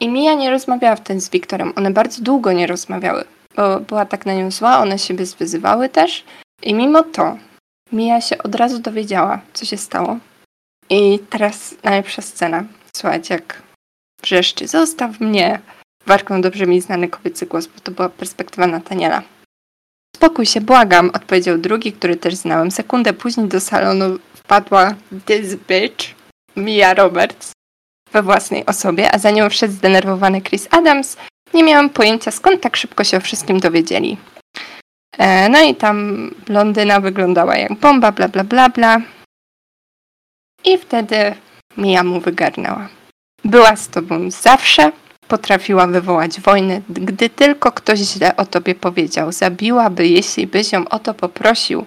[0.00, 1.72] I Mia nie rozmawiała wtedy z Wiktorem.
[1.76, 3.24] One bardzo długo nie rozmawiały,
[3.56, 6.24] bo była tak na nią zła, one siebie zwyzywały też.
[6.62, 7.36] I mimo to
[7.92, 10.18] Mia się od razu dowiedziała, co się stało.
[10.90, 12.64] I teraz najlepsza scena.
[12.92, 13.62] Słuchajcie, jak
[14.22, 15.60] wrzeszczy, zostaw mnie.
[16.06, 19.22] Warką dobrze mi znany kobiecy głos, bo to była perspektywa Nataniela.
[20.16, 22.70] Spokój się, błagam, odpowiedział drugi, który też znałem.
[22.70, 24.94] Sekundę później do salonu wpadła
[25.26, 26.14] this bitch,
[26.56, 27.52] Mia Roberts,
[28.12, 31.16] we własnej osobie, a za nią wszedł zdenerwowany Chris Adams.
[31.54, 34.16] Nie miałam pojęcia, skąd tak szybko się o wszystkim dowiedzieli.
[35.18, 39.00] E, no i tam blondyna wyglądała jak bomba, bla bla bla bla.
[40.64, 41.34] I wtedy
[41.76, 42.88] Mia mu wygarnęła.
[43.44, 44.92] Była z tobą zawsze,
[45.28, 49.32] potrafiła wywołać wojnę, gdy tylko ktoś źle o tobie powiedział.
[49.32, 51.86] Zabiłaby, jeśli byś ją o to poprosił.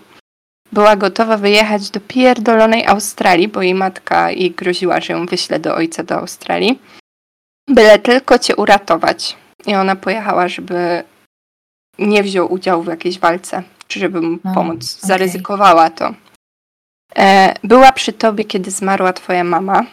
[0.71, 5.75] Była gotowa wyjechać do pierdolonej Australii, bo jej matka jej groziła, że ją wyśle do
[5.75, 6.79] ojca do Australii.
[7.69, 9.37] Byle tylko cię uratować.
[9.65, 11.03] I ona pojechała, żeby
[11.99, 14.99] nie wziął udziału w jakiejś walce, czy żeby mu No, pomóc.
[15.01, 16.13] Zaryzykowała to.
[17.17, 19.85] E, była przy tobie, kiedy zmarła twoja mama.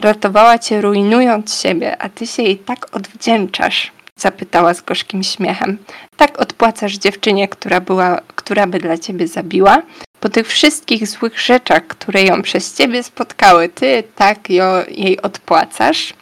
[0.00, 5.78] Ratowała cię rujnując siebie, a ty się jej tak odwdzięczasz, zapytała z gorzkim śmiechem.
[6.16, 9.82] Tak odpłacasz dziewczynie, która, była, która by dla ciebie zabiła?
[10.20, 14.50] Po tych wszystkich złych rzeczach, które ją przez ciebie spotkały, ty tak
[14.88, 16.14] jej odpłacasz?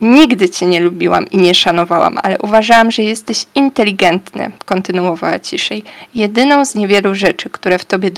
[0.00, 5.84] Nigdy cię nie lubiłam i nie szanowałam, ale uważałam, że jesteś inteligentny, kontynuowała ciszej.
[6.14, 8.10] Jedyną z niewielu rzeczy, które w tobie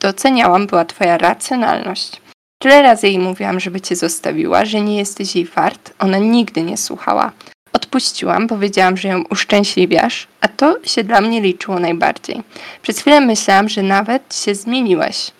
[0.00, 2.20] doceniałam, była twoja racjonalność.
[2.58, 5.94] Tyle razy jej mówiłam, żeby cię zostawiła, że nie jesteś jej wart.
[5.98, 7.32] Ona nigdy nie słuchała.
[7.72, 12.42] Odpuściłam, powiedziałam, że ją uszczęśliwiasz, a to się dla mnie liczyło najbardziej.
[12.82, 15.32] Przez chwilę myślałam, że nawet się zmieniłeś.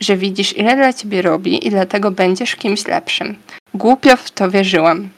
[0.00, 3.36] Że widzisz, ile dla ciebie robi i dlatego będziesz kimś lepszym.
[3.74, 5.08] Głupio w to wierzyłam.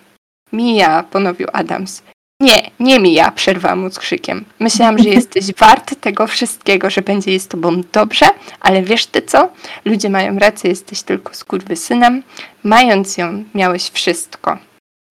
[0.52, 2.02] Mija, ponowił Adams.
[2.40, 4.44] Nie, nie Mija, przerwała mu z krzykiem.
[4.58, 8.26] Myślałam, że jesteś wart tego wszystkiego, że będzie jej z tobą dobrze,
[8.60, 9.52] ale wiesz ty co?
[9.84, 12.22] Ludzie mają rację, jesteś tylko skurwysynem.
[12.64, 14.58] Mając ją, miałeś wszystko.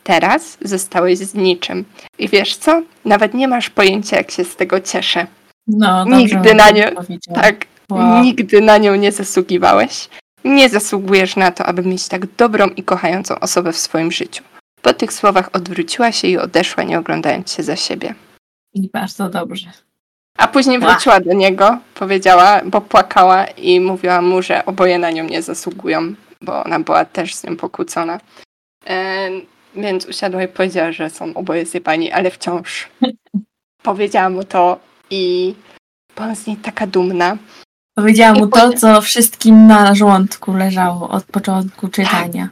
[0.04, 1.86] Teraz zostałeś z niczym.
[2.20, 2.82] I wiesz co?
[3.06, 5.28] Nawet nie masz pojęcia, jak się z tego cieszę.
[5.68, 7.42] No, Nigdy na powiedziała.
[7.42, 8.24] Tak, Wow.
[8.24, 10.10] nigdy na nią nie zasługiwałeś.
[10.44, 14.44] Nie zasługujesz na to, aby mieć tak dobrą i kochającą osobę w swoim życiu.
[14.82, 18.16] Po tych słowach odwróciła się i odeszła, nie oglądając się za siebie.
[18.74, 19.72] I bardzo dobrze.
[20.38, 20.90] A później Ła.
[20.90, 26.14] wróciła do niego, powiedziała, bo płakała i mówiła mu, że oboje na nią nie zasługują,
[26.42, 28.20] bo ona była też z nią pokłócona.
[28.90, 29.30] E,
[29.76, 32.90] więc usiadła i powiedziała, że są oboje zjebani, ale wciąż
[33.84, 35.56] powiedziała mu to i
[36.16, 37.38] była z niej taka dumna.
[37.96, 42.50] Powiedziała mu to, co wszystkim na żołądku leżało od początku czytania.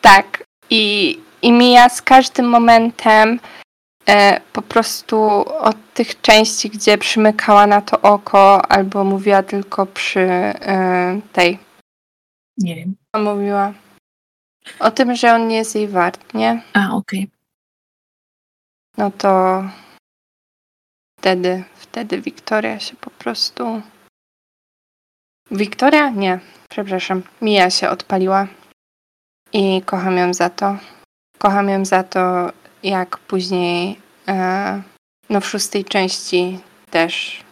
[0.00, 0.44] Tak.
[0.70, 3.40] I, i mija z każdym momentem
[4.08, 5.18] e, po prostu
[5.60, 11.58] od tych części, gdzie przymykała na to oko, albo mówiła tylko przy e, tej.
[12.58, 12.96] Nie wiem.
[13.16, 13.72] Mówiła
[14.78, 16.62] o tym, że on nie jest jej wart, nie?
[16.72, 17.30] A, okej.
[18.98, 19.62] No to
[21.20, 23.82] wtedy, wtedy Wiktoria się po prostu.
[25.50, 26.10] Wiktoria?
[26.10, 26.40] Nie,
[26.70, 27.22] przepraszam.
[27.42, 28.46] Mija się odpaliła
[29.52, 30.76] i kocham ją za to.
[31.38, 32.52] Kocham ją za to,
[32.82, 34.82] jak później, e,
[35.30, 36.58] no w szóstej części
[36.90, 37.44] też,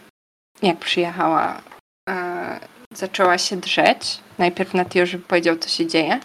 [0.62, 1.62] jak przyjechała,
[2.08, 2.60] e,
[2.94, 4.20] zaczęła się drzeć.
[4.38, 6.20] Najpierw na Tio, żeby powiedział, co się dzieje.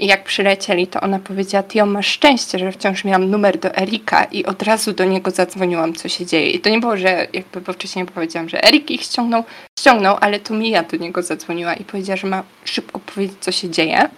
[0.00, 4.24] I jak przylecieli, to ona powiedziała, Tio, masz szczęście, że wciąż miałam numer do Erika
[4.24, 6.50] i od razu do niego zadzwoniłam, co się dzieje.
[6.50, 9.44] I to nie było, że jakby bo wcześniej powiedziałam, że Erik ich ściągnął,
[9.78, 13.70] ściągnął, ale to Mia do niego zadzwoniła i powiedziała, że ma szybko powiedzieć, co się
[13.70, 14.08] dzieje.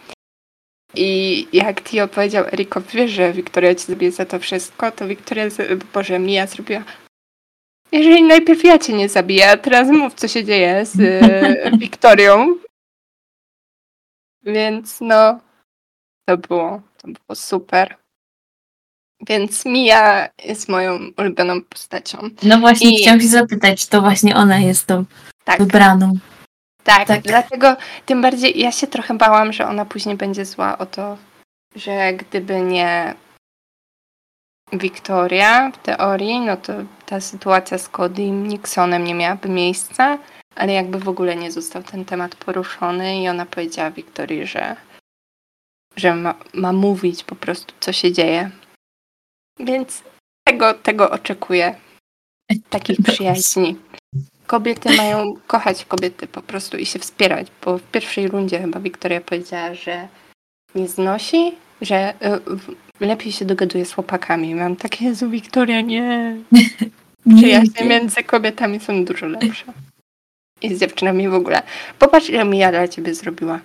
[0.94, 5.44] I jak Tio powiedział Erikowi, wiesz, że Wiktoria ci zabije za to wszystko, to Wiktoria,
[5.94, 6.82] Boże, Mia zrobiła
[7.92, 12.46] jeżeli najpierw ja cię nie zabiję, a teraz mów, co się dzieje z e, Wiktorią.
[14.42, 15.40] Więc no,
[16.24, 17.96] to było, to było super.
[19.28, 22.18] Więc Mia jest moją ulubioną postacią.
[22.42, 25.04] No właśnie, I- chciałam się zapytać, czy to właśnie ona jest tą
[25.44, 26.12] Tak, wybraną.
[26.84, 27.22] tak, tak.
[27.22, 27.76] Dlatego
[28.06, 31.16] tym bardziej ja się trochę bałam, że ona później będzie zła o to,
[31.76, 33.14] że gdyby nie
[34.72, 36.72] Wiktoria w teorii, no to
[37.06, 40.18] ta sytuacja z Cody i Nixonem nie miałaby miejsca,
[40.56, 44.76] ale jakby w ogóle nie został ten temat poruszony i ona powiedziała Wiktorii, że,
[45.96, 48.50] że ma, ma mówić po prostu, co się dzieje.
[49.58, 50.02] Więc
[50.44, 51.74] tego, tego oczekuję.
[52.70, 53.76] Takich przyjaźni.
[54.46, 59.20] kobiety mają kochać kobiety po prostu i się wspierać, bo w pierwszej rundzie chyba Wiktoria
[59.20, 60.08] powiedziała, że
[60.74, 62.14] nie znosi, że
[63.00, 64.54] y, lepiej się dogaduje z chłopakami.
[64.54, 66.36] Mam takie, Jezu, Wiktoria, nie.
[67.36, 69.64] Przyjaźnie między kobietami są dużo lepsze.
[70.62, 71.62] I z dziewczynami w ogóle.
[71.98, 73.60] Popatrz, ile Mija dla ciebie zrobiła.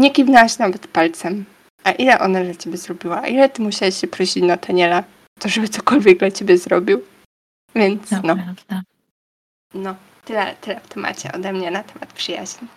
[0.00, 1.44] Nie kiwnęłaś nawet palcem.
[1.84, 3.22] A ile ona dla ciebie zrobiła?
[3.22, 5.04] A ile ty musiałeś się prosić Nataniela,
[5.38, 7.02] to żeby cokolwiek dla ciebie zrobił?
[7.74, 8.20] Więc no.
[8.36, 8.82] Prawda.
[9.74, 9.94] No,
[10.24, 12.68] tyle, tyle w temacie ode mnie na temat przyjaźni.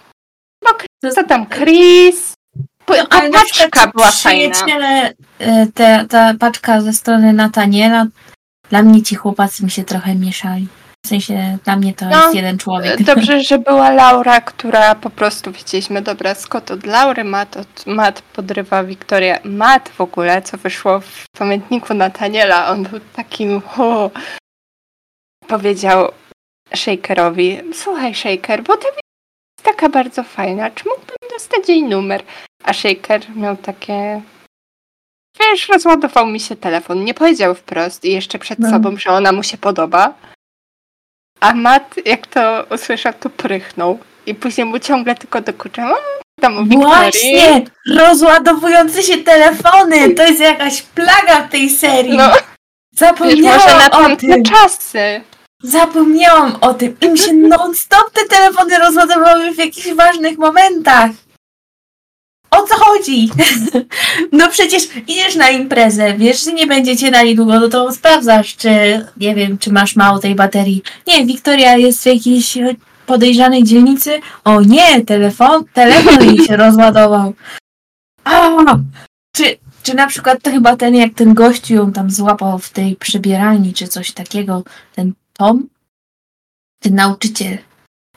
[0.64, 2.34] Bo co tam, Chris?
[2.90, 4.56] No, ale paczka była fajna.
[5.40, 8.06] E, te, ta paczka ze strony Nataniela,
[8.70, 10.68] dla mnie ci chłopacy mi się trochę mieszali.
[11.06, 13.04] W sensie dla mnie to no, jest jeden człowiek.
[13.04, 18.22] Dobrze, że była Laura, która po prostu widzieliśmy, dobra, Scott od Laury, Matt, od, Matt
[18.22, 19.40] podrywa Wiktorię.
[19.44, 24.12] Matt w ogóle, co wyszło w pamiętniku Nataniela, on był takim, ho,
[25.48, 26.12] powiedział
[26.76, 29.02] Shakerowi, słuchaj Shaker, bo ta jest
[29.64, 32.24] taka bardzo fajna, czy mógłbym dostać jej numer?
[32.64, 34.22] A Shaker miał takie,
[35.40, 38.70] wiesz, rozładował mi się telefon, nie powiedział wprost i jeszcze przed no.
[38.70, 40.14] sobą, że ona mu się podoba.
[41.44, 44.00] A Matt, jak to usłyszał, to prychnął.
[44.26, 45.96] I później mu ciągle tylko dokuczał.
[46.42, 47.62] Tam Właśnie!
[47.98, 50.10] Rozładowujące się telefony!
[50.10, 52.18] To jest jakaś plaga w tej serii!
[52.18, 52.30] No.
[52.96, 54.44] Zapomniałam może na o tym.
[54.44, 55.22] czasy.
[55.64, 56.98] Zapomniałam o tym.
[57.02, 61.10] Im się non-stop te telefony rozładowały w jakichś ważnych momentach.
[62.54, 63.30] O co chodzi?
[64.32, 68.70] No przecież idziesz na imprezę, wiesz, że nie będziecie na niedługo, no to sprawdzasz, czy
[69.18, 70.84] nie wiem, czy masz mało tej baterii.
[71.08, 72.58] Nie, Wiktoria jest w jakiejś
[73.06, 74.20] podejrzanej dzielnicy.
[74.44, 77.34] O nie, telefon, telefon jej się rozładował.
[78.24, 78.50] A,
[79.36, 79.44] czy,
[79.84, 83.74] czy na przykład to chyba ten, jak ten gościu ją tam złapał w tej przebieralni,
[83.74, 84.64] czy coś takiego,
[84.96, 85.68] ten Tom?
[86.80, 87.58] Ten nauczyciel.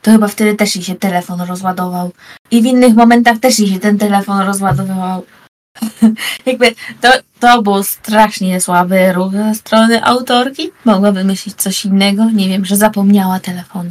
[0.06, 2.12] To chyba wtedy też jej się telefon rozładował.
[2.50, 5.24] I w innych momentach też jej się ten telefon rozładowywał.
[6.46, 7.08] Jakby to,
[7.40, 10.70] to był strasznie słaby ruch ze strony autorki.
[10.84, 12.24] Mogła wymyślić coś innego.
[12.24, 13.90] Nie wiem, że zapomniała telefonu.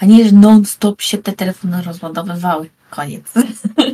[0.00, 2.70] A nie, że non-stop się te telefony rozładowywały.
[2.90, 3.24] Koniec.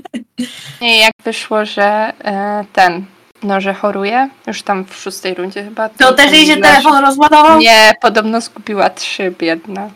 [0.80, 3.04] Nie, jak wyszło, że e, ten,
[3.42, 5.88] no, że choruje, już tam w szóstej rundzie chyba.
[5.88, 7.58] To też jej się telefon rozładował?
[7.60, 9.90] Nie, podobno skupiła trzy, biedna.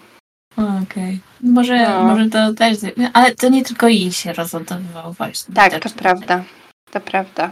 [0.56, 0.82] Okej.
[0.82, 1.25] Okay.
[1.40, 2.04] Może, no.
[2.04, 2.78] może to też.
[3.12, 5.54] Ale to nie tylko jej się rozładowywał właśnie.
[5.54, 6.44] Tak, to prawda.
[6.90, 7.50] To prawda.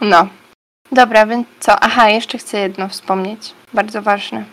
[0.00, 0.28] No.
[0.92, 1.80] Dobra, więc co?
[1.80, 3.52] Aha, jeszcze chcę jedno wspomnieć.
[3.74, 4.44] Bardzo ważne.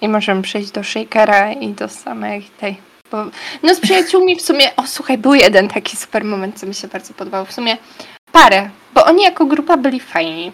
[0.00, 2.76] I możemy przejść do Shakera i do samej tej.
[3.10, 3.24] Bo,
[3.62, 6.88] no z przyjaciółmi w sumie, o słuchaj, był jeden taki super moment, co mi się
[6.88, 7.46] bardzo podobał.
[7.46, 7.76] W sumie
[8.32, 10.52] parę, bo oni jako grupa byli fajni.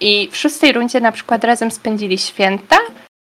[0.00, 2.76] I w szóstej rundzie na przykład razem spędzili święta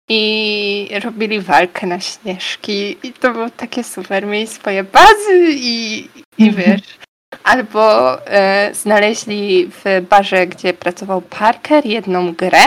[0.10, 4.26] i robili walkę na śnieżki i to było takie super.
[4.26, 6.07] Mieli swoje bazy i,
[6.38, 6.56] i mhm.
[6.56, 6.81] wiesz.
[7.44, 12.65] Albo e, znaleźli w barze, gdzie pracował Parker, jedną grę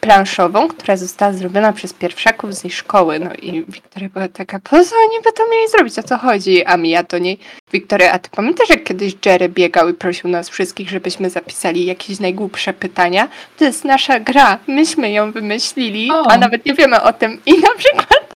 [0.00, 3.18] planszową, która została zrobiona przez pierwszaków z jej szkoły.
[3.18, 6.64] No i Wiktoria była taka, po co oni by to mieli zrobić, o co chodzi?
[6.64, 7.38] A Mia do niej,
[7.72, 12.20] Wiktoria, a ty pamiętasz, jak kiedyś Jerry biegał i prosił nas wszystkich, żebyśmy zapisali jakieś
[12.20, 13.28] najgłupsze pytania?
[13.58, 16.30] To jest nasza gra, myśmy ją wymyślili, o.
[16.30, 17.40] a nawet nie wiemy o tym.
[17.46, 18.34] I na przykład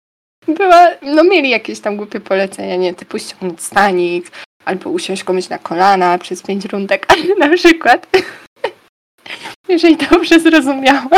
[0.47, 4.31] była, no mieli jakieś tam głupie polecenia, nie, typu ściągnąć stanik,
[4.65, 8.07] albo usiąść komuś na kolana przez pięć rundek, ale na przykład
[9.69, 11.09] jeżeli dobrze zrozumiałam,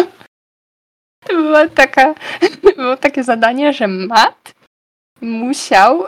[1.27, 2.15] była taka,
[2.77, 4.53] było takie zadanie, że Matt
[5.21, 6.07] musiał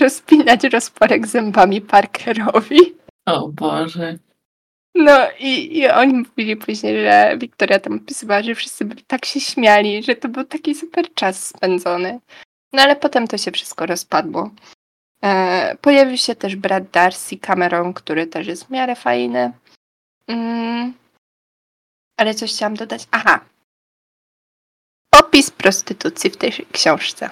[0.00, 2.78] rozpinać rozporek zębami Parkerowi.
[3.26, 4.18] O Boże.
[4.94, 9.40] No i, i oni mówili później, że Wiktoria tam opisywała, że wszyscy byli tak się
[9.40, 12.20] śmiali, że to był taki super czas spędzony.
[12.72, 14.50] No ale potem to się wszystko rozpadło.
[15.24, 19.52] E, pojawił się też brat Darcy Cameron, który też jest w miarę fajny.
[20.26, 20.94] Mm,
[22.16, 23.08] ale coś chciałam dodać.
[23.10, 23.40] Aha,
[25.14, 27.30] opis prostytucji w tej książce.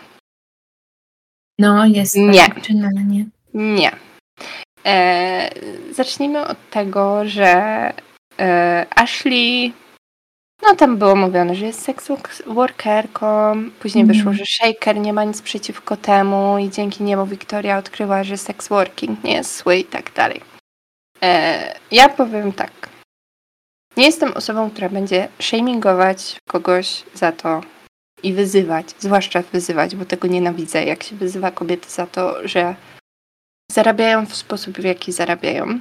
[1.59, 2.17] No, jest.
[2.17, 2.49] Nie.
[3.07, 3.27] nie.
[3.55, 3.91] Nie.
[4.87, 5.51] E,
[5.93, 7.93] zacznijmy od tego, że
[8.39, 9.73] e, Ashley,
[10.63, 12.09] no tam było mówione, że jest seks
[12.47, 14.17] workerką, później mm.
[14.17, 18.69] wyszło, że Shaker nie ma nic przeciwko temu i dzięki niemu Wiktoria odkryła, że sex
[18.69, 20.41] working nie jest zły i tak dalej.
[21.23, 22.86] E, ja powiem tak.
[23.97, 27.61] Nie jestem osobą, która będzie shamingować kogoś za to,
[28.23, 32.75] i wyzywać, zwłaszcza wyzywać, bo tego nienawidzę, jak się wyzywa kobiety za to, że
[33.73, 35.79] zarabiają w sposób, w jaki zarabiają.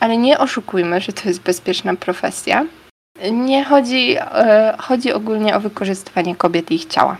[0.00, 2.66] Ale nie oszukujmy, że to jest bezpieczna profesja.
[3.32, 7.16] Nie chodzi, e, chodzi ogólnie o wykorzystywanie kobiet i ich ciała.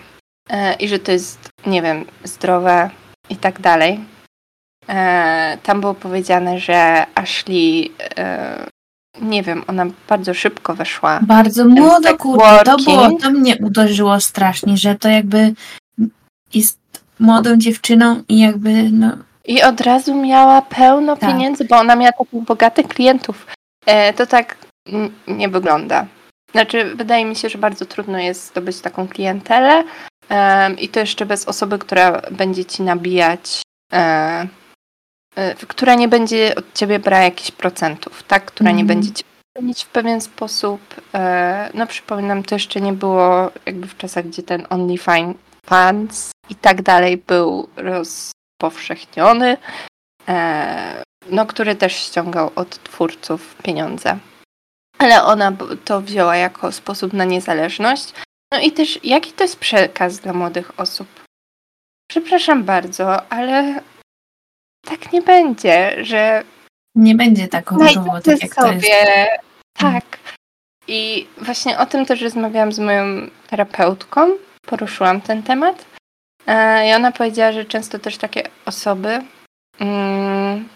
[0.50, 2.90] e, i że to jest, nie wiem, zdrowe
[3.30, 4.00] i tak dalej.
[4.88, 8.66] E, tam było powiedziane, że Ashley, e,
[9.20, 11.20] nie wiem, ona bardzo szybko weszła.
[11.22, 15.54] Bardzo młodo, kurde, to było, to mnie uderzyło strasznie, że to jakby
[16.54, 16.78] jest
[17.20, 19.16] młodą dziewczyną i jakby, no...
[19.44, 21.30] I od razu miała pełno tak.
[21.30, 23.46] pieniędzy, bo ona miała takich bogatych klientów.
[23.86, 24.56] E, to tak
[25.28, 26.06] nie wygląda.
[26.52, 29.84] Znaczy, wydaje mi się, że bardzo trudno jest zdobyć taką klientelę
[30.30, 33.62] um, i to jeszcze bez osoby, która będzie ci nabijać,
[33.92, 34.48] um,
[35.68, 38.44] która nie będzie od ciebie brała jakichś procentów, tak?
[38.44, 38.76] Która mm.
[38.76, 39.00] nie mhm.
[39.00, 39.24] będzie cię
[39.58, 40.80] cenić w pewien sposób.
[41.12, 41.24] Um,
[41.74, 47.16] no przypominam, to jeszcze nie było jakby w czasach, gdzie ten OnlyFans i tak dalej
[47.16, 49.56] był rozpowszechniony,
[51.30, 54.18] no który też ściągał od twórców pieniądze
[55.02, 55.52] ale ona
[55.84, 58.12] to wzięła jako sposób na niezależność.
[58.52, 61.08] No i też, jaki to jest przekaz dla młodych osób?
[62.10, 63.80] Przepraszam bardzo, ale
[64.84, 66.44] tak nie będzie, że.
[66.94, 68.88] Nie będzie tak różowo, tak jak sobie.
[68.88, 69.30] Jest.
[69.72, 70.18] Tak.
[70.88, 73.04] I właśnie o tym też rozmawiałam z moją
[73.46, 74.30] terapeutką.
[74.66, 75.84] Poruszyłam ten temat.
[76.46, 79.22] E, I ona powiedziała, że często też takie osoby
[79.78, 80.68] mm,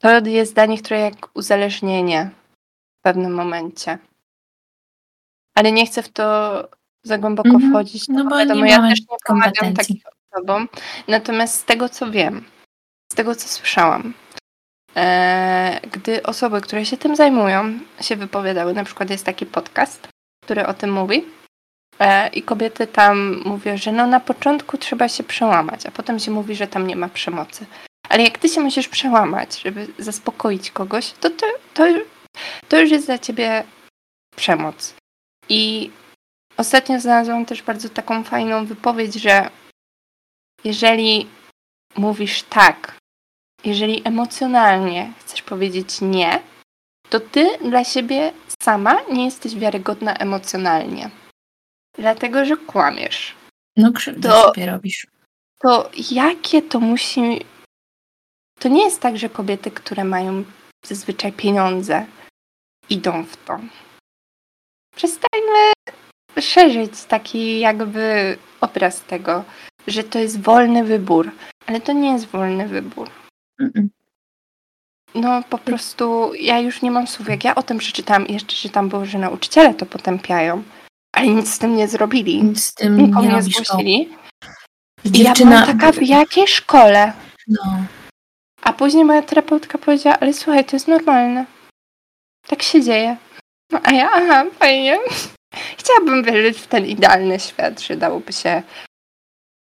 [0.00, 2.30] to jest dla nich trochę jak uzależnienie
[2.98, 3.98] w pewnym momencie.
[5.54, 6.68] Ale nie chcę w to
[7.02, 7.70] za głęboko -hmm.
[7.70, 8.08] wchodzić.
[8.08, 9.96] No, no bo wiadomo, ja też nie pomagam takim
[10.32, 10.68] osobom.
[11.08, 12.44] Natomiast z tego, co wiem,
[13.12, 14.14] z tego, co słyszałam,
[14.96, 20.08] e, gdy osoby, które się tym zajmują, się wypowiadały, na przykład jest taki podcast,
[20.44, 21.24] który o tym mówi,
[21.98, 26.30] e, i kobiety tam mówią, że no na początku trzeba się przełamać, a potem się
[26.30, 27.66] mówi, że tam nie ma przemocy.
[28.08, 31.84] Ale jak ty się musisz przełamać, żeby zaspokoić kogoś, to, to, to
[32.68, 33.64] to już jest dla ciebie
[34.36, 34.94] przemoc.
[35.48, 35.90] I
[36.56, 39.50] ostatnio znalazłam też bardzo taką fajną wypowiedź, że
[40.64, 41.28] jeżeli
[41.96, 42.97] mówisz tak,
[43.64, 46.42] jeżeli emocjonalnie chcesz powiedzieć nie,
[47.10, 48.32] to ty dla siebie
[48.62, 51.10] sama nie jesteś wiarygodna emocjonalnie.
[51.98, 53.34] Dlatego, że kłamiesz.
[53.76, 55.06] No krzywdę to, sobie robisz.
[55.58, 57.40] To jakie to musi...
[58.58, 60.44] To nie jest tak, że kobiety, które mają
[60.86, 62.06] zazwyczaj pieniądze,
[62.90, 63.60] idą w to.
[64.96, 65.72] Przestańmy
[66.40, 69.44] szerzyć taki jakby obraz tego,
[69.86, 71.30] że to jest wolny wybór,
[71.66, 73.10] ale to nie jest wolny wybór.
[75.14, 77.28] No po prostu ja już nie mam słów.
[77.28, 80.62] Jak ja o tym przeczytałam i jeszcze czytam było, że nauczyciele to potępiają,
[81.12, 82.44] ale nic z tym nie zrobili.
[82.44, 84.08] Nic z tym Nikomu nie, nie zgłosili.
[85.04, 85.56] Dziewczyna...
[85.56, 87.12] Ja byłam taka w jakiej szkole?
[87.48, 87.84] No.
[88.62, 91.46] A później moja terapeutka powiedziała, ale słuchaj, to jest normalne.
[92.46, 93.16] Tak się dzieje.
[93.72, 94.98] No, a ja, aha, fajnie.
[95.78, 98.62] Chciałabym wierzyć w ten idealny świat, że dałoby się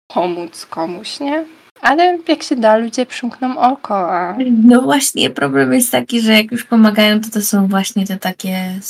[0.09, 1.44] pomóc komuś, nie?
[1.82, 4.12] Ale jak się da, ludzie przymkną oko.
[4.16, 4.36] A...
[4.62, 8.80] No właśnie, problem jest taki, że jak już pomagają, to to są właśnie te takie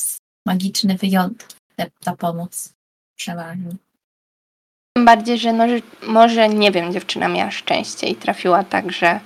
[0.47, 1.57] magiczne wyjątki,
[2.05, 2.75] ta pomoc
[3.17, 3.71] przeważnie.
[4.97, 5.65] Tym bardziej, że no,
[6.07, 9.21] może, nie wiem, dziewczyna miała szczęście i trafiła tak, że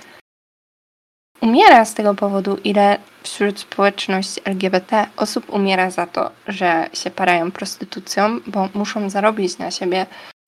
[1.40, 7.50] umiera z tego powodu, ile wśród społeczności LGBT osób umiera za to, że się parają
[7.50, 10.06] prostytucją, bo muszą zarobić na siebie,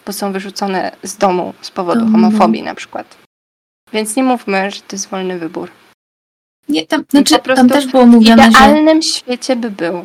[0.09, 2.13] bo są wyrzucone z domu z powodu mhm.
[2.13, 3.17] homofobii na przykład.
[3.93, 5.71] Więc nie mówmy, że to jest wolny wybór.
[6.69, 9.09] Nie, tam, znaczy, tam też było mówione, W idealnym że...
[9.09, 10.05] świecie by był.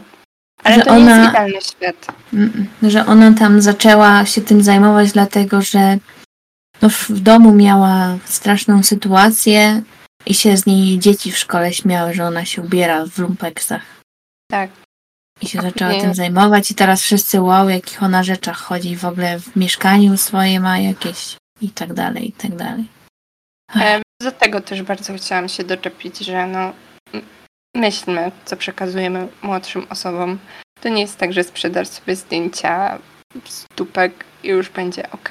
[0.64, 2.08] Ale że to ona, nie jest idealny świat.
[2.84, 5.98] Że ona tam zaczęła się tym zajmować, dlatego że
[6.82, 9.82] no, w domu miała straszną sytuację,
[10.26, 13.82] i się z niej dzieci w szkole śmiały, że ona się ubiera w lumpeksach.
[14.52, 14.70] Tak.
[15.42, 16.02] I się zaczęła nie.
[16.02, 18.96] tym zajmować i teraz wszyscy wow, jakich ona rzeczach chodzi.
[18.96, 22.86] W ogóle w mieszkaniu swoje ma jakieś i tak dalej, i tak dalej.
[23.76, 26.74] E, do tego też bardzo chciałam się doczepić, że no
[27.76, 30.40] myślmy, co przekazujemy młodszym osobom.
[30.82, 33.00] To nie jest tak, że sprzedasz sobie zdjęcia
[33.46, 35.30] z dupek i już będzie ok.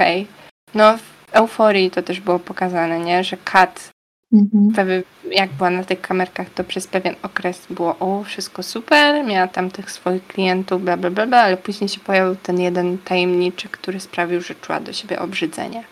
[0.74, 3.24] No w euforii to też było pokazane, nie?
[3.24, 3.91] Że Kat
[4.32, 5.02] Mhm.
[5.30, 9.70] Jak była na tych kamerkach, to przez pewien okres było o, wszystko super, miała tam
[9.70, 14.00] tych swoich klientów, bla, bla, bla, bla, ale później się pojawił ten jeden tajemniczy, który
[14.00, 15.84] sprawił, że czuła do siebie obrzydzenie.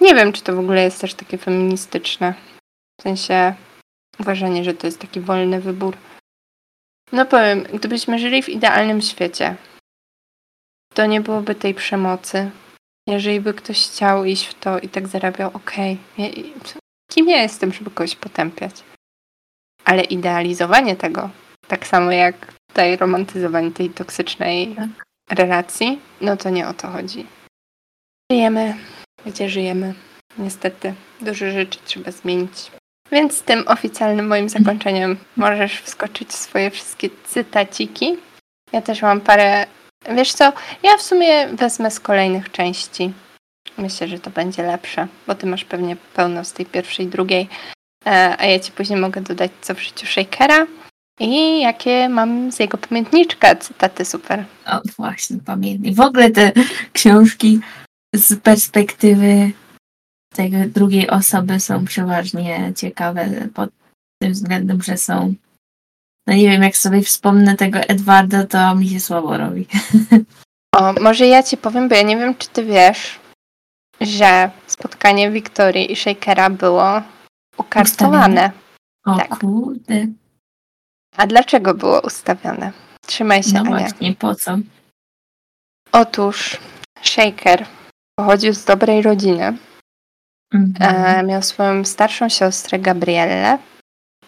[0.00, 2.34] Nie wiem, czy to w ogóle jest też takie feministyczne.
[3.00, 3.54] W sensie
[4.20, 5.96] uważanie, że to jest taki wolny wybór.
[7.12, 9.56] No powiem, gdybyśmy żyli w idealnym świecie,
[10.94, 12.50] to nie byłoby tej przemocy.
[13.06, 16.83] Jeżeli by ktoś chciał iść w to i tak zarabiał, okej, okay.
[17.14, 18.84] Kim ja jestem, żeby kogoś potępiać?
[19.84, 21.30] Ale idealizowanie tego,
[21.68, 24.88] tak samo jak tutaj romantyzowanie tej toksycznej tak.
[25.30, 27.26] relacji, no to nie o to chodzi.
[28.32, 28.74] Żyjemy,
[29.26, 29.94] gdzie żyjemy.
[30.38, 32.70] Niestety, dużo rzeczy trzeba zmienić.
[33.12, 38.16] Więc tym oficjalnym moim zakończeniem możesz wskoczyć w swoje wszystkie cytaciki.
[38.72, 39.66] Ja też mam parę.
[40.16, 40.52] Wiesz co?
[40.82, 43.12] Ja w sumie wezmę z kolejnych części.
[43.78, 47.48] Myślę, że to będzie lepsze, bo ty masz pewnie pełno z tej pierwszej, drugiej,
[48.06, 50.66] e, a ja ci później mogę dodać co w życiu Shakera
[51.20, 54.44] i jakie mam z jego pamiętniczka cytaty super.
[54.66, 55.94] O, właśnie, pamiętnik.
[55.94, 56.52] W ogóle te
[56.92, 57.60] książki
[58.14, 59.52] z perspektywy
[60.34, 63.70] tej drugiej osoby są przeważnie ciekawe pod
[64.22, 65.34] tym względem, że są.
[66.26, 69.66] No nie wiem, jak sobie wspomnę tego Edwarda, to mi się słabo robi.
[70.76, 73.18] O, może ja ci powiem, bo ja nie wiem, czy ty wiesz,
[74.00, 77.02] że spotkanie Wiktorii i Shakera było
[77.58, 78.50] ukartowane.
[79.06, 79.38] O Tak.
[79.38, 80.06] kurde.
[81.16, 82.72] A dlaczego było ustawione?
[83.06, 83.70] Trzymaj się, No Ania.
[83.78, 84.58] właśnie, po co?
[85.92, 86.56] Otóż
[87.02, 87.66] Shaker
[88.18, 89.56] pochodził z dobrej rodziny.
[90.54, 91.16] Mhm.
[91.16, 93.58] E, miał swoją starszą siostrę Gabrielle,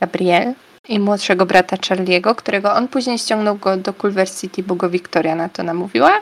[0.01, 0.55] Gabriel
[0.88, 5.34] i młodszego brata Charlie'ego, którego on później ściągnął go do Culver City, bo go Wiktoria
[5.34, 6.18] na to namówiła.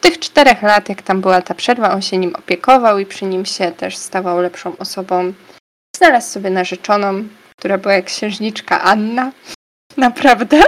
[0.00, 3.46] Tych czterech lat, jak tam była ta przerwa, on się nim opiekował i przy nim
[3.46, 5.32] się też stawał lepszą osobą.
[5.96, 9.32] Znalazł sobie narzeczoną, która była jak księżniczka Anna.
[9.96, 10.62] Naprawdę.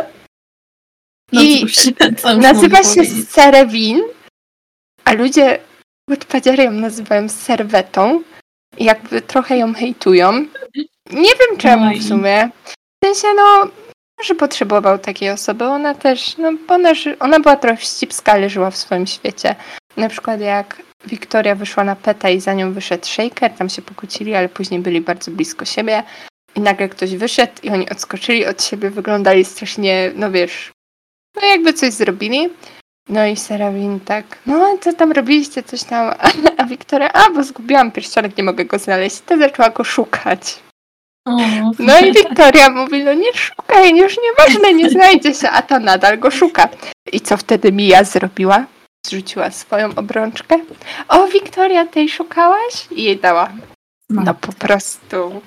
[1.32, 1.76] No I cóż,
[2.40, 3.04] nazywa się?
[3.04, 4.00] Serewin,
[5.04, 5.59] a ludzie
[6.09, 8.22] Woodpadziary ją nazywają serwetą.
[8.78, 10.32] i Jakby trochę ją hejtują.
[11.10, 11.98] Nie wiem czemu Oj.
[11.98, 12.50] w sumie.
[12.64, 13.68] W sensie, no,
[14.23, 15.65] że potrzebował takiej osoby.
[15.65, 19.55] Ona też, no, ona, ona była trochę wścibska, ale żyła w swoim świecie.
[19.97, 24.35] Na przykład jak Wiktoria wyszła na peta i za nią wyszedł Shaker, tam się pokłócili,
[24.35, 26.03] ale później byli bardzo blisko siebie.
[26.55, 30.73] I nagle ktoś wyszedł i oni odskoczyli od siebie, wyglądali strasznie, no wiesz,
[31.36, 32.49] no jakby coś zrobili.
[33.09, 36.31] No i Serafin tak, no co tam robiliście, coś tam, a,
[36.62, 39.20] a Wiktoria, a bo zgubiłam pierścionek, nie mogę go znaleźć.
[39.20, 40.59] To zaczęła go szukać.
[41.27, 41.36] O,
[41.78, 46.19] No i Wiktoria mówi, no nie szukaj, już nieważne, nie znajdzie się, a ta nadal
[46.19, 46.69] go szuka.
[47.12, 48.66] I co wtedy Mia zrobiła?
[49.07, 50.59] Zrzuciła swoją obrączkę.
[51.09, 52.86] O, Wiktoria, tej szukałaś?
[52.90, 53.53] I jej dała.
[54.11, 55.40] No po prostu.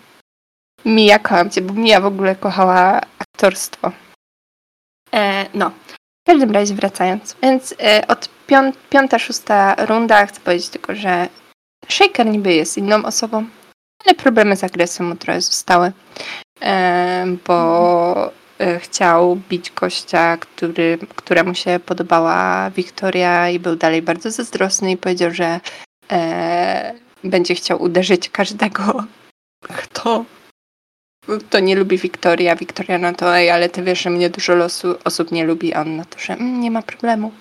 [0.86, 3.92] Mia, kocham cię, bo Mia w ogóle kochała aktorstwo.
[5.14, 7.36] E, no, w każdym razie wracając.
[7.44, 11.28] Więc e, od pią- piąta, szósta runda chcę powiedzieć tylko, że
[11.90, 13.46] Shaker niby jest inną osobą,
[14.06, 15.92] ale problemy z agresją mu trochę zostały.
[17.48, 24.92] Bo e, chciał bić gościa, który, któremu się podobała Wiktoria i był dalej bardzo zazdrosny
[24.92, 25.60] i powiedział, że
[26.12, 26.94] e,
[27.24, 29.04] będzie chciał uderzyć każdego,
[29.64, 30.26] kto,
[31.40, 34.56] kto nie lubi Wiktorii, a Wiktoria na to, ej, ale ty wiesz, że mnie dużo
[34.56, 37.32] losu, osób nie lubi, a on na to, że mm, nie ma problemu.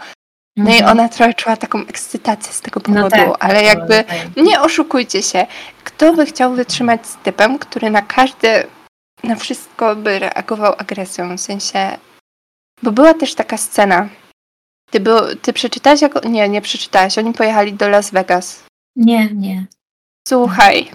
[0.57, 0.91] No i Mhm.
[0.99, 4.17] ona trochę czuła taką ekscytację z tego No powodu, tak, ale jakby tak.
[4.37, 5.47] nie oszukujcie się.
[5.85, 8.67] Kto by chciał wytrzymać z typem, który na każde,
[9.25, 11.99] na wszystko by reagował agresją, w sensie...
[12.83, 14.09] Bo była też taka scena.
[14.91, 16.03] Ty, był, ty przeczytałaś?
[16.03, 16.25] Jak...
[16.25, 17.19] Nie, nie przeczytałaś.
[17.19, 18.65] Oni pojechali do Las Vegas.
[18.97, 19.67] Nie, nie.
[20.29, 20.91] Słuchaj,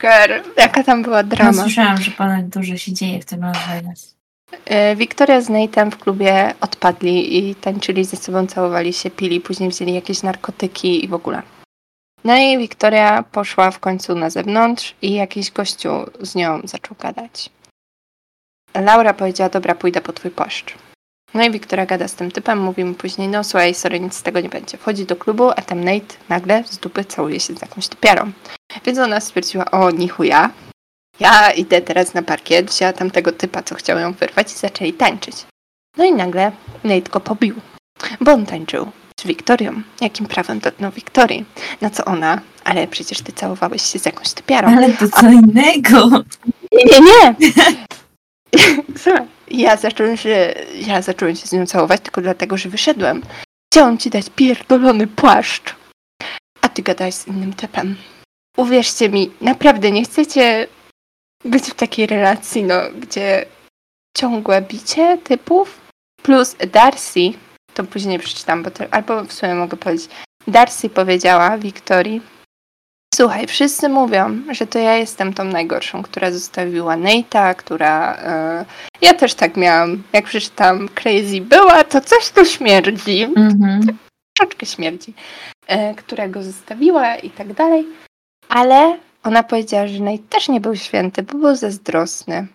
[0.00, 1.62] girl, jaka tam była No, drama.
[1.62, 4.14] słyszałam, że ponad dużo się dzieje w tym Las Vegas.
[4.64, 9.70] E, Wiktoria z Nate'em w klubie odpadli i tańczyli ze sobą, całowali się, pili, później
[9.70, 11.42] wzięli jakieś narkotyki i w ogóle.
[12.24, 17.50] No i Wiktoria poszła w końcu na zewnątrz i jakiś gościu z nią zaczął gadać.
[18.74, 20.74] Laura powiedziała, dobra, pójdę po twój płaszcz.
[21.34, 24.22] No i Wiktoria gada z tym typem, mówi mu później, no słuchaj, sorry, nic z
[24.22, 24.78] tego nie będzie.
[24.78, 28.32] Wchodzi do klubu, a tam Nate nagle z dupy całuje się z jakąś typiarą.
[28.84, 30.50] Więc ona stwierdziła, o, ni chuja,
[31.20, 35.36] ja idę teraz na parkiet, wzięła tamtego typa, co chciał ją wyrwać i zaczęli tańczyć.
[35.96, 36.52] No i nagle
[36.84, 37.54] Nate go pobił,
[38.20, 38.90] bo on tańczył
[39.20, 39.82] z Wiktorią.
[40.00, 41.44] Jakim prawem dotknął Wiktorii?
[41.80, 42.40] Na co ona?
[42.64, 44.76] Ale przecież ty całowałeś się z jakąś typiarą.
[44.76, 46.08] Ale to co innego.
[46.72, 47.34] Nie, nie, nie!
[49.50, 50.54] Ja zacząłem się,
[50.86, 53.22] ja zacząłem się z nią całować tylko dlatego, że wyszedłem.
[53.72, 55.74] Chciałam ci dać pierdolony płaszcz,
[56.60, 57.96] a ty gadałeś z innym typem.
[58.56, 60.66] Uwierzcie mi, naprawdę nie chcecie
[61.44, 63.46] być w takiej relacji, no, gdzie
[64.16, 65.80] ciągłe bicie typów
[66.22, 67.20] plus Darcy,
[67.74, 70.10] to później przeczytam, bo to, albo w sumie mogę powiedzieć,
[70.46, 72.20] Darcy powiedziała Wiktorii,
[73.14, 78.16] Słuchaj, wszyscy mówią, że to ja jestem tą najgorszą, która zostawiła Nate'a, która...
[78.16, 78.64] e,
[79.00, 80.02] ja też tak miałam.
[80.12, 83.22] Jak przeczytam Crazy była, to coś tu śmierdzi.
[83.22, 83.98] Mhm.
[84.36, 85.14] Troszeczkę śmierdzi.
[85.66, 87.86] E, która go zostawiła i tak dalej.
[88.48, 92.46] Ale ona powiedziała, że Nate też nie był święty, bo był zazdrosny.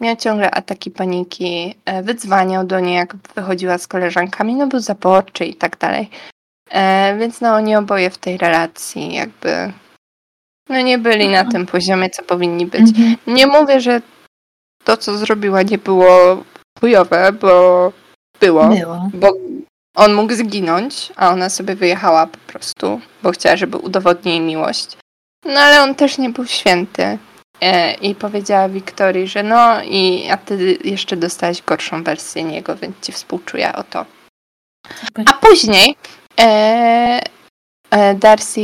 [0.00, 5.44] Miał ciągle ataki paniki, e, wydzwaniał do niej, jak wychodziła z koleżankami, no był zaborczy
[5.44, 6.10] i tak dalej.
[6.70, 9.72] E, więc no oni oboje w tej relacji jakby
[10.68, 12.80] no nie byli na tym poziomie, co powinni być.
[12.80, 13.16] Mhm.
[13.26, 14.00] Nie mówię, że
[14.84, 16.42] to, co zrobiła, nie było
[16.80, 17.92] chujowe, bo
[18.40, 18.68] było.
[18.68, 19.10] Było.
[19.14, 19.32] Bo
[19.94, 24.96] on mógł zginąć, a ona sobie wyjechała po prostu, bo chciała, żeby udowodnił jej miłość.
[25.46, 27.18] No ale on też nie był święty.
[27.60, 33.00] E, I powiedziała Wiktorii, że no i a ty jeszcze dostałeś gorszą wersję niego, więc
[33.00, 34.06] ci współczuję o to.
[35.26, 35.96] A później
[36.40, 37.20] e,
[37.90, 38.60] e, Darcy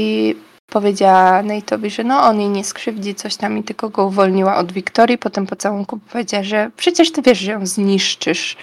[0.67, 4.73] powiedziała Nate'owi, że no on jej nie skrzywdzi, coś tam i tylko go uwolniła od
[4.73, 5.19] Wiktorii.
[5.19, 8.57] Potem po całunku powiedziała, że przecież ty wiesz, że ją zniszczysz.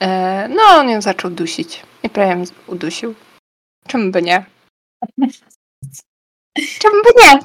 [0.00, 3.14] E, no on ją zaczął dusić i prawie udusił.
[3.86, 4.44] Czemu by nie?
[6.78, 7.38] Czemu by nie?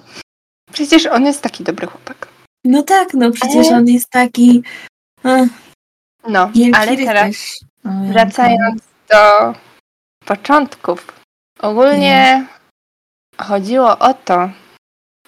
[0.74, 2.28] Przecież on jest taki dobry chłopak.
[2.66, 4.64] No tak, no przecież Ale- on jest taki
[6.28, 9.54] No, ale teraz wracając do
[10.26, 11.20] początków.
[11.60, 12.48] Ogólnie
[13.38, 14.50] chodziło o to,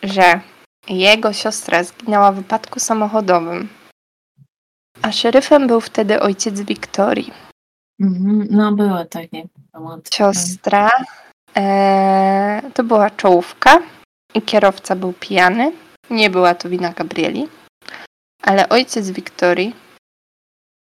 [0.03, 0.41] że
[0.89, 3.69] jego siostra zginęła w wypadku samochodowym.
[5.01, 7.33] A szeryfem był wtedy ojciec Wiktorii.
[8.01, 9.43] Mhm, No było takie.
[10.13, 10.91] Siostra
[11.57, 13.79] e, to była czołówka
[14.33, 15.71] i kierowca był pijany.
[16.09, 17.47] Nie była to wina Gabrieli.
[18.41, 19.75] Ale ojciec Wiktorii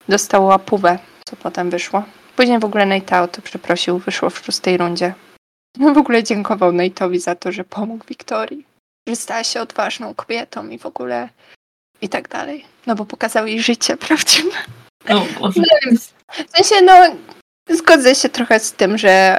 [0.08, 2.04] dostał łapówę, co potem wyszło.
[2.36, 5.14] Później w ogóle Nate'a o to przeprosił, wyszło w szóstej rundzie.
[5.78, 8.66] No w ogóle dziękował Nate'owi za to, że pomógł Wiktorii.
[9.08, 11.28] Że stała się odważną kobietą i w ogóle
[12.00, 12.64] i tak dalej.
[12.86, 14.56] No bo pokazał jej życie prawdziwe.
[15.08, 15.62] O, Boże.
[16.32, 17.16] W sensie, no,
[17.70, 19.38] zgodzę się trochę z tym, że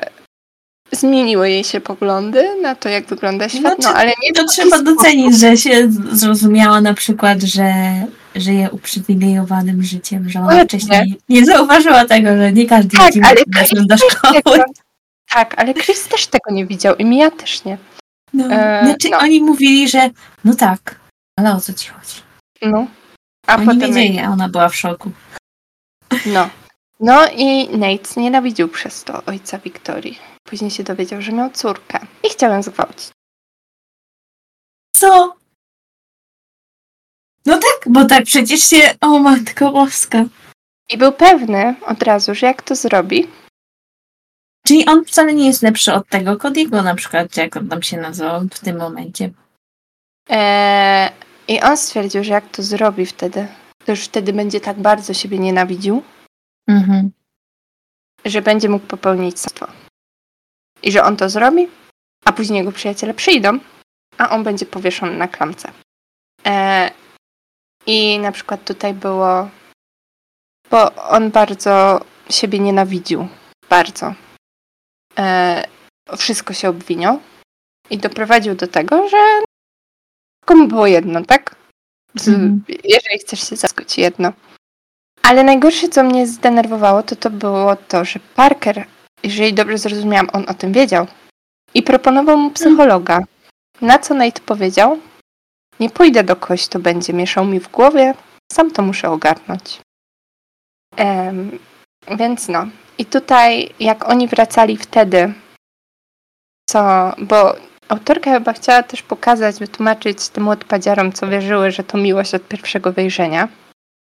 [0.91, 4.81] zmieniły jej się poglądy na to, jak wygląda świat, no, Znaczy, ale nie To trzeba
[4.81, 7.73] docenić, że się zrozumiała na przykład, że
[8.35, 13.85] żyje uprzywilejowanym życiem, że ona wcześniej nie zauważyła tego, że nie każdy Tak, ale weszły
[13.85, 14.41] do Chris szkoły.
[14.43, 14.63] tego,
[15.33, 17.77] tak, ale Chris też tego nie widział i Mia też nie.
[18.33, 18.45] No.
[18.45, 19.17] E, Znaczy no.
[19.17, 20.09] oni mówili, że
[20.45, 20.99] no tak,
[21.39, 22.21] ale o co ci chodzi?
[22.61, 22.87] No.
[23.47, 25.11] A Oni potem, wiedzieli, a ona była w szoku.
[26.25, 26.49] no.
[26.99, 30.17] No i Nate nienawidził przez to ojca Wiktorii.
[30.43, 33.09] Później się dowiedział, że miał córkę i chciał ją zgwałcić.
[34.95, 35.35] Co?
[37.45, 38.95] No tak, bo tak przecież się...
[39.01, 40.23] O matko boska.
[40.89, 43.27] I był pewny od razu, że jak to zrobi,
[44.67, 47.81] Czyli on wcale nie jest lepszy od tego Kodiego na przykład, czy jak on tam
[47.81, 49.29] się nazywał w tym momencie.
[50.29, 51.09] Eee,
[51.47, 53.47] I on stwierdził, że jak to zrobi wtedy,
[53.85, 56.03] to już wtedy będzie tak bardzo siebie nienawidził,
[56.67, 57.11] Mhm.
[58.25, 59.82] że będzie mógł popełnić samobójstwo.
[60.83, 61.67] I że on to zrobi,
[62.25, 63.59] a później jego przyjaciele przyjdą,
[64.17, 65.71] a on będzie powieszony na klamce.
[66.45, 66.91] Eee,
[67.85, 69.49] I na przykład tutaj było,
[70.71, 73.27] bo on bardzo siebie nienawidził.
[73.69, 74.13] Bardzo.
[75.17, 75.63] Eee,
[76.17, 77.19] wszystko się obwiniał
[77.89, 79.17] i doprowadził do tego, że
[80.45, 81.55] komu było jedno, tak?
[82.15, 82.63] Z, Mhm.
[82.83, 84.33] Jeżeli chcesz się zaskuć jedno.
[85.23, 88.85] Ale najgorsze, co mnie zdenerwowało, to to było to, że Parker,
[89.23, 91.07] jeżeli dobrze zrozumiałam, on o tym wiedział
[91.73, 93.23] i proponował mu psychologa.
[93.81, 94.99] Na co Nate powiedział?
[95.79, 98.13] Nie pójdę do kogoś, kto będzie mieszał mi w głowie,
[98.51, 99.81] sam to muszę ogarnąć.
[100.95, 101.59] Em,
[102.17, 102.67] więc no.
[102.97, 105.33] I tutaj, jak oni wracali wtedy,
[106.69, 107.55] co, bo
[107.89, 112.93] autorka chyba chciała też pokazać, wytłumaczyć tym odpadziarom, co wierzyły, że to miłość od pierwszego
[112.93, 113.47] wejrzenia.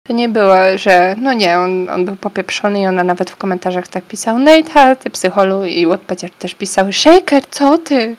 [0.07, 3.87] To nie było, że no nie, on, on był popieprzony i ona nawet w komentarzach
[3.87, 8.15] tak pisał Nate, ty psycholu i odpadziar też pisały Shaker, co ty?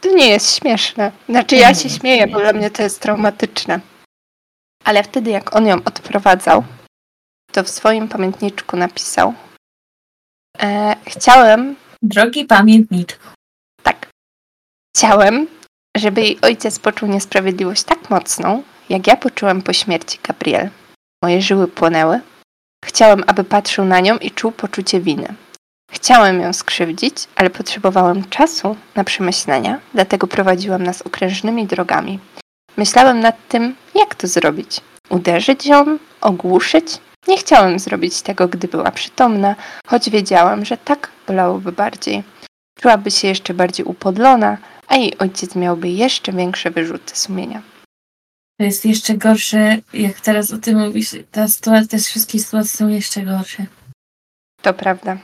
[0.00, 1.12] To nie jest śmieszne.
[1.28, 3.80] Znaczy ja się śmieję, bo dla mnie to jest traumatyczne.
[4.84, 6.64] Ale wtedy jak on ją odprowadzał,
[7.52, 9.34] to w swoim pamiętniczku napisał
[10.62, 13.24] e, chciałem, Drogi pamiętniczku.
[13.82, 14.10] tak,
[14.96, 15.46] chciałem,
[15.96, 20.70] żeby jej ojciec poczuł niesprawiedliwość tak mocną, jak ja poczułem po śmierci Gabriel.
[21.22, 22.20] Moje żyły płonęły.
[22.84, 25.34] Chciałem, aby patrzył na nią i czuł poczucie winy.
[25.90, 32.18] Chciałem ją skrzywdzić, ale potrzebowałem czasu na przemyślenia, dlatego prowadziłam nas okrężnymi drogami.
[32.76, 34.80] Myślałem nad tym, jak to zrobić.
[35.10, 35.98] Uderzyć ją?
[36.20, 36.86] Ogłuszyć?
[37.28, 39.54] Nie chciałem zrobić tego, gdy była przytomna,
[39.86, 42.22] choć wiedziałam, że tak bolałoby bardziej.
[42.80, 44.58] Czułaby się jeszcze bardziej upodlona,
[44.88, 47.62] a jej ojciec miałby jeszcze większe wyrzuty sumienia.
[48.62, 52.88] To jest jeszcze gorsze, jak teraz o tym mówisz, ta sytuacja, te wszystkie sytuacje są
[52.88, 53.66] jeszcze gorsze.
[54.62, 55.18] To prawda.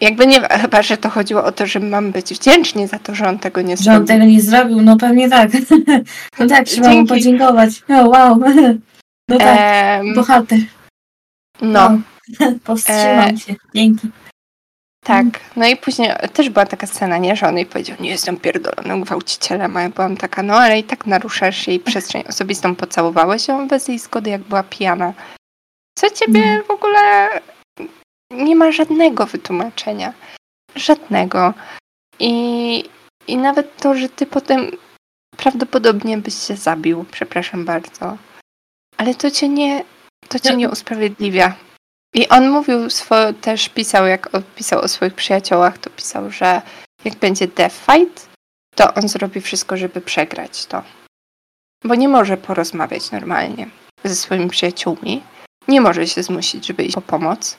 [0.00, 3.28] Jakby nie, chyba, że to chodziło o to, że mam być wdzięczni za to, że
[3.28, 4.06] on tego nie Że on zrobił.
[4.06, 5.50] tego nie zrobił, no pewnie tak.
[6.38, 7.08] No tak, trzeba mu Dzięki.
[7.08, 7.70] podziękować.
[7.88, 8.40] O, wow.
[9.28, 10.58] No tak, Em, bohater.
[11.62, 11.98] no,
[12.64, 13.54] Powstrzymam E, się.
[13.74, 14.08] Dzięki.
[15.04, 18.36] Tak, no i później też była taka scena, nie, że on jej powiedział, nie jestem
[18.36, 23.48] pierdolonym gwałcicielem, a ja byłam taka, no ale i tak naruszasz jej przestrzeń osobistą, pocałowałeś
[23.48, 25.12] ją bez jej zgody, jak była pijana.
[25.98, 26.64] Co ciebie Mhm.
[26.64, 27.28] w ogóle
[28.30, 30.12] nie ma żadnego wytłumaczenia.
[30.76, 31.54] Żadnego.
[32.18, 32.84] I,
[33.26, 34.70] I nawet to, że ty potem
[35.36, 38.16] prawdopodobnie byś się zabił, przepraszam bardzo.
[38.96, 39.84] Ale to cię nie,
[40.28, 41.54] to cię nie usprawiedliwia.
[42.14, 46.62] I on mówił, swo- też pisał, jak pisał o swoich przyjaciołach, to pisał, że
[47.04, 48.28] jak będzie death fight,
[48.74, 50.82] to on zrobi wszystko, żeby przegrać to.
[51.84, 53.68] Bo nie może porozmawiać normalnie
[54.04, 55.22] ze swoimi przyjaciółmi.
[55.68, 57.56] Nie może się zmusić, żeby iść po pomoc.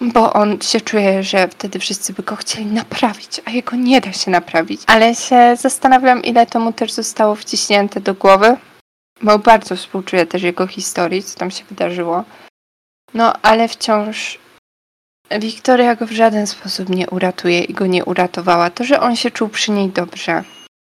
[0.00, 4.12] Bo on się czuje, że wtedy wszyscy by go chcieli naprawić, a jego nie da
[4.12, 4.82] się naprawić.
[4.86, 8.56] Ale się zastanawiam, ile to mu też zostało wciśnięte do głowy.
[9.22, 12.24] Bo bardzo współczuję też jego historii, co tam się wydarzyło.
[13.14, 14.38] No, ale wciąż
[15.40, 18.70] Wiktoria go w żaden sposób nie uratuje i go nie uratowała.
[18.70, 20.44] To, że on się czuł przy niej dobrze,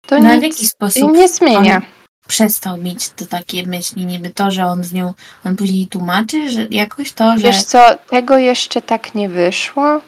[0.07, 1.81] to No, w nic jaki sposób nie zmienia.
[2.27, 5.13] przestał mieć to takie myśli, niby to, że on z nią,
[5.45, 7.43] on później tłumaczy, że jakoś to, że...
[7.43, 7.79] Wiesz co,
[8.09, 10.01] tego jeszcze tak nie wyszło,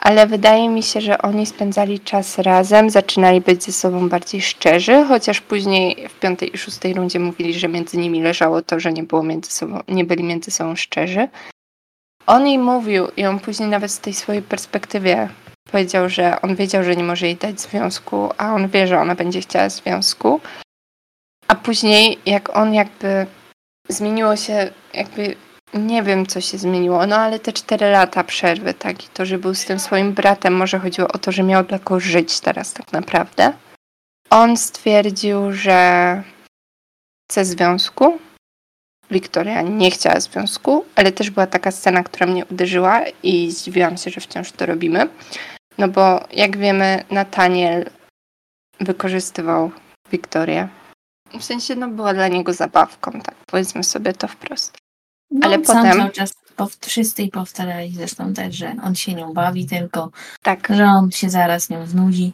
[0.00, 5.04] ale wydaje mi się, że oni spędzali czas razem, zaczynali być ze sobą bardziej szczerzy,
[5.08, 9.02] chociaż później w piątej i szóstej rundzie mówili, że między nimi leżało to, że nie
[9.02, 11.28] było między sobą, nie byli między sobą szczerzy.
[12.26, 15.28] On jej mówił i on później nawet z tej swojej perspektywy
[15.70, 19.14] powiedział, że on wiedział, że nie może jej dać związku, a on wie, że ona
[19.14, 20.40] będzie chciała związku.
[21.48, 23.26] A później jak on jakby
[23.88, 25.36] zmieniło się, jakby
[25.74, 29.38] nie wiem, co się zmieniło, no ale te cztery lata przerwy, tak, i to, że
[29.38, 32.72] był z tym swoim bratem, może chodziło o to, że miał dla kogo żyć teraz
[32.72, 33.52] tak naprawdę.
[34.30, 36.22] On stwierdził, że
[37.30, 38.18] chce związku.
[39.10, 44.10] Wiktoria nie chciała związku, ale też była taka scena, która mnie uderzyła i zdziwiłam się,
[44.10, 45.08] że wciąż to robimy.
[45.78, 47.90] No bo jak wiemy, Nataniel
[48.80, 49.70] wykorzystywał
[50.12, 50.68] Wiktorię.
[51.40, 54.78] W sensie, no była dla niego zabawką, tak, powiedzmy sobie to wprost.
[55.30, 59.32] No, ale sam potem- cały czas pow- wszyscy powtarzali zresztą też, że on się nią
[59.34, 60.10] bawi tylko,
[60.42, 62.32] Tak, że on się zaraz nią znudzi.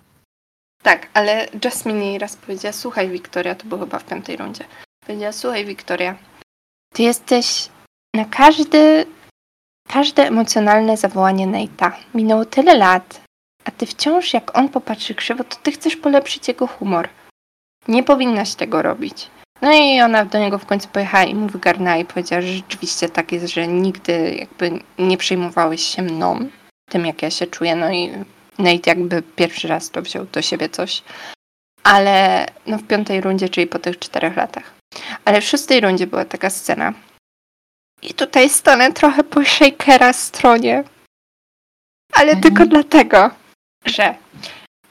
[0.83, 4.65] Tak, ale Jasmine jej raz powiedziała, słuchaj Wiktoria, to było chyba w piątej rundzie.
[5.07, 6.17] Powiedziała, słuchaj Wiktoria,
[6.95, 7.69] ty jesteś
[8.15, 9.07] na każdy,
[9.89, 11.93] każde emocjonalne zawołanie Nate'a.
[12.15, 13.21] Minęło tyle lat,
[13.65, 17.09] a ty wciąż jak on popatrzy krzywo, to ty chcesz polepszyć jego humor.
[17.89, 19.31] Nie powinnaś tego robić.
[19.63, 23.09] No i ona do niego w końcu pojechała i mu wygarnęła i powiedziała, że rzeczywiście
[23.09, 26.49] tak jest, że nigdy jakby nie przejmowałeś się mną,
[26.91, 28.11] tym jak ja się czuję, no i
[28.59, 31.03] Nate jakby pierwszy raz to wziął do siebie coś.
[31.83, 34.75] Ale no w piątej rundzie, czyli po tych czterech latach.
[35.25, 36.93] Ale w szóstej rundzie była taka scena.
[38.03, 40.85] I tutaj stanę trochę po Shakera stronie.
[42.13, 42.43] Ale Mhm.
[42.43, 43.31] tylko dlatego,
[43.85, 44.15] że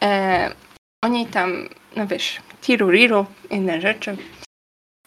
[0.03, 0.51] e,
[1.03, 4.17] oni tam, no wiesz, tiruriru, inne rzeczy.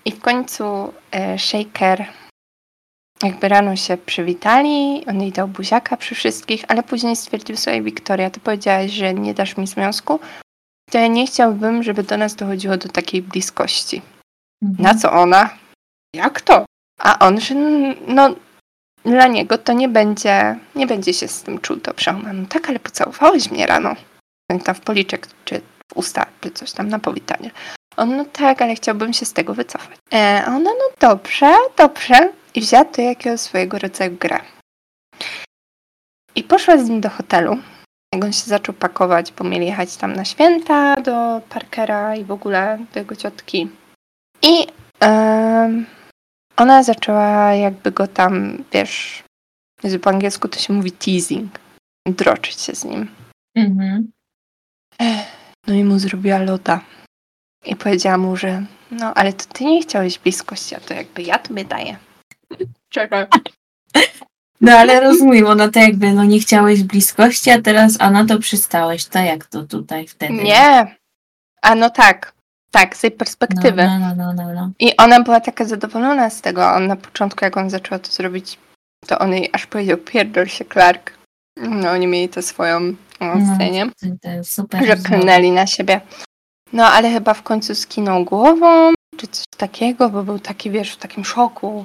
[0.08, 2.06] I w końcu e, Shaker
[3.22, 8.30] jakby rano się przywitali, on jej dał buziaka przy wszystkich, ale później stwierdził sobie, Wiktoria,
[8.30, 10.20] ty powiedziałaś, że nie dasz mi związku,
[10.90, 14.02] to ja nie chciałbym, żeby do nas dochodziło do takiej bliskości.
[14.62, 14.82] Mhm.
[14.84, 15.50] Na co ona?
[16.14, 16.64] Jak to?
[17.00, 17.54] A on, że
[18.06, 18.34] no
[19.04, 22.10] dla niego to nie będzie, nie będzie się z tym czuł dobrze.
[22.10, 23.94] Ona, no tak, ale pocałowałeś mnie rano.
[24.50, 27.50] No Tam w policzek, czy w usta, czy coś tam na powitanie.
[27.98, 29.98] On, no tak, ale chciałbym się z tego wycofać.
[30.12, 32.32] E, a ona, no dobrze, dobrze.
[32.54, 34.40] I wzięła to jakiego swojego rodzaju grę.
[36.34, 37.58] I poszła z nim do hotelu.
[38.14, 42.30] Jak on się zaczął pakować, bo mieli jechać tam na święta do Parkera i w
[42.30, 43.68] ogóle do jego ciotki.
[44.42, 44.66] I
[46.56, 49.22] ona zaczęła jakby go tam, wiesz,
[50.02, 51.58] po angielsku to się mówi teasing,
[52.06, 53.10] droczyć się z nim.
[53.56, 54.10] Mhm.
[55.66, 56.80] No i mu zrobiła loda.
[57.66, 61.38] I powiedziała mu, że no, ale to ty nie chciałeś bliskości, a to jakby ja
[61.38, 61.96] tobie daję.
[62.88, 63.26] Czekaj.
[64.60, 68.38] No ale rozumiem, ona to jakby, no nie chciałeś bliskości, a teraz, a na to
[68.38, 70.32] przystałeś, to jak to tutaj wtedy?
[70.32, 70.96] Nie.
[71.62, 72.32] A no tak.
[72.70, 73.86] Tak, z tej No, perspektywy.
[73.86, 74.70] no, no, no, no, no.
[74.78, 76.72] I ona była taka zadowolona z tego.
[76.72, 78.58] On na początku, jak on zaczęła to zrobić,
[79.06, 81.12] to on jej aż powiedział, pierdol się Clark.
[81.56, 83.86] No, oni mieli to swoją no, No, scenie,
[84.22, 84.86] to super.
[84.86, 86.00] że klnęli na siebie.
[86.72, 90.96] No, ale chyba w końcu skinął głową, czy coś takiego, bo był taki, wiesz, w
[90.96, 91.84] takim szoku.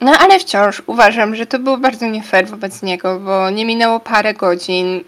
[0.00, 4.00] No, ale wciąż uważam, że to było bardzo nie fair wobec niego, bo nie minęło
[4.00, 5.04] parę godzin.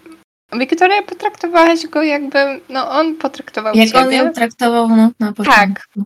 [0.53, 3.99] Wiktoria potraktowałaś go jakby, no on potraktował Jak ciebie.
[3.99, 6.03] on ją traktował no, na początku.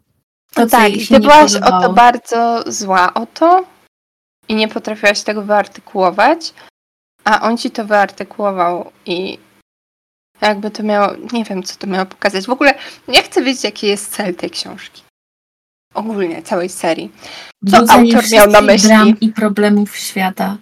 [0.54, 1.84] To, co tak, i ty byłaś o podobało.
[1.84, 3.64] to bardzo zła o to
[4.50, 6.54] i nie potrafiłaś tego wyartykułować.
[7.24, 9.40] a on ci to wyartykułował i
[10.42, 12.46] jakby to miało, nie wiem co to miało pokazać.
[12.46, 12.76] W ogóle
[13.08, 15.02] nie chcę wiedzieć jaki jest cel tej książki.
[15.94, 17.12] Ogólnie całej serii.
[17.72, 18.88] Co Wrzucenie autor miał na myśli?
[18.88, 20.58] dram i problemów świata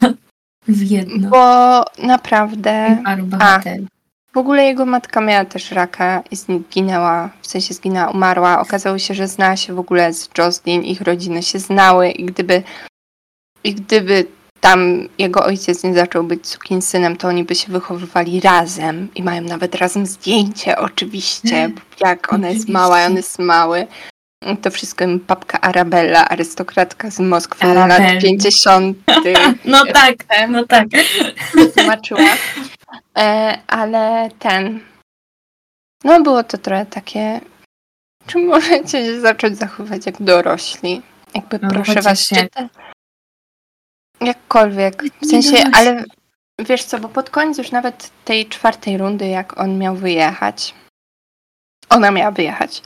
[0.68, 1.28] w jedno.
[1.30, 3.88] Bo naprawdę bohaterów.
[4.32, 8.60] w ogóle jego matka miała też raka i zginęła, w sensie zginęła, umarła.
[8.60, 12.62] Okazało się, że znała się w ogóle z Jocelyn, ich rodziny się znały i gdyby
[13.64, 14.26] i gdyby
[14.64, 19.42] tam jego ojciec nie zaczął być sukinsynem, to oni by się wychowywali razem i mają
[19.42, 21.70] nawet razem zdjęcie oczywiście,
[22.00, 23.86] jak ona jest mała i on jest mały.
[24.62, 27.98] To wszystko im papka Arabella, arystokratka z Moskwy Arabella.
[27.98, 28.96] lat 50.
[29.64, 30.14] No tak,
[30.48, 30.84] no tak.
[31.76, 32.20] tłumaczyła.
[33.18, 34.80] E, ale ten.
[36.04, 37.40] No było to trochę takie.
[38.26, 41.02] Czy możecie się zacząć zachowywać jak dorośli?
[41.34, 42.68] Jakby No, proszę was, czyta...
[44.26, 45.02] jakkolwiek.
[45.22, 46.04] W sensie, ale
[46.58, 50.74] wiesz co, bo pod koniec już nawet tej czwartej rundy, jak on miał wyjechać,
[51.90, 52.82] ona miała wyjechać,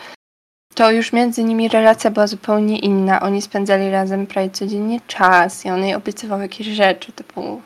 [0.75, 3.21] to już między nimi relacja była zupełnie inna.
[3.21, 7.63] Oni spędzali razem prawie codziennie czas i on jej obiecywał jakieś rzeczy, typu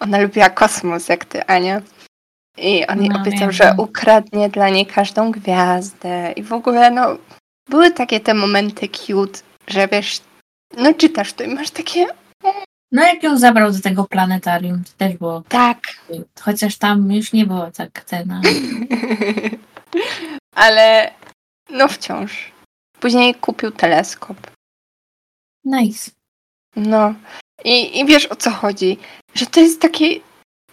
[0.00, 1.82] ona lubiła kosmos, jak ty, Ania.
[2.58, 6.32] I on jej No, obiecał, wiem, że ukradnie dla niej każdą gwiazdę.
[6.32, 7.16] I w ogóle, no,
[7.70, 10.20] były takie te momenty cute, że wiesz,
[10.76, 12.06] no czytasz to i masz takie,
[12.94, 15.78] No jak ją zabrał do tego planetarium, to też było tak.
[16.40, 18.40] Chociaż tam już nie było tak cena.
[20.64, 21.14] Ale,
[21.70, 22.52] no wciąż.
[23.00, 24.36] Później kupił teleskop.
[25.64, 26.10] Nice.
[26.76, 27.14] No.
[27.64, 28.98] I, I wiesz o co chodzi?
[29.34, 30.06] Że to jest takie,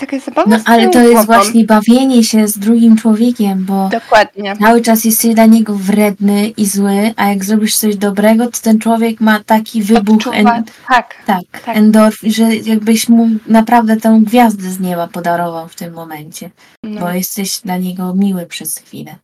[0.02, 1.26] taka zabawa No ale to jest głową.
[1.26, 4.56] właśnie bawienie się z drugim człowiekiem, bo Dokładnie.
[4.57, 8.80] cały czas jesteś dla niego wredny i zły, a jak zrobisz coś dobrego, to ten
[8.80, 11.15] człowiek ma taki wybuch Odczuwa, en, tak.
[11.26, 11.78] tak, tak.
[11.78, 16.49] endorfin, że jakbyś mu naprawdę tę gwiazdę z nieba podarował w tym momencie,
[16.84, 17.02] No.
[17.02, 19.15] bo jesteś dla niego miły przez chwilę.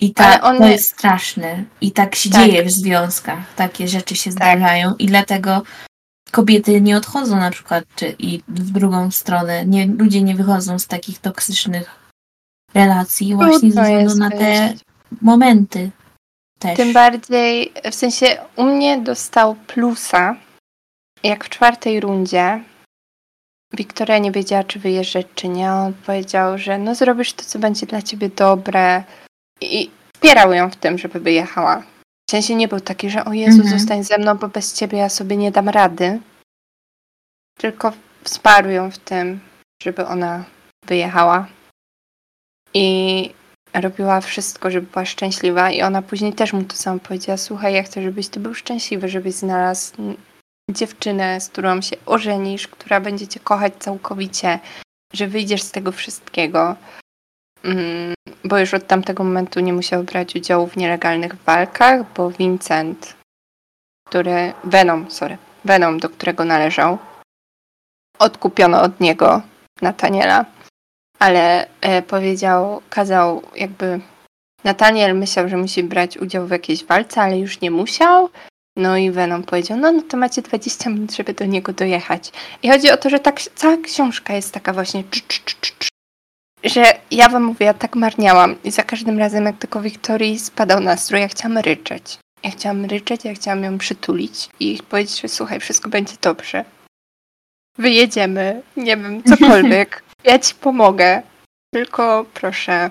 [0.00, 1.64] I tak, one- to jest straszne.
[1.80, 2.44] I tak się Tak.
[2.46, 3.38] dzieje w związkach.
[3.56, 5.62] Takie rzeczy się zdarzają i dlatego
[6.30, 9.66] kobiety nie odchodzą na przykład, czy i w drugą stronę.
[9.66, 11.90] Nie, ludzie nie wychodzą z takich toksycznych
[12.74, 14.84] relacji właśnie Trudno ze względu na te wyjść.
[15.20, 15.90] momenty
[16.58, 16.76] też.
[16.76, 18.26] Tym bardziej, w sensie
[18.56, 20.36] u mnie dostał plusa,
[21.22, 22.60] jak w czwartej rundzie
[23.72, 25.72] Wiktoria nie wiedziała, czy wyjeżdżać, czy nie.
[25.72, 29.04] On powiedział, że no zrobisz to, co będzie dla ciebie dobre
[29.60, 31.82] i wspierał ją w tym, żeby wyjechała.
[32.28, 33.78] W sensie nie był taki, że o Jezu, Mhm.
[33.78, 36.20] zostań ze mną, bo bez ciebie ja sobie nie dam rady.
[37.58, 37.92] Tylko
[38.24, 39.40] wsparł ją w tym,
[39.82, 40.44] żeby ona
[40.86, 41.46] wyjechała.
[42.74, 43.34] I
[43.74, 47.82] robiła wszystko, żeby była szczęśliwa i ona później też mu to samo powiedziała, słuchaj, ja
[47.82, 49.92] chcę, żebyś ty był szczęśliwy, żebyś znalazł
[50.70, 54.58] dziewczynę, z którą się ożenisz, która będzie cię kochać całkowicie,
[55.14, 56.76] że wyjdziesz z tego wszystkiego.
[58.44, 63.16] Bo już od tamtego momentu nie musiał brać udziału w nielegalnych walkach, bo Vincent,
[64.06, 66.98] który, Venom, sorry, Venom, do którego należał,
[68.18, 69.42] odkupiono od niego
[69.82, 70.44] Nataniela
[71.18, 74.00] ale e, powiedział, kazał jakby
[74.64, 78.28] Nataniel myślał, że musi brać udział w jakiejś walce, ale już nie musiał.
[78.76, 82.32] No i Venom powiedział, no, no to macie 20 minut, żeby do niego dojechać.
[82.62, 85.04] I chodzi o to, że tak, cała książka jest taka właśnie
[86.64, 90.80] że ja wam mówię, ja tak marniałam i za każdym razem jak tylko Wiktorii spadał
[90.80, 92.18] nastrój, ja chciałam ryczeć.
[92.42, 96.64] Ja chciałam ryczeć, ja chciałam ją przytulić i powiedzieć, że słuchaj, wszystko będzie dobrze.
[97.78, 100.02] Wyjedziemy, nie wiem, cokolwiek.
[100.24, 101.22] Ja ci pomogę.
[101.74, 102.90] Tylko proszę,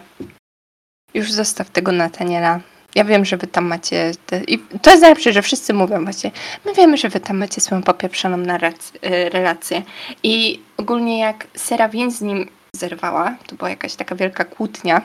[1.13, 2.59] już zostaw tego Nataniela.
[2.95, 4.11] Ja wiem, że wy tam macie.
[4.25, 4.43] Te...
[4.43, 6.31] I to jest najlepsze, że wszyscy mówią właśnie.
[6.65, 9.81] My wiemy, że wy tam macie swoją popieprzoną narrac- y, relację.
[10.23, 15.01] I ogólnie jak Serawin z nim zerwała, to była jakaś taka wielka kłótnia,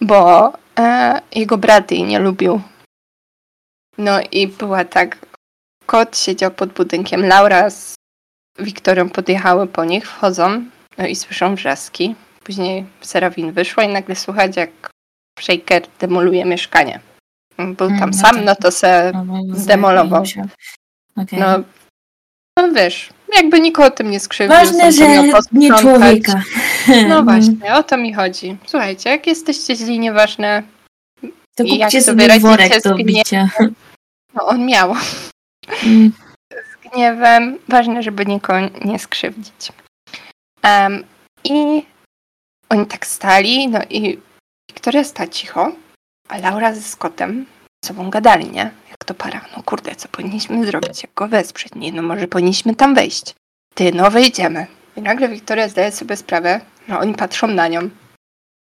[0.00, 2.60] bo e, jego brat jej nie lubił.
[3.98, 5.26] No i była tak.
[5.86, 7.26] Kot siedział pod budynkiem.
[7.26, 7.94] Laura z
[8.58, 10.64] Wiktorią podjechały po nich, wchodzą
[10.98, 12.14] no i słyszą wrzaski.
[12.44, 14.70] Później Serawin wyszła i nagle słuchać, jak
[15.40, 17.00] Shaker demoluje mieszkanie.
[17.56, 18.44] Był tam Mm, no sam, tak.
[18.44, 19.12] no to se,
[20.24, 20.44] się.
[21.16, 21.38] Okej.
[21.38, 21.46] no,
[22.58, 24.56] no wiesz, jakby nikogo tym nie skrzywdził.
[24.58, 25.08] Ważne, że
[25.52, 26.42] nie człowieka.
[27.08, 28.56] No właśnie, o to mi chodzi.
[28.66, 30.62] Słuchajcie, jak jesteście źli, nieważne,
[31.56, 33.48] To I jak kupcie sobie sobie worek do bicia.
[34.34, 34.94] no on miał
[35.84, 36.12] Mm.
[36.72, 37.58] z gniewem.
[37.68, 39.72] Ważne, żeby nikogo nie skrzywdzić.
[40.62, 41.04] Em,
[41.44, 41.82] I
[42.68, 44.18] oni tak stali, no i
[44.70, 45.72] Wiktoria sta cicho,
[46.28, 47.46] a Laura ze Scottem
[47.84, 48.70] sobą gadali, nie?
[48.90, 49.40] Jak to para.
[49.56, 51.02] No kurde, co powinniśmy zrobić?
[51.02, 51.74] Jak go wesprzeć?
[51.74, 53.34] Nie, no może powinniśmy tam wejść.
[53.74, 54.66] Ty, no wejdziemy.
[54.96, 57.90] I nagle Wiktoria zdaje sobie sprawę, że oni patrzą na nią.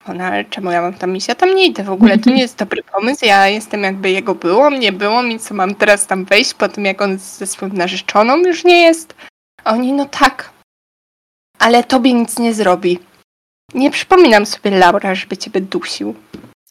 [0.05, 1.27] Ona, ale czemu ja mam tam iść?
[1.27, 3.25] Ja tam nie idę w ogóle, to nie jest dobry pomysł.
[3.25, 6.85] Ja jestem jakby jego byłą, nie było i co mam teraz tam wejść po tym,
[6.85, 9.15] jak on ze swoją narzeczoną już nie jest?
[9.63, 10.49] A oni, no tak,
[11.59, 12.99] ale tobie nic nie zrobi.
[13.73, 16.15] Nie przypominam sobie Laura, żeby ciebie dusił.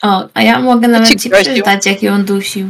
[0.03, 1.45] O, a ja mogę nawet ci ci groził.
[1.45, 2.69] przeczytać, jak ją dusił.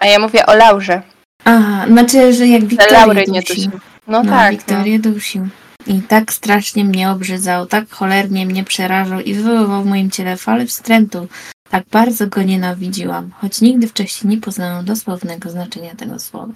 [0.00, 1.02] A ja mówię o Laurze.
[1.44, 3.56] Aha, znaczy, że jak Wiktorię Laury nie dusił.
[3.56, 3.70] dusił.
[4.06, 4.44] No, No, tak.
[4.52, 4.58] No.
[4.58, 5.48] Wiktorię dusił.
[5.86, 10.66] I tak strasznie mnie obrzydzał, tak cholernie mnie przerażał i wywoływał w moim ciele falę
[10.66, 11.28] wstrętu.
[11.70, 16.52] Tak bardzo go nienawidziłam, choć nigdy wcześniej nie poznałam dosłownego znaczenia tego słowa.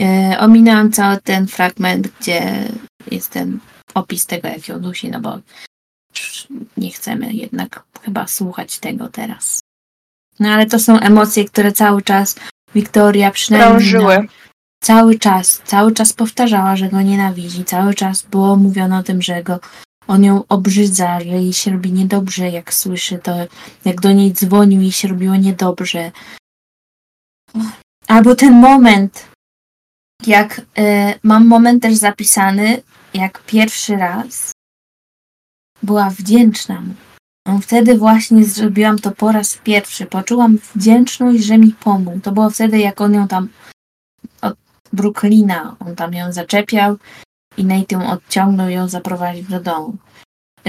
[0.00, 2.64] E, ominęłam cały ten fragment, gdzie
[3.10, 3.58] jest ten
[3.94, 5.38] opis tego, jak ją dusi, no bo
[6.76, 9.60] nie chcemy jednak chyba słuchać tego teraz.
[10.40, 12.36] No ale to są emocje, które cały czas
[12.74, 14.28] Wiktoria przynajmniej na- Krążyły.
[14.84, 19.42] cały czas, cały czas powtarzała, że go nienawidzi, cały czas było mówione o tym, że
[19.42, 19.60] go
[20.08, 23.32] on ją obrzydza, że jej się robi niedobrze, jak słyszy to,
[23.84, 26.12] jak do niej dzwonił, jej się robiło niedobrze.
[28.08, 29.28] Albo ten moment,
[30.26, 32.82] jak e, mam moment też zapisany,
[33.14, 34.52] jak pierwszy raz
[35.82, 36.94] była wdzięczna mu.
[37.46, 40.06] No, wtedy właśnie zrobiłam to po raz pierwszy.
[40.06, 42.20] Poczułam wdzięczność, że mi pomógł.
[42.20, 43.48] To było wtedy, jak on ją tam
[44.92, 45.76] Brooklyna.
[45.80, 46.96] On tam ją zaczepiał
[47.56, 49.96] i Nate odciągnął ją zaprowadził do domu.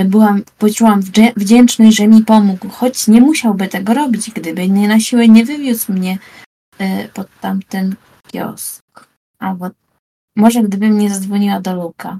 [0.05, 1.01] Byłam, poczułam
[1.37, 5.93] wdzięczność, że mi pomógł, choć nie musiałby tego robić, gdyby nie na siłę nie wywiózł
[5.93, 6.17] mnie
[6.77, 7.95] e, pod tamten
[8.27, 9.07] kiosk.
[9.39, 9.69] Albo
[10.35, 12.19] może gdybym nie zadzwoniła do Luka.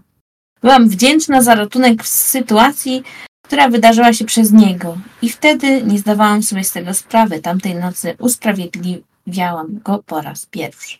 [0.61, 3.03] Byłam wdzięczna za ratunek w sytuacji,
[3.45, 4.97] która wydarzyła się przez niego.
[5.21, 7.39] I wtedy nie zdawałam sobie z tego sprawy.
[7.39, 10.97] Tamtej nocy usprawiedliwiałam go po raz pierwszy.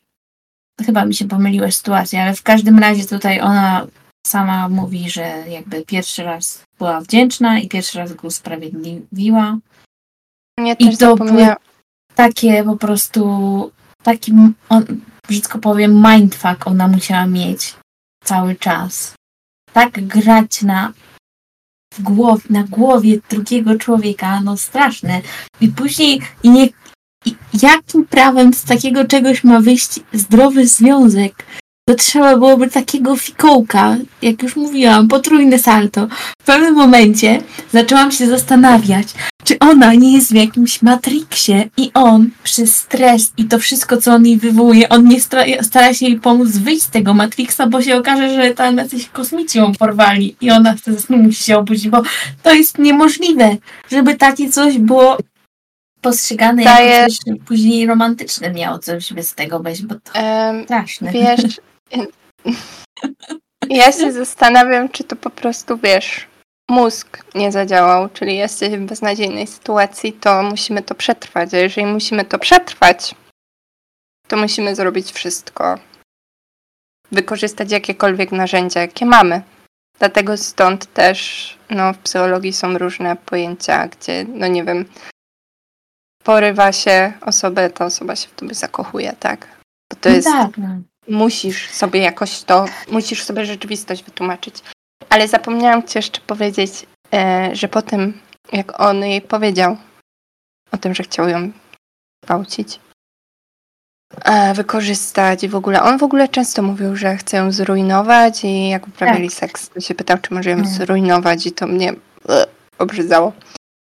[0.86, 3.88] Chyba mi się pomyliły sytuacje, ale w każdym razie tutaj ona
[4.28, 9.58] sama mówi, że jakby pierwszy raz była wdzięczna i pierwszy raz go usprawiedliwiła.
[10.60, 11.58] Mnie I to zapomniałam.
[12.16, 13.72] Takie po prostu,
[14.04, 14.34] taki,
[14.70, 14.86] on,
[15.28, 17.76] brzydko powiem, mindfuck ona musiała mieć
[18.24, 19.19] cały czas.
[19.74, 20.94] Tak grać na,
[22.00, 25.22] głow, na głowie drugiego człowieka, no straszne.
[25.62, 26.70] I później, i nie,
[27.26, 31.46] i jakim prawem z takiego czegoś ma wyjść zdrowy związek?
[31.90, 36.08] To trzeba byłoby takiego fikołka, jak już mówiłam, potrójne salto.
[36.42, 37.42] W pewnym momencie
[37.74, 39.08] zaczęłam się zastanawiać,
[39.44, 44.14] czy ona nie jest w jakimś matriksie i on przez stres i to wszystko, co
[44.14, 45.22] on jej wywołuje, on nie
[45.62, 49.58] stara, się jej pomóc wyjść z tego matriksa, bo się okaże, że tam jacyś kosmici
[49.58, 52.02] ją porwali i ona wtedy musi się obudzić, bo
[52.44, 53.58] to jest niemożliwe,
[53.92, 55.18] żeby takie coś było
[56.02, 61.12] postrzegane jako coś później romantyczne miało coś z tego być, bo to Em, straszne.
[61.12, 61.62] wiesz,
[63.70, 66.28] ja się zastanawiam, czy to po prostu, wiesz,
[66.70, 71.54] mózg nie zadziałał, czyli jesteś w beznadziejnej sytuacji, to musimy to przetrwać.
[71.54, 73.16] A jeżeli musimy to przetrwać,
[74.28, 75.80] to musimy zrobić wszystko.
[77.12, 79.42] Wykorzystać jakiekolwiek narzędzia, jakie mamy.
[80.00, 84.86] Dlatego stąd też no, w psychologii są różne pojęcia, gdzie, no nie wiem,
[86.24, 89.48] porywa się osobę, ta osoba się w tobie zakochuje, tak?
[89.90, 90.82] Bo to No jest tak, no.
[91.10, 94.56] Musisz sobie jakoś to, musisz sobie rzeczywistość wytłumaczyć.
[95.10, 96.72] Ale zapomniałam ci jeszcze powiedzieć,
[97.14, 98.22] e, że po tym,
[98.52, 99.78] jak on jej powiedział
[100.72, 101.52] o tym, że chciał ją
[102.24, 102.80] gwałcić,
[104.26, 108.70] e, wykorzystać i w ogóle, on w ogóle często mówił, że chce ją zrujnować i
[108.70, 111.94] jak uprawiali seks, to się pytał, czy może ją zrujnować i to mnie
[112.30, 112.46] e,
[112.78, 113.32] obrzydzało.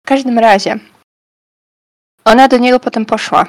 [0.05, 0.79] W każdym razie,
[2.25, 3.45] ona do niego potem poszła.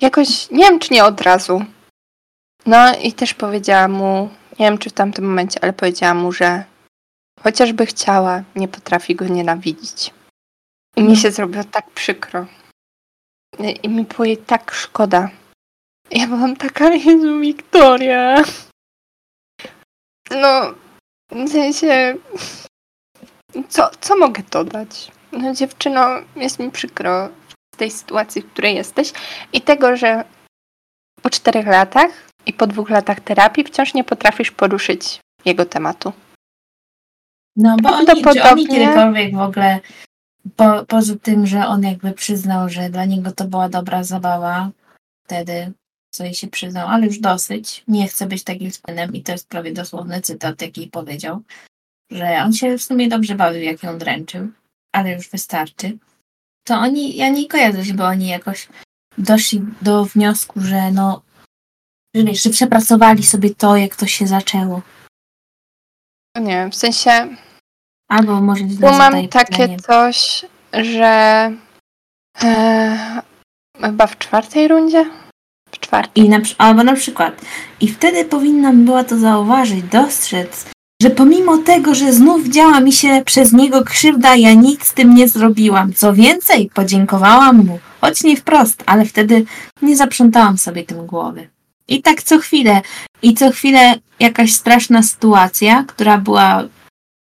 [0.00, 1.64] Jakoś, nie wiem czy nie od razu,
[2.66, 6.64] no i też powiedziała mu, nie wiem czy w tamtym momencie, ale powiedziała mu, że
[7.42, 10.14] chociażby chciała, nie potrafi go nienawidzić.
[10.96, 11.16] I mi No.
[11.16, 12.46] się zrobiło tak przykro.
[13.82, 15.30] I- mi było jej tak szkoda.
[16.10, 18.42] Ja byłam taka, Jezu, Wiktoria.
[20.30, 20.74] No,
[21.30, 22.14] w sensie,
[23.68, 25.12] co, co mogę dodać?
[25.32, 26.06] No dziewczyno,
[26.36, 27.28] jest mi przykro
[27.74, 29.12] w tej sytuacji, w której jesteś
[29.52, 30.24] i tego, że
[31.22, 32.10] po czterech latach
[32.46, 36.12] i po dwóch latach terapii wciąż nie potrafisz poruszyć jego tematu.
[37.56, 39.80] No bo oni, czy oni kiedykolwiek w ogóle,
[40.56, 44.70] po, poza tym, że on jakby przyznał, że dla niego to była dobra zabawa,
[45.24, 45.72] wtedy
[46.10, 49.48] co jej się przyznał, ale już dosyć, nie chce być takim spędem i to jest
[49.48, 51.42] prawie dosłowny cytat, jaki powiedział,
[52.10, 54.48] że on się w sumie dobrze bawił, jak ją dręczył,
[54.92, 55.98] ale już wystarczy.
[56.64, 58.68] To oni, ja nie kojarzę, żeby oni jakoś
[59.18, 61.22] doszli do wniosku, że no,
[62.42, 64.82] że przepracowali sobie to, jak to się zaczęło.
[66.40, 67.36] Nie wiem, w sensie
[68.08, 69.76] Albo może tu mam takie pytanie.
[69.78, 71.52] coś, że
[72.42, 73.22] e,
[73.80, 75.10] chyba w czwartej rundzie?
[75.70, 76.24] W czwartej.
[76.24, 77.40] I na, albo na przykład.
[77.80, 80.66] I wtedy powinnam była to zauważyć, dostrzec,
[81.02, 85.14] że pomimo tego, że znów działa mi się przez niego krzywda, ja nic z tym
[85.14, 85.92] nie zrobiłam.
[85.92, 89.44] Co więcej, podziękowałam mu, choć nie wprost, ale wtedy
[89.82, 91.48] nie zaprzątałam sobie tym głowy.
[91.88, 92.82] I tak co chwilę,
[93.22, 96.62] i co chwilę jakaś straszna sytuacja, która była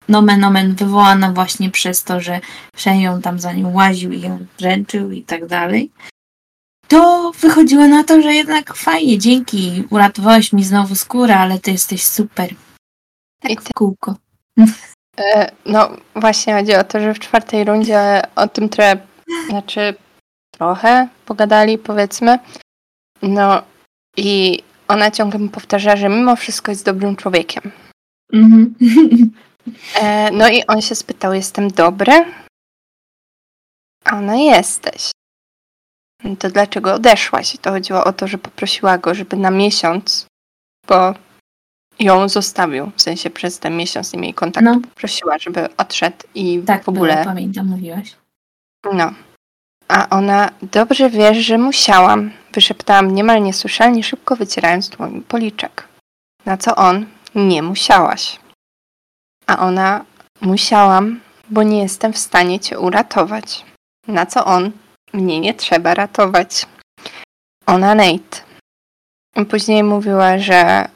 [0.10, 2.40] nomen omen wywołana właśnie przez to, że
[2.76, 5.92] Shenją tam za nią łaził i ją dręczył i tak dalej
[6.92, 12.06] to wychodziło na to, że jednak fajnie, dzięki, uratowałeś mi znowu skórę, ale ty jesteś
[12.06, 12.50] super.
[13.40, 14.16] Tak I w kółko.
[15.18, 18.98] E, No właśnie chodzi o to, że w czwartej rundzie o tym trochę,
[19.50, 19.96] znaczy
[20.52, 22.40] trochę pogadali powiedzmy.
[23.22, 23.64] No
[24.18, 27.72] i ona ciągle mi powtarza, że mimo wszystko jest dobrym człowiekiem.
[28.34, 28.76] Mhm.
[29.96, 32.26] E, No i on się spytał, jestem dobry?
[34.06, 35.12] A ona jesteś.
[36.24, 37.56] No To dlaczego odeszłaś?
[37.56, 40.26] I to chodziło o to, że poprosiła go, żeby na miesiąc,
[40.88, 41.14] bo
[42.00, 44.80] ją zostawił, w sensie przez ten miesiąc nie mieli kontaktu, No.
[44.82, 48.16] poprosiła, żeby odszedł i tak, w ogóle było, pamiętam, mówiłaś.
[48.94, 49.14] No.
[49.92, 55.88] A ona, dobrze wiesz, że musiałam, wyszeptałam niemal niesłyszalnie, szybko wycierając dłoni policzek.
[56.46, 57.06] Na co on,
[57.36, 58.40] nie musiałaś.
[59.48, 60.06] A ona,
[60.42, 61.20] musiałam,
[61.50, 63.66] bo nie jestem w stanie cię uratować.
[64.08, 64.72] Na co on,
[65.14, 66.66] mnie nie trzeba ratować.
[67.66, 68.38] Ona, Nate.
[69.50, 70.88] Później mówiła, że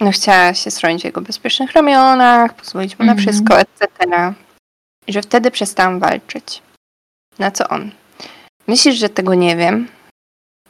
[0.00, 3.18] no chciała się schronić w jego bezpiecznych ramionach, pozwolić mu na Mhm.
[3.28, 3.88] wszystko, etc.
[5.06, 6.62] I że wtedy przestałam walczyć.
[7.38, 7.90] Na co on?
[8.66, 9.88] Myślisz, że tego nie wiem?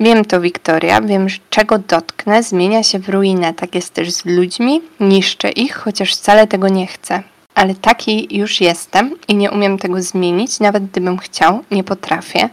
[0.00, 1.00] Wiem to, Wiktoria.
[1.00, 3.54] Wiem, że czego dotknę, zmienia się w ruinę.
[3.54, 4.80] Tak jest też z ludźmi.
[5.00, 7.22] Niszczę ich, chociaż wcale tego nie chcę.
[7.54, 12.48] Ale taki już jestem i nie umiem tego zmienić, nawet gdybym chciał, nie potrafię.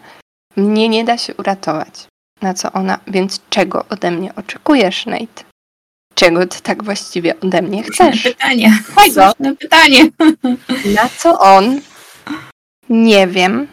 [0.56, 2.08] Mnie nie da się uratować.
[2.42, 5.44] Na co ona, więc czego ode mnie oczekujesz, Nate?
[6.16, 8.24] Czego ty tak właściwie ode mnie chcesz?
[8.24, 8.80] pytanie.
[8.96, 10.10] Słuszne pytanie.
[10.96, 11.82] Na co on,
[12.90, 13.68] nie wiem,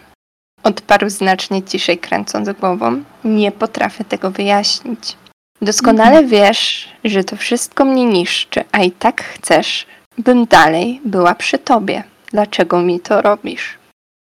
[0.63, 3.03] odparł znacznie ciszej, kręcąc głową.
[3.25, 5.17] Nie potrafię tego wyjaśnić.
[5.63, 9.87] Doskonale wiesz, że to wszystko mnie niszczy, a i tak chcesz,
[10.19, 12.05] bym dalej była przy tobie.
[12.31, 13.79] Dlaczego mi to robisz?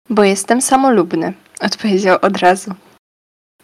[0.09, 2.73] Bo jestem samolubny, odpowiedział od razu.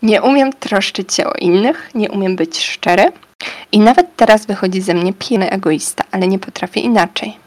[0.01, 3.11] Nie umiem troszczyć się o innych, nie umiem być szczery
[3.71, 7.37] i nawet teraz wychodzi ze mnie pilny egoista, ale nie potrafię inaczej.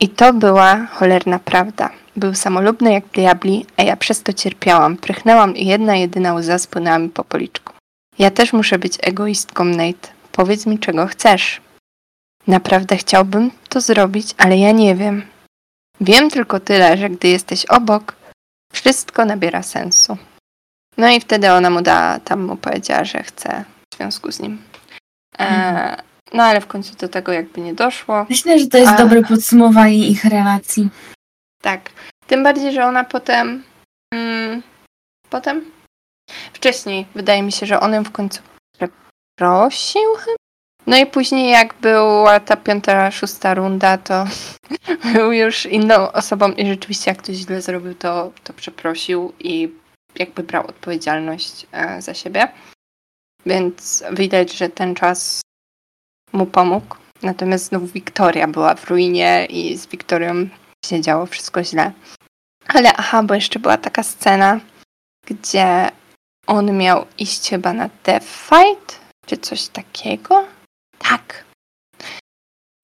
[0.00, 1.90] I to była cholerna prawda.
[2.16, 4.96] Był samolubny jak diabli, a ja przez to cierpiałam.
[4.96, 7.72] Prychnęłam i jedna jedyna łza spłynęła mi po policzku.
[8.18, 10.08] Ja też muszę być egoistką, Nate.
[10.32, 11.60] Powiedz mi, czego chcesz.
[12.46, 15.22] Naprawdę chciałbym to zrobić, ale ja nie wiem.
[16.00, 18.16] Wiem tylko tyle, że gdy jesteś obok,
[18.72, 20.16] wszystko nabiera sensu.
[20.96, 24.62] No i wtedy ona mu da, tam mu powiedziała, że chce w związku z nim.
[25.38, 25.96] E,
[26.32, 28.26] no ale w końcu do tego jakby nie doszło.
[28.30, 28.96] Myślę, że to jest A.
[28.96, 30.88] dobre podsumowanie ich relacji.
[31.64, 31.90] Tak.
[32.26, 33.64] Tym bardziej, że ona potem.
[34.14, 34.62] Mm,
[35.30, 35.70] potem?
[36.52, 38.42] Wcześniej wydaje mi się, że on ją w końcu
[38.76, 40.14] przeprosił.
[40.18, 40.36] chyba?
[40.86, 44.24] No i później, jak była ta piąta, szósta runda, to
[45.14, 49.74] był już inną osobą i rzeczywiście, jak ktoś źle zrobił, to, to przeprosił i
[50.18, 52.48] jakby brał odpowiedzialność e, za siebie.
[53.46, 55.40] Więc widać, że ten czas
[56.32, 56.96] mu pomógł.
[57.22, 60.48] Natomiast znów Wiktoria była w ruinie i z Wiktorią
[60.84, 61.92] się działo wszystko źle.
[62.68, 64.60] Ale aha, bo jeszcze była taka scena,
[65.26, 65.90] gdzie
[66.46, 70.44] on miał iść chyba na death fight, czy coś takiego.
[70.98, 71.44] Tak.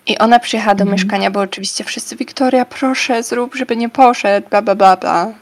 [0.06, 0.92] I ona przyjechała do Mhm.
[0.96, 5.32] mieszkania, bo oczywiście wszyscy, Wiktoria, proszę, zrób, żeby nie poszedł, bla, bla, bla, bla.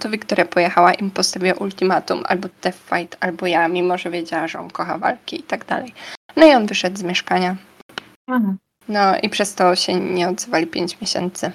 [0.00, 4.58] To Wiktoria pojechała i postawiła ultimatum, albo death fight, albo ja, mimo że wiedziała, że
[4.60, 5.94] on kocha walki i tak dalej.
[6.36, 7.56] No i on wyszedł z mieszkania.
[8.30, 8.54] Aha.
[8.88, 11.52] No i przez to się nie odzywali 5 miesięcy.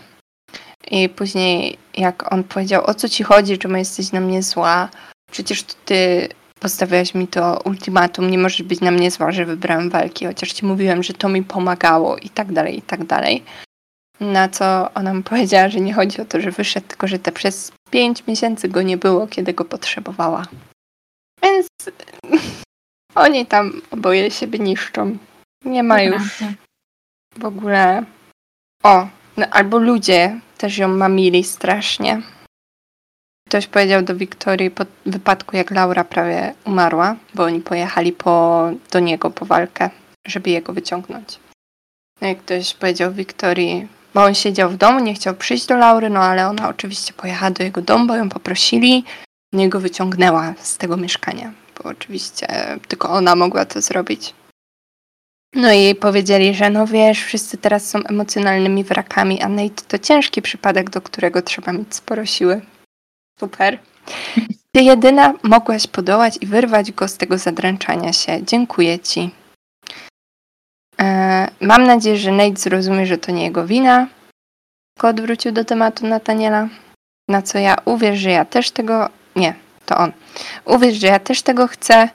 [0.92, 4.90] I później, jak on powiedział, o co ci chodzi, czemu jesteś na mnie zła?
[5.32, 6.30] Przecież to ty
[6.60, 10.66] postawiłaś mi to ultimatum, nie możesz być na mnie zła, że wybrałem walki, chociaż ci
[10.66, 13.44] mówiłem, że to mi pomagało i tak dalej, i tak dalej.
[14.20, 17.32] Na co ona mu powiedziała, że nie chodzi o to, że wyszedł, tylko że te
[17.32, 20.46] przez 5 miesięcy go nie było, kiedy go potrzebowała.
[21.44, 21.68] Więc
[23.16, 25.18] oni tam oboje siebie niszczą.
[25.66, 26.44] Nie ma już
[27.38, 28.04] w ogóle.
[28.84, 29.08] O,
[29.38, 32.22] no, albo ludzie też ją mamili strasznie.
[33.48, 38.99] Ktoś powiedział do Wiktorii po wypadku, jak Laura prawie umarła, bo oni pojechali po, do
[38.99, 39.90] niego po walkę,
[40.27, 41.40] żeby jego wyciągnąć.
[42.22, 46.10] No i ktoś powiedział Wiktorii, bo on siedział w domu, nie chciał przyjść do Laury,
[46.10, 49.03] no ale ona oczywiście pojechała do jego domu, bo ją poprosili,
[49.53, 52.48] no i go wyciągnęła z tego mieszkania, bo oczywiście
[52.88, 54.34] tylko ona mogła to zrobić.
[55.56, 60.00] No i jej powiedzieli, że no wiesz, wszyscy teraz są emocjonalnymi wrakami, a Nate to
[60.00, 62.62] ciężki przypadek, do którego trzeba mieć sporo siły.
[63.40, 63.80] Super.
[64.72, 68.46] Ty jedyna mogłaś podołać i wyrwać go z tego zadręczania się.
[68.46, 69.30] Dziękuję ci.
[71.02, 74.08] E, mam nadzieję, że Nate zrozumie, że to nie jego wina.
[74.96, 76.68] Tylko odwrócił do tematu Nataniela.
[77.30, 79.10] Na co ja uwierz, że ja też tego.
[79.36, 79.56] Nie,
[79.86, 80.12] to on.
[80.66, 82.10] Uwierz, że ja też tego chcę,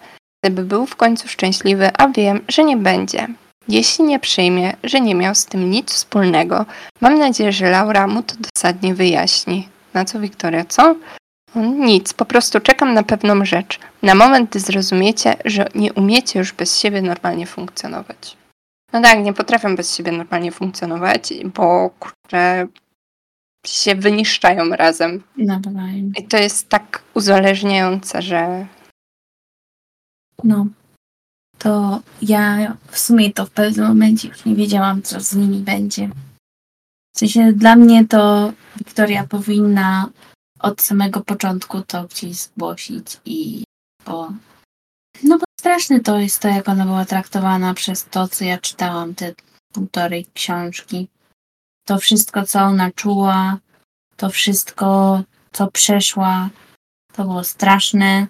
[0.44, 3.28] gdyby był w końcu szczęśliwy, a wiem, że nie będzie.
[3.69, 6.66] Jeśli nie przyjmie, że nie miał z tym nic wspólnego,
[7.01, 9.69] mam nadzieję, że Laura mu to dosadnie wyjaśni.
[9.94, 10.97] Na co Wiktoria, co?
[11.56, 13.78] Nic, po prostu czekam na pewną rzecz.
[14.02, 18.36] Na moment, gdy zrozumiecie, że nie umiecie już bez siebie normalnie funkcjonować.
[18.93, 22.66] No tak, nie potrafię bez siebie normalnie funkcjonować, bo kurczę,
[23.66, 25.23] się wyniszczają razem.
[25.36, 26.12] Nawzajem.
[26.19, 28.66] I to jest tak uzależniające, że.
[30.44, 30.66] No.
[31.59, 36.10] To ja w sumie to w pewnym momencie już nie wiedziałam, co z nimi będzie.
[37.15, 40.10] W sensie dla mnie to Wiktoria powinna
[40.60, 43.65] od samego początku to gdzieś zgłosić i
[44.06, 44.32] bo
[45.23, 49.15] no bo straszne to jest to, jak ona była traktowana przez to, co ja czytałam,
[49.15, 49.35] te
[49.73, 51.09] półtorej książki.
[51.86, 53.59] To wszystko, co ona czuła,
[54.16, 56.51] to wszystko, co przeszła,
[57.12, 58.27] to było straszne.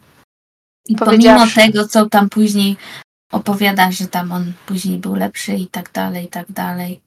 [0.88, 2.76] I pomimo tego, co tam później
[3.32, 7.00] opowiada, że tam on później był lepszy i tak dalej, i tak dalej.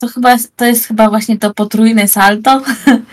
[0.00, 2.62] To chyba, to jest chyba właśnie to potrójne salto,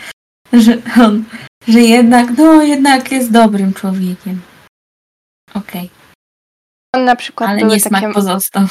[0.54, 1.24] że on,
[1.68, 4.42] że jednak, no jednak jest dobrym człowiekiem.
[5.54, 5.86] Okej.
[5.86, 5.90] Okay.
[6.96, 8.14] On na przykład Ale nie smak takie...
[8.14, 8.68] pozostał.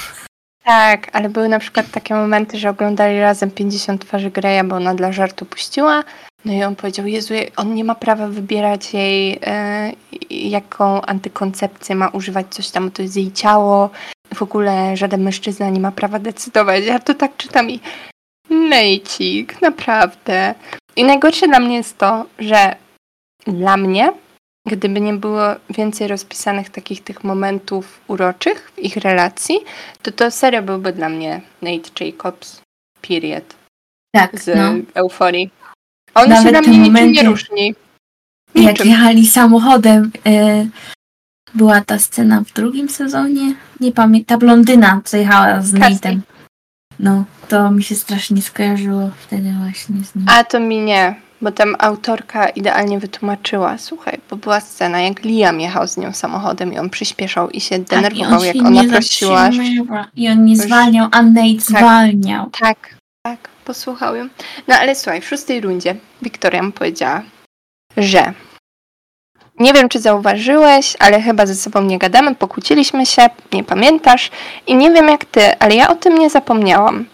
[0.65, 4.95] Tak, ale były na przykład takie momenty, że oglądali razem 50 twarzy Greya, bo ona
[4.95, 6.05] dla żartu puściła.
[6.47, 9.93] No i on powiedział, Jezu, on nie ma prawa wybierać jej, e,
[10.31, 13.90] jaką antykoncepcję ma używać, coś tam, to jest jej ciało.
[14.35, 16.85] W ogóle żaden mężczyzna nie ma prawa decydować.
[16.85, 17.81] Ja to tak czytam i
[18.51, 20.55] Nejcik, naprawdę.
[20.97, 22.77] I najgorsze dla mnie jest to, że
[23.47, 24.12] dla mnie,
[24.66, 29.59] gdyby nie było więcej rozpisanych takich tych momentów uroczych w ich relacji,
[30.02, 32.60] to to serio byłby dla mnie Nate Jacobs,
[33.09, 33.56] period.
[34.14, 34.93] Tak, z no.
[34.94, 35.51] euforii.
[36.17, 37.75] On Nawet się dla mnie niczym nie różni.
[38.55, 38.69] Niczym.
[38.69, 40.69] Jak jechali samochodem, y,
[41.55, 46.21] była ta scena w drugim sezonie, nie pamiętam, ta blondyna, co jechała z Nate'em.
[46.99, 50.27] No, to mi się strasznie skojarzyło wtedy właśnie z nim.
[50.29, 55.61] A to mi nie, bo tam autorka idealnie wytłumaczyła, słuchaj, bo była scena, jak Liam
[55.61, 59.51] jechał z nią samochodem i on przyspieszał i się denerwował, tak, i jak ona prosiła.
[60.17, 62.51] I on nie zwalniał, a Nate tak, zwalniał.
[62.61, 64.29] Tak, tak, posłuchał ją.
[64.69, 67.23] No ale słuchaj, w szóstej rundzie Wiktoria mu powiedziała,
[67.97, 68.33] że
[69.59, 73.23] nie wiem, czy zauważyłeś, ale chyba ze sobą nie gadamy, pokłóciliśmy się,
[73.53, 74.31] nie pamiętasz
[74.67, 77.07] i nie wiem jak ty, ale ja o tym nie zapomniałam.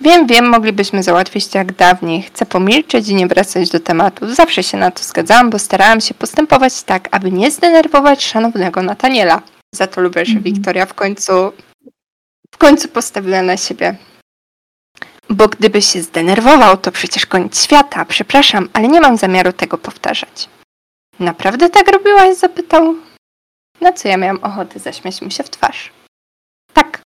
[0.00, 2.22] Wiem, wiem, moglibyśmy załatwić to jak dawniej.
[2.22, 4.34] Chcę pomilczeć i nie wracać do tematu.
[4.34, 9.42] Zawsze się na to zgadzałam, bo starałam się postępować tak, aby nie zdenerwować szanownego Nataniela.
[9.74, 10.42] Za to lubię, że mhm.
[10.42, 11.52] Wiktoria w końcu
[12.54, 13.96] w końcu postawiła na siebie.
[15.30, 18.04] Bo gdyby się zdenerwował, to przecież koniec świata.
[18.04, 20.48] Przepraszam, ale nie mam zamiaru tego powtarzać.
[21.20, 22.36] Naprawdę tak robiłaś?
[22.36, 22.94] zapytał.
[23.80, 25.90] Na co ja miałam ochotę zaśmiać mu się w twarz.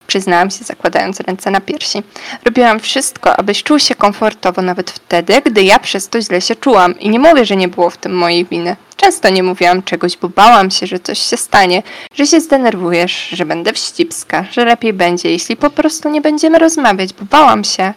[0.07, 2.03] Przyznałam się, zakładając ręce na piersi.
[2.45, 7.01] Robiłam wszystko, abyś czuł się komfortowo nawet wtedy, gdy ja przez to źle się czułam.
[7.01, 8.77] I nie mówię, że nie było w tym mojej winy.
[8.97, 11.83] Często nie mówiłam czegoś, bo bałam się, że coś się stanie,
[12.15, 17.13] że się zdenerwujesz, że będę wścibska, że lepiej będzie, jeśli po prostu nie będziemy rozmawiać,
[17.13, 17.95] bo bałam się,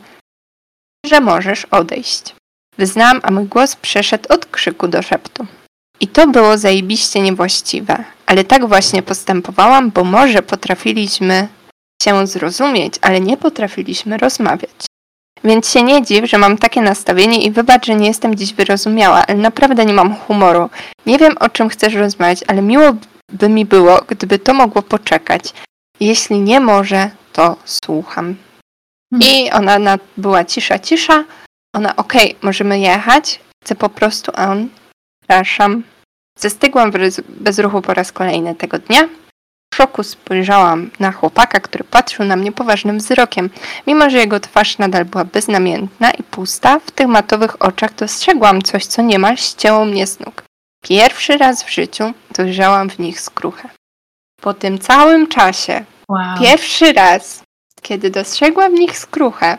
[1.06, 2.36] że możesz odejść.
[2.78, 5.46] Wyznałam, a mój głos przeszedł od krzyku do szeptu.
[6.00, 11.48] I to było zajebiście niewłaściwe, ale tak właśnie postępowałam, bo może potrafiliśmy
[12.04, 14.86] się zrozumieć, ale nie potrafiliśmy rozmawiać.
[15.44, 19.26] Więc się nie dziw, że mam takie nastawienie i wybacz, że nie jestem dziś wyrozumiała,
[19.28, 20.70] ale naprawdę nie mam humoru.
[21.06, 22.94] Nie wiem, o czym chcesz rozmawiać, ale miło
[23.32, 25.54] by mi było, gdyby to mogło poczekać.
[26.00, 28.36] Jeśli nie może, to słucham.
[29.14, 29.30] Hmm.
[29.30, 31.24] I ona na, była cisza, cisza.
[31.76, 33.40] Ona, okej, okay, możemy jechać.
[33.64, 34.70] Chcę po prostu, a on,
[35.22, 35.84] przepraszam.
[36.40, 36.92] Zastygłam
[37.28, 39.10] bez ruchu po raz kolejny tego dnia.
[39.80, 43.50] Szoku spojrzałam na chłopaka, który patrzył na mnie poważnym wzrokiem.
[43.88, 48.86] Mimo, że jego twarz nadal była beznamiętna i pusta, w tych matowych oczach dostrzegłam coś,
[48.86, 50.44] co niemal ścięło mnie z nóg.
[50.84, 53.70] Pierwszy raz w życiu dojrzałam w nich skruchę.
[54.42, 56.40] Po tym całym czasie, wow.
[56.40, 57.44] pierwszy raz,
[57.82, 59.58] kiedy dostrzegłam w nich skruchę,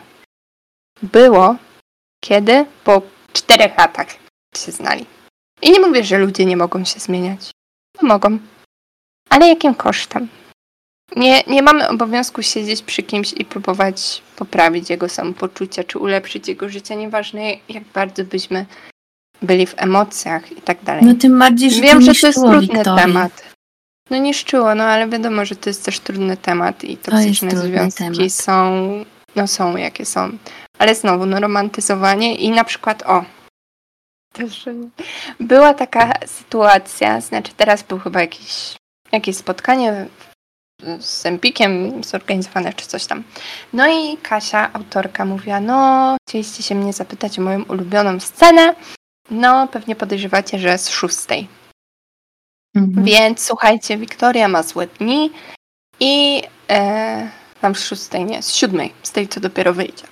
[1.03, 1.55] było
[2.19, 2.65] kiedy?
[2.83, 3.01] Po
[3.33, 4.07] czterech latach
[4.57, 5.05] się znali.
[5.61, 7.51] I nie mówię, że ludzie nie mogą się zmieniać.
[8.01, 8.39] No mogą.
[9.31, 10.27] Ale jakim kosztem?
[11.15, 16.69] Nie, nie mamy obowiązku siedzieć przy kimś i próbować poprawić jego samopoczucie, czy ulepszyć jego
[16.69, 18.65] życie, nieważne jak bardzo byśmy
[19.41, 21.03] byli w emocjach i tak dalej.
[21.05, 23.01] No tym bardziej, że Wiem, to że to jest trudny Wiktorię.
[23.01, 23.43] temat.
[24.09, 28.03] No niszczyło, no ale wiadomo, że to jest też trudny temat i toksyczne trudny związki
[28.03, 28.31] temat.
[28.31, 28.81] są,
[29.35, 30.29] no są jakie są.
[30.79, 33.25] Ale znowu, no romantyzowanie i na przykład, o,
[34.33, 34.65] też
[35.39, 38.75] była taka sytuacja, znaczy teraz był chyba jakiś,
[39.11, 40.07] jakieś spotkanie
[40.99, 43.23] z Empikiem zorganizowane czy coś tam.
[43.73, 48.75] No i Kasia, autorka, mówiła, no chcieliście się mnie zapytać o moją ulubioną scenę,
[49.31, 51.47] no pewnie podejrzewacie, że z szóstej.
[52.75, 53.05] Mhm.
[53.05, 55.31] Więc słuchajcie, Wiktoria ma złe dni
[55.99, 57.29] i e,
[57.61, 60.03] tam z szóstej, nie, z siódmej, z tej, co dopiero wyjdzie.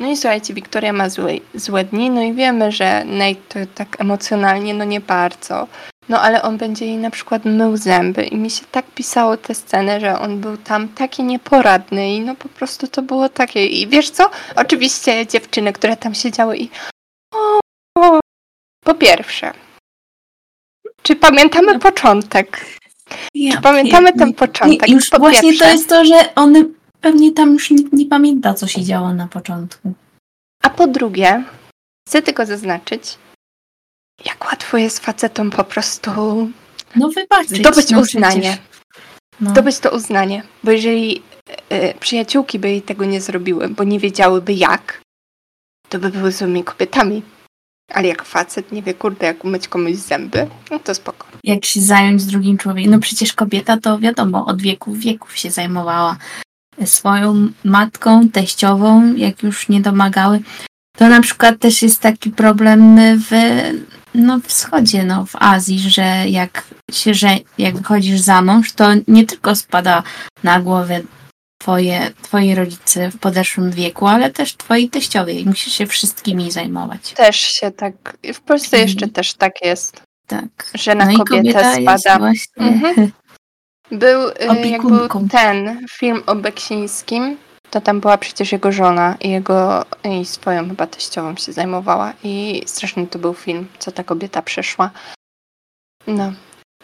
[0.00, 4.00] No i słuchajcie, Wiktoria ma złe, złe dni, no i wiemy, że Nate to tak
[4.00, 5.68] emocjonalnie, no nie bardzo.
[6.08, 9.54] No ale on będzie jej na przykład mył zęby i mi się tak pisało tę
[9.54, 13.66] scenę, że on był tam taki nieporadny i no po prostu to było takie.
[13.66, 14.30] I wiesz co?
[14.56, 16.70] Oczywiście dziewczyny, które tam siedziały i
[17.34, 17.60] o,
[17.98, 18.20] o.
[18.84, 19.52] po pierwsze,
[21.02, 22.60] czy pamiętamy początek?
[23.34, 24.88] Ja Czy pamiętamy ten początek?
[24.88, 25.64] Już Po właśnie pierwsze.
[25.64, 29.28] to jest to, że on pewnie tam już nikt nie pamięta, co się działo na
[29.28, 29.92] początku.
[30.62, 31.44] A po drugie,
[32.08, 33.18] chcę tylko zaznaczyć,
[34.24, 36.10] jak łatwo jest facetom po prostu
[36.96, 37.58] No wybaczyć.
[37.58, 38.58] zdobyć no uznanie.
[39.40, 39.50] No.
[39.50, 40.42] Zdobyć to uznanie.
[40.64, 41.22] Bo jeżeli
[41.68, 45.00] e, przyjaciółki by jej tego nie zrobiły, bo nie wiedziałyby jak,
[45.88, 47.22] to by były złymi kobietami.
[47.92, 51.26] Ale jak facet nie wie, kurde, jak umyć komuś zęby, no to spoko.
[51.44, 52.92] Jak się zająć drugim człowiekiem.
[52.92, 56.16] No przecież kobieta to wiadomo, od wieków wieków się zajmowała
[56.84, 60.40] swoją matką, teściową, jak już nie domagały.
[60.98, 63.30] To na przykład też jest taki problem w
[64.14, 67.28] no, wschodzie, no, w Azji, że jak się, że
[67.58, 70.02] jak wychodzisz za mąż, to nie tylko spada
[70.42, 71.00] na głowę
[71.62, 77.12] twoje, twoi rodzice w podeszłym wieku, ale też twoi teściowie i musisz się wszystkimi zajmować.
[77.12, 78.82] Też się tak, w Polsce Mhm.
[78.82, 80.70] jeszcze też tak jest, Tak.
[80.74, 82.18] że na no kobietę spada.
[82.18, 83.10] właśnie Mhm.
[83.90, 85.28] Był, y, jak był Opiekunką.
[85.28, 87.36] ten film o Beksińskim,
[87.74, 92.62] to tam była przecież jego żona i jego i swoją chyba teściową się zajmowała i
[92.66, 94.90] straszny to był film, co ta kobieta przeszła.
[96.06, 96.32] No.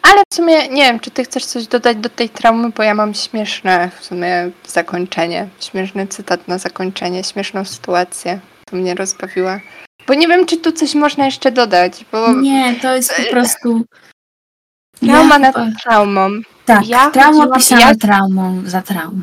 [0.01, 2.95] Ale w sumie nie wiem, czy ty chcesz coś dodać do tej traumy, bo ja
[2.95, 8.39] mam śmieszne w sumie zakończenie, śmieszny cytat na zakończenie, śmieszną sytuację.
[8.65, 9.59] To mnie rozbawiła.
[10.07, 13.85] Bo nie wiem, czy tu coś można jeszcze dodać, bo Nie, to jest po prostu.
[14.99, 16.29] trauma ja nad traumą.
[16.65, 19.21] Tak, ja trauma chodziłam- pisana ja- traumą za traumą.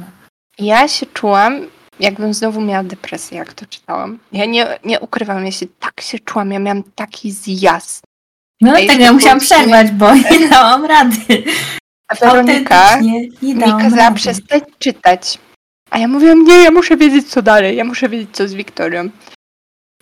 [0.59, 1.67] Ja się czułam,
[2.01, 4.19] jakbym znowu miała depresję, jak to czytałam.
[4.33, 8.03] Ja nie, nie ukrywam, ja się tak się czułam, ja miałam taki zjazd.
[8.61, 11.17] No A tak, jeszcze ja musiałam przerwać, bo nie dałam rady.
[12.09, 13.01] A Weronika
[13.43, 14.17] mi kazała rady.
[14.17, 15.39] przestać czytać.
[15.91, 19.09] A ja mówiłam, nie, ja muszę wiedzieć co dalej, ja muszę wiedzieć co z Wiktorią.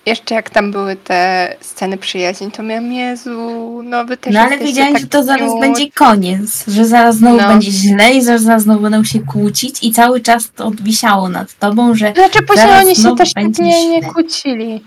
[0.06, 4.58] Jeszcze jak tam były te sceny przyjaźni, to miałam, Jezu, no wy też No ale
[4.58, 5.60] wiedziałam, tak że to zaraz cute.
[5.60, 7.48] będzie koniec, że zaraz znowu No.
[7.48, 11.54] będzie źle i że zaraz znowu będą się kłócić i cały czas to odwisiało nad
[11.58, 14.84] tobą, że Znaczy później oni się też tak nie, nie kłócili.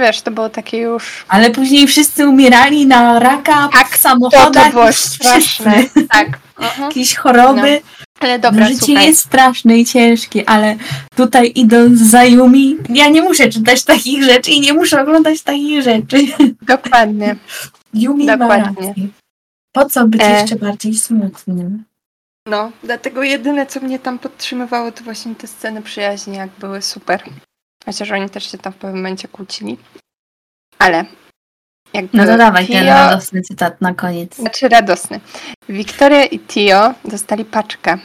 [0.00, 1.24] Wiesz, to było takie już...
[1.28, 4.64] ale później wszyscy umierali na raka Tak, w To, samochodach.
[4.66, 5.74] to było straszne.
[6.12, 6.26] Tak.
[6.58, 6.88] Mhm.
[6.88, 7.80] Jakieś choroby.
[8.20, 9.06] Ale dobra, życie słuchaj.
[9.06, 10.76] jest straszne i ciężkie, ale
[11.16, 15.82] tutaj idąc za Yumi, ja nie muszę czytać takich rzeczy i nie muszę oglądać takich
[15.82, 16.16] rzeczy.
[16.62, 17.36] Dokładnie.
[17.94, 18.94] Yumi Dokładnie.
[19.72, 20.40] Po co być E.
[20.40, 21.84] jeszcze bardziej smutnym?
[22.46, 27.22] No, dlatego jedyne, co mnie tam podtrzymywało, to właśnie te sceny przyjaźni, jak były super.
[27.84, 29.76] Chociaż oni też się tam w pewnym momencie kłócili.
[30.78, 31.04] Ale
[31.96, 34.36] jakby No to dawaj ten Tio, radosny cytat na koniec.
[34.36, 35.20] Znaczy radosny.
[35.68, 37.98] Wiktoria i Tio dostali paczkę.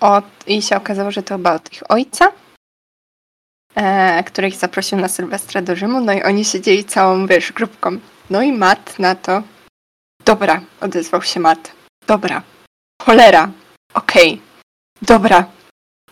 [0.00, 2.32] Od, I się okazało, że to chyba od ich ojca,
[3.74, 6.00] e, który ich zaprosił na Sylwestra do Rzymu.
[6.00, 7.98] No i oni siedzieli całą, wiesz, grupką.
[8.30, 9.42] No i Matt na to.
[10.24, 11.72] Dobra, odezwał się Matt.
[12.06, 12.42] Dobra.
[13.02, 13.50] Cholera.
[13.94, 14.42] Okej.
[15.02, 15.44] Dobra.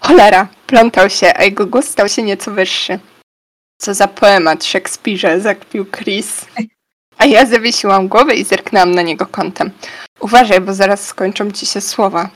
[0.01, 0.49] Cholera.
[0.67, 2.99] Plątał się, a jego głos stał się nieco wyższy.
[3.81, 6.47] Co za poemat Szekspirze, zakpił Chris.
[7.19, 9.71] A ja zawiesiłam głowę i zerknęłam na niego kątem.
[10.21, 12.31] Uważaj, bo zaraz skończą ci się słowa.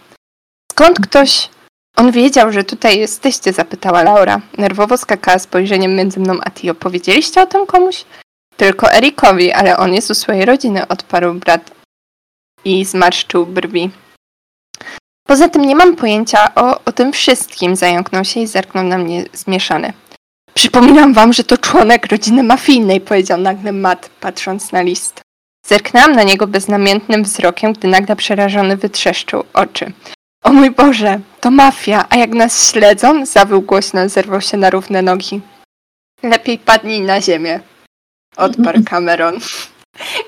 [0.72, 1.48] Skąd ktoś...
[1.96, 4.40] On wiedział, że tutaj jesteście, zapytała Laura.
[4.58, 6.74] Nerwowo skakała spojrzeniem między mną a Tio.
[6.74, 8.04] Powiedzieliście o tym komuś?
[8.56, 11.70] Tylko Erikowi, ale on jest u swojej rodziny, odparł brat
[12.64, 13.90] i zmarszczył brwi.
[15.26, 19.24] Poza tym nie mam pojęcia o, o tym wszystkim, zająknął się i zerknął na mnie
[19.32, 19.92] zmieszany.
[20.60, 25.20] Przypominam wam, że to członek rodziny mafijnej, powiedział nagle Matt, patrząc na list.
[25.66, 29.92] Zerknęłam na niego beznamiętnym wzrokiem, gdy nagle przerażony wytrzeszczył oczy.
[30.44, 33.26] O mój Boże, to mafia, a jak nas śledzą?
[33.26, 35.40] Zawył głośno, zerwał się na równe nogi.
[36.22, 37.60] Lepiej padnij na ziemię,
[38.36, 39.38] odparł Cameron.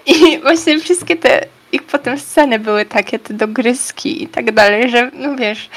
[0.07, 5.11] I właśnie wszystkie te ich potem sceny były takie, te dogryzki i tak dalej, że
[5.15, 5.70] no wiesz,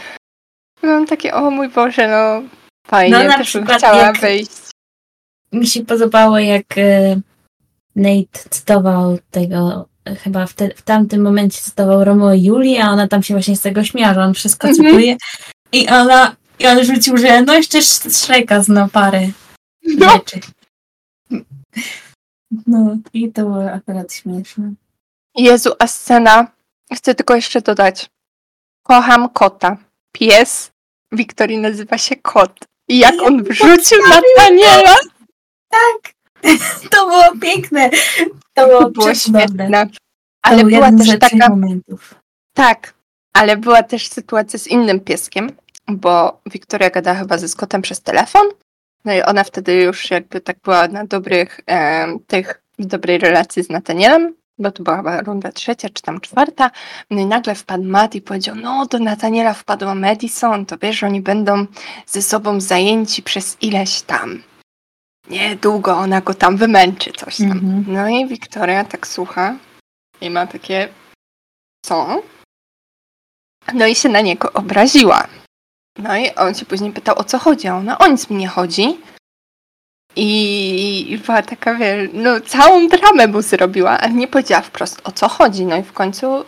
[0.84, 2.50] mam takie, o mój Boże, no
[2.88, 4.51] fajnie, No, na też bym chciała wyjść.
[5.51, 7.19] Mi się podobało, jak e,
[7.95, 12.89] Nate cytował tego, e, chyba w, te, w tamtym momencie cytował Romeo i Julię, a
[12.91, 14.85] ona tam się właśnie z tego śmiała, że on wszystko Mhm.
[14.89, 15.17] cytuje.
[15.72, 19.27] I ona, i on rzucił, że no jeszcze Sz- Shreka zna parę
[19.97, 20.09] No.
[20.09, 20.39] rzeczy.
[22.67, 24.73] No, i to było akurat śmieszne.
[25.35, 26.47] Jezu, a scena,
[26.93, 28.09] chcę tylko jeszcze dodać.
[28.83, 29.77] Kocham kota.
[30.11, 30.72] Pies
[31.11, 32.59] Wiktorii nazywa się kot.
[32.88, 34.95] I jak on wrzucił Nataniela,
[36.91, 37.89] To było piękne.
[38.53, 39.88] To było, to było świetne.
[40.41, 42.15] Ale był była też taka momentów.
[42.53, 42.93] Tak,
[43.33, 45.51] ale była też sytuacja z innym pieskiem,
[45.88, 48.47] bo Wiktoria gadała chyba ze Scottem przez telefon.
[49.05, 53.64] No i ona wtedy już jakby tak była na dobrych, em, tych, w dobrej relacji
[53.64, 56.72] z Natanielem, bo to była chyba runda trzecia czy tam czwarta.
[57.09, 61.22] No i nagle wpadł Matt i powiedział, no do Nataniela wpadła Madison, to wiesz, oni
[61.22, 61.66] będą
[62.06, 64.43] ze sobą zajęci przez ileś tam.
[65.30, 67.51] Niedługo ona go tam wymęczy, coś tam.
[67.51, 67.85] Mhm.
[67.88, 69.56] No i Wiktoria tak słucha
[70.22, 70.90] i ma takie,
[71.85, 72.22] co?
[73.74, 75.27] No i się na niego obraziła.
[75.98, 78.48] No i on się później pytał, o co chodzi, a ona, o nic mi nie
[78.48, 78.98] chodzi.
[80.15, 85.29] I, była taka, wiesz, no całą dramę mu zrobiła, ale nie powiedziała wprost, o co
[85.29, 85.65] chodzi.
[85.65, 86.45] No i w końcu y,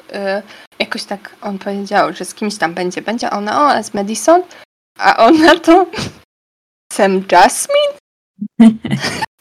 [0.79, 3.93] jakoś tak on powiedział, że z kimś tam będzie, będzie, a ona, o, a z
[3.93, 4.41] Madison?
[4.99, 5.85] A ona to
[6.93, 7.97] Sam Jasmine?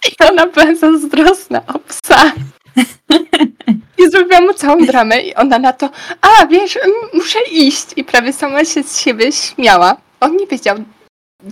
[0.08, 2.32] I ona była zazdrosna o psa.
[3.98, 5.90] I zrobiła mu całą dramę i ona na to,
[6.20, 6.78] a wiesz,
[7.14, 7.86] muszę iść.
[7.96, 9.96] I prawie sama się z siebie śmiała.
[10.20, 10.76] On nie wiedział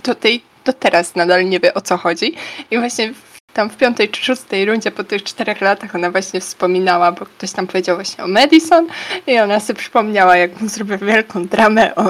[0.05, 2.35] do tej, do teraz nadal nie wie o co chodzi.
[2.71, 3.13] I właśnie
[3.53, 7.51] tam w piątej czy szóstej rundzie po tych czterech latach ona właśnie wspominała, bo ktoś
[7.51, 8.87] tam powiedział właśnie o Madison
[9.27, 12.03] i ona sobie przypomniała, jak mu zrobił wielką dramę o,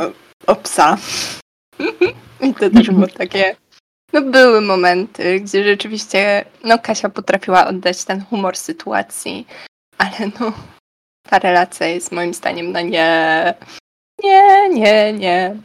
[0.48, 0.98] o psa.
[2.42, 3.56] I to też było takie...
[4.14, 9.48] No były momenty, gdzie rzeczywiście no Kasia potrafiła oddać ten humor sytuacji,
[9.98, 10.54] ale no
[11.30, 13.54] ta relacja jest moim zdaniem na nie.
[14.24, 15.56] Nie, nie, nie.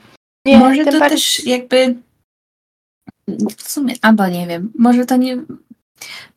[0.47, 1.95] nie Może to bardziej- też jakby
[3.57, 5.37] w sumie, albo nie wiem, może to nie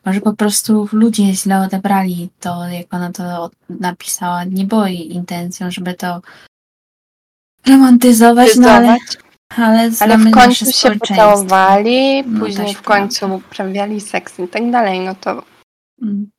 [0.06, 4.44] może po prostu ludzie źle odebrali to, jak ona to napisała.
[4.44, 6.22] Nie było jej intencją, żeby to
[7.68, 8.98] romantyzować, no ale,
[9.58, 14.72] ale, ale w końcu się pocałowali, No, później też w końcu uprawiali seks i tak
[14.72, 15.44] dalej, no to
[16.02, 16.30] Mm.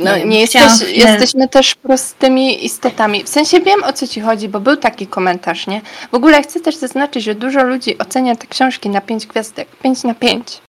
[0.00, 3.24] No, Nie nie, jesteś, jesteśmy też prostymi istotami.
[3.24, 5.80] W sensie wiem o co ci chodzi, bo był taki komentarz, nie?
[6.12, 10.04] W ogóle chcę też zaznaczyć, że dużo ludzi ocenia te książki na 5 gwiazdek, 5
[10.04, 10.62] na 5.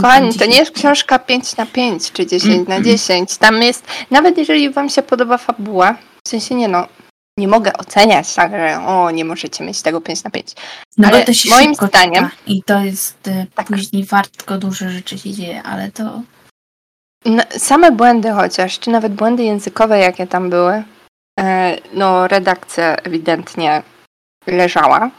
[0.00, 2.84] Kochani, to nie jest książka 5 na 5 czy 10 na Mm-mm.
[2.84, 3.36] 10.
[3.36, 6.86] Tam jest, nawet jeżeli wam się podoba fabuła, w sensie nie no,
[7.38, 10.52] nie mogę oceniać tak, że o, nie możecie mieć tego 5 na 5.
[10.98, 13.66] No ale to się moim zdaniem- I to jest e, Tak.
[13.66, 16.22] później wartko dużo rzeczy się dzieje, ale to
[17.24, 20.82] N- Same błędy chociaż, czy nawet błędy językowe, jakie tam były,
[21.40, 23.82] e, no redakcja ewidentnie
[24.46, 25.10] leżała.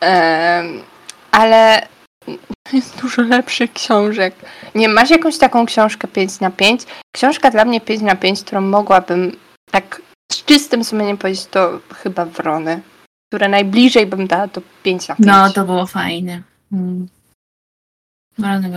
[0.00, 0.82] Em,
[1.30, 1.86] ale
[2.72, 4.34] jest dużo lepszych książek.
[4.74, 6.82] Nie, masz jakąś taką książkę 5 na 5?
[7.16, 9.36] Książka dla mnie 5 na 5, którą mogłabym
[9.70, 10.02] tak
[10.32, 12.80] z czystym sumieniem powiedzieć, to chyba Wrony,
[13.28, 15.26] które najbliżej bym dała do 5 na 5.
[15.28, 16.42] no to było fajne.
[16.72, 17.08] Mm.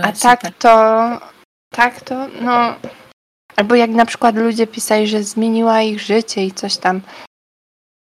[0.02, 0.52] A tak super.
[0.58, 1.33] to,
[1.76, 2.74] tak to, no.
[3.56, 7.00] Albo jak na przykład ludzie pisali, że zmieniła ich życie i coś tam.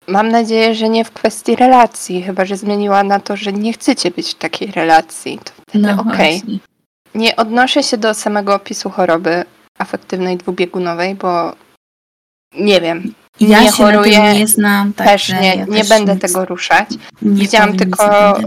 [0.09, 4.11] Mam nadzieję, że nie w kwestii relacji, chyba że zmieniła na to, że nie chcecie
[4.11, 5.39] być w takiej relacji.
[5.45, 6.41] To wtedy No okej.
[6.41, 6.59] właśnie.
[7.15, 9.45] Nie odnoszę się do samego opisu choroby
[9.79, 11.53] afektywnej dwubiegunowej, bo
[12.55, 15.79] nie wiem, Ja nie się na choruję, tym nie znam, też także nie, ja nie
[15.81, 16.89] też będę nic tego ruszać.
[17.23, 18.39] Widziałam tylko- na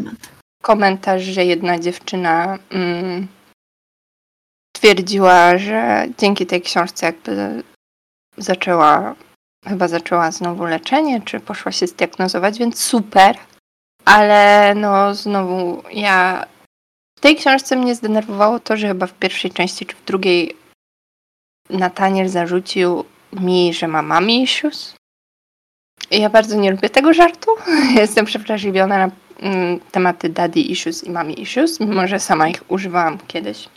[0.63, 3.27] komentarz, że jedna dziewczyna mm,
[4.79, 7.63] twierdziła, że dzięki tej książce jakby
[8.37, 9.15] zaczęła,
[9.67, 13.37] chyba zaczęła znowu leczenie, czy poszła się zdiagnozować, więc super.
[14.05, 16.45] Ale no znowu ja
[17.17, 20.57] w tej książce mnie zdenerwowało to, że chyba w pierwszej części czy w drugiej
[21.69, 24.95] Nataniel zarzucił mi, że ma mommy issues.
[26.11, 27.51] Ja bardzo nie lubię tego żartu.
[28.01, 33.17] Jestem przewrażliwiona na mm, tematy daddy issues i mommy issues, mimo że sama ich używałam
[33.27, 33.69] kiedyś.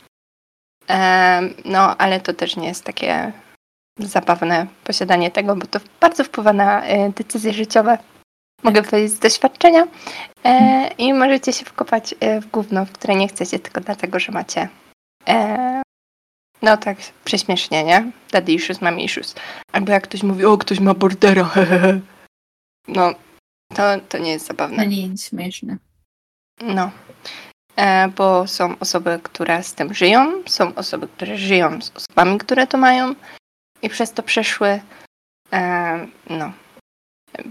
[1.65, 3.31] No, ale to też nie jest takie
[3.99, 7.97] zabawne posiadanie tego, bo to bardzo wpływa na e, decyzje życiowe.
[8.63, 9.87] Mogę powiedzieć z doświadczenia.
[10.45, 14.31] E, I możecie się wkopać e, w gówno, w które nie chcecie, tylko dlatego, że
[14.31, 14.67] macie
[16.61, 18.11] no tak prześmiesznie, nie?
[18.31, 19.35] Daddy issues, mommy issues.
[19.71, 21.99] Albo jak ktoś mówi, o, ktoś ma bordera, hehehe.
[22.87, 23.13] No,
[23.75, 24.87] to, to nie jest To zabawne.
[24.87, 25.77] nie jest śmieszne.
[26.61, 26.91] No.
[27.75, 32.67] E, bo są osoby, które z tym żyją, są osoby, które żyją z osobami, które
[32.67, 33.15] to mają
[33.81, 34.81] i przez to przeszły.
[35.53, 36.51] E, no.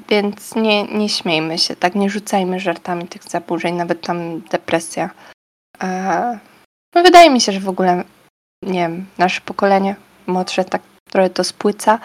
[0.08, 1.94] Więc nie, nie śmiejmy się, tak?
[1.94, 5.10] Nie rzucajmy żartami tych zaburzeń, nawet tam depresja.
[5.82, 6.38] E,
[6.94, 8.04] no wydaje mi się, że w ogóle,
[8.62, 11.98] nie wiem, nasze pokolenie młodsze tak trochę to spłyca.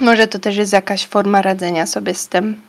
[0.00, 2.62] Może to też jest jakaś forma radzenia sobie z tym.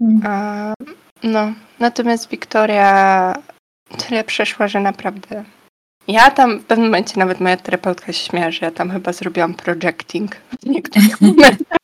[0.00, 0.74] Mm.
[1.22, 3.34] No, natomiast Wiktoria
[3.88, 5.44] tyle przeszła, że naprawdę.
[6.08, 9.54] Ja tam w pewnym momencie nawet moja terapeutka się śmiała, że ja tam chyba zrobiłam
[9.54, 11.78] projecting w niektórych momentach.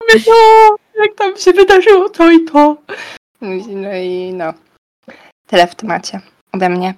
[0.00, 2.76] Mówię, no, jak tam się wydarzyło to i to.
[3.70, 4.54] No i no,
[5.46, 6.20] tyle w temacie
[6.52, 6.94] ode mnie.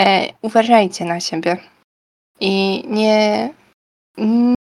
[0.00, 1.56] E, uważajcie na siebie
[2.40, 3.50] i nie,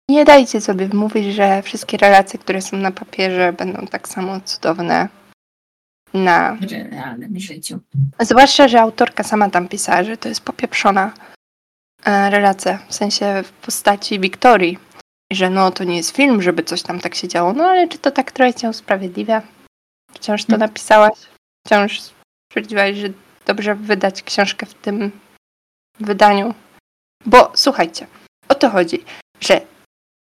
[0.08, 5.08] nie dajcie sobie wmówić, że wszystkie relacje, które są na papierze, będą tak samo cudowne
[6.14, 6.56] na
[6.90, 7.80] realnym życiu.
[8.20, 11.12] Zwłaszcza, że autorka sama tam pisała, że to jest popieprzona
[12.04, 14.78] e, relacja, w sensie w postaci Wiktorii.
[15.32, 17.52] Że no, to nie jest film, żeby coś tam tak się działo.
[17.52, 19.42] No ale czy to tak trochę cię usprawiedliwia?
[20.12, 20.60] Wciąż to Mm.
[20.60, 21.18] napisałaś?
[21.66, 22.00] Wciąż
[22.50, 23.08] stwierdziłaś, że
[23.46, 25.10] dobrze wydać książkę w tym
[26.00, 26.54] wydaniu?
[27.26, 28.06] Bo słuchajcie,
[28.48, 29.04] o to chodzi,
[29.40, 29.60] że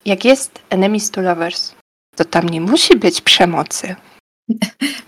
[0.06, 1.75] jak jest Enemies to Lovers,
[2.16, 3.95] to tam nie musi być przemocy.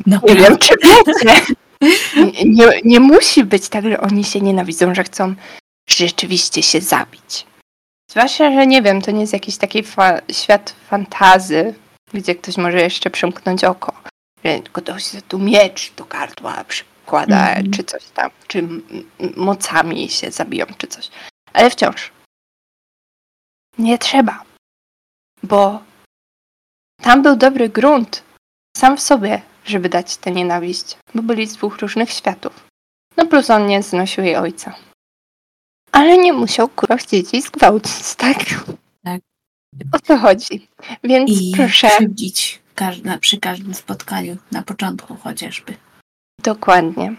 [0.06, 1.42] No, Nie wiem, czy wiecie.
[2.46, 5.36] Nie, nie, musi być tak, że oni się nienawidzą, że chcą
[5.90, 7.46] rzeczywiście się zabić.
[8.12, 11.74] Zwłaszcza, że nie wiem, to nie jest jakiś taki fa- świat fantazy,
[12.14, 13.94] gdzie ktoś może jeszcze przymknąć oko.
[14.46, 17.72] Że ktoś tu miecz do gardła przykłada, Mhm.
[17.72, 18.68] czy coś tam, czy
[19.38, 21.10] mocami się zabiją, czy coś.
[21.54, 22.12] Ale wciąż.
[23.78, 24.44] Nie trzeba.
[25.44, 25.84] Bo
[27.02, 28.24] tam był dobry grunt
[28.80, 32.68] sam w sobie, żeby dać tę nienawiść, bo byli z dwóch różnych światów.
[33.18, 34.76] No plus on nie znosił jej ojca.
[35.92, 38.38] Ale nie musiał kurwa dzieci zgwałcić, tak?
[39.04, 39.22] Tak.
[39.92, 40.68] O co chodzi?
[41.04, 45.78] Więc I proszę, krzywdzić każda, przy każdym spotkaniu, na początku chociażby.
[46.44, 47.16] dokładnie.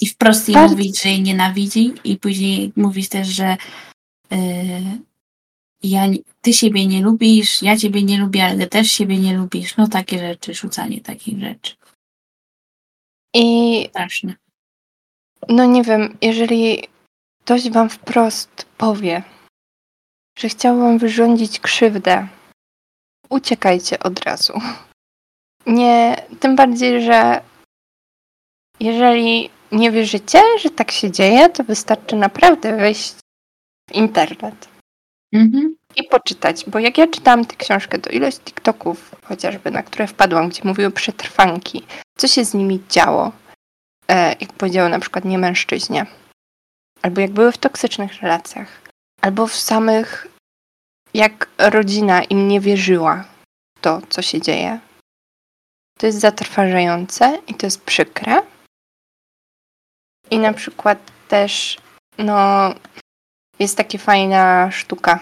[0.00, 3.56] I wprost jej Bardzo- mówić, że jej nienawidzi i później mówić też, że
[4.30, 4.38] yy,
[5.82, 6.02] ja,
[6.40, 9.76] ty siebie nie lubisz, ja ciebie nie lubię, ale ty też siebie nie lubisz.
[9.76, 11.74] No takie rzeczy, rzucanie takich rzeczy.
[13.34, 14.34] I Straszne.
[15.48, 16.82] no nie wiem, jeżeli
[17.44, 19.22] ktoś wam wprost powie,
[20.38, 22.28] że chciał wam wyrządzić krzywdę,
[23.30, 24.52] uciekajcie od razu.
[25.66, 27.42] Nie, tym bardziej, że
[28.80, 33.14] jeżeli nie wierzycie, że tak się dzieje, to wystarczy naprawdę wejść
[33.90, 34.71] w internet
[35.32, 35.76] Mhm.
[35.96, 36.64] i poczytać.
[36.66, 40.90] Bo jak ja czytałam tę książkę, to ilość TikToków chociażby, na które wpadłam, gdzie mówiły
[40.90, 41.84] przetrwanki,
[42.18, 43.32] co się z nimi działo,
[44.08, 46.06] e, jak powiedziały na przykład nie mężczyźnie,
[47.02, 48.82] albo jak były w toksycznych relacjach,
[49.20, 50.26] albo w samych,
[51.14, 53.24] jak rodzina im nie wierzyła
[53.78, 54.80] w to, co się dzieje.
[55.98, 58.42] To jest zatrważające i to jest przykre.
[60.30, 61.78] I na przykład też,
[62.18, 62.74] no,
[63.62, 65.18] jest taka fajna sztuka.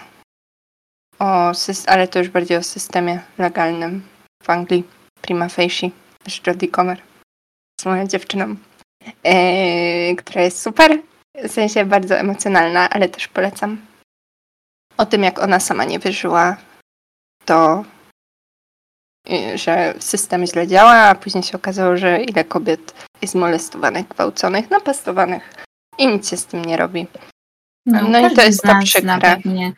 [1.19, 1.51] O,
[1.87, 4.07] ale to już bardziej o systemie legalnym
[4.43, 4.83] w Anglii,
[5.21, 5.89] prima facie,
[6.23, 7.01] też Jodie Comer.
[7.81, 8.55] Z moją dziewczyną,
[9.23, 11.01] e, która jest super,
[11.43, 13.85] w sensie bardzo emocjonalna, ale też polecam.
[14.97, 16.57] O tym, jak ona sama nie wierzyła
[17.41, 17.85] w to,
[19.29, 24.69] y, że system źle działa, a później się okazało, że ile kobiet jest molestowanych, gwałconych,
[24.69, 25.53] napastowanych
[25.97, 27.07] i nic się z tym nie robi.
[27.85, 29.07] No i każdy to jest to przykre.
[29.07, 29.73] na pewnie,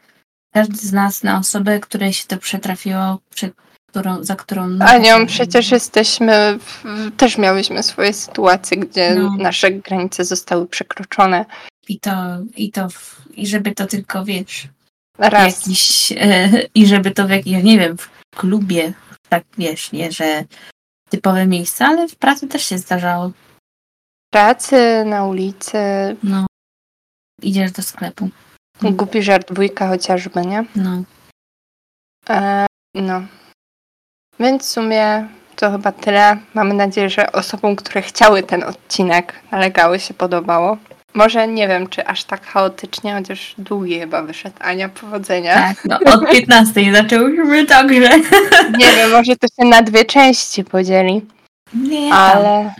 [0.54, 3.54] każdy z nas na osobę, której się to przetrafiło, przed
[3.90, 4.68] którą, za którą...
[4.68, 6.84] no, Anią, przecież jesteśmy, w,
[7.18, 9.36] też miałyśmy swoje sytuacje, gdzie No.
[9.38, 11.46] nasze granice zostały przekroczone
[11.88, 12.12] I to,
[12.56, 14.68] i to, w, i żeby to tylko, wiesz,
[15.18, 15.60] raz.
[15.68, 18.94] jakiś, e, i żeby to w jakimś, nie wiem, w klubie,
[19.30, 20.44] tak wiesz, nie, że
[21.10, 23.30] typowe miejsca, ale w pracy też się zdarzało.
[23.30, 25.78] W pracy, na ulicy,
[26.24, 26.46] No.
[27.42, 28.30] Idziesz do sklepu.
[28.82, 30.66] Głupi żart dwójka chociażby, nie?
[30.76, 31.04] No.
[32.30, 33.22] E, no.
[34.40, 36.38] Więc w sumie to chyba tyle.
[36.54, 40.78] Mamy nadzieję, że osobom, które chciały ten odcinek, nalegały się podobało.
[41.14, 44.56] Może nie wiem, czy aż tak chaotycznie, chociaż długi chyba wyszedł.
[44.60, 45.54] Ania, powodzenia.
[45.54, 48.20] Tak, no od 15 zaczęłyśmy także.
[48.80, 51.22] Nie wiem, może to się na dwie części podzieli.
[51.74, 52.74] Nie, Ale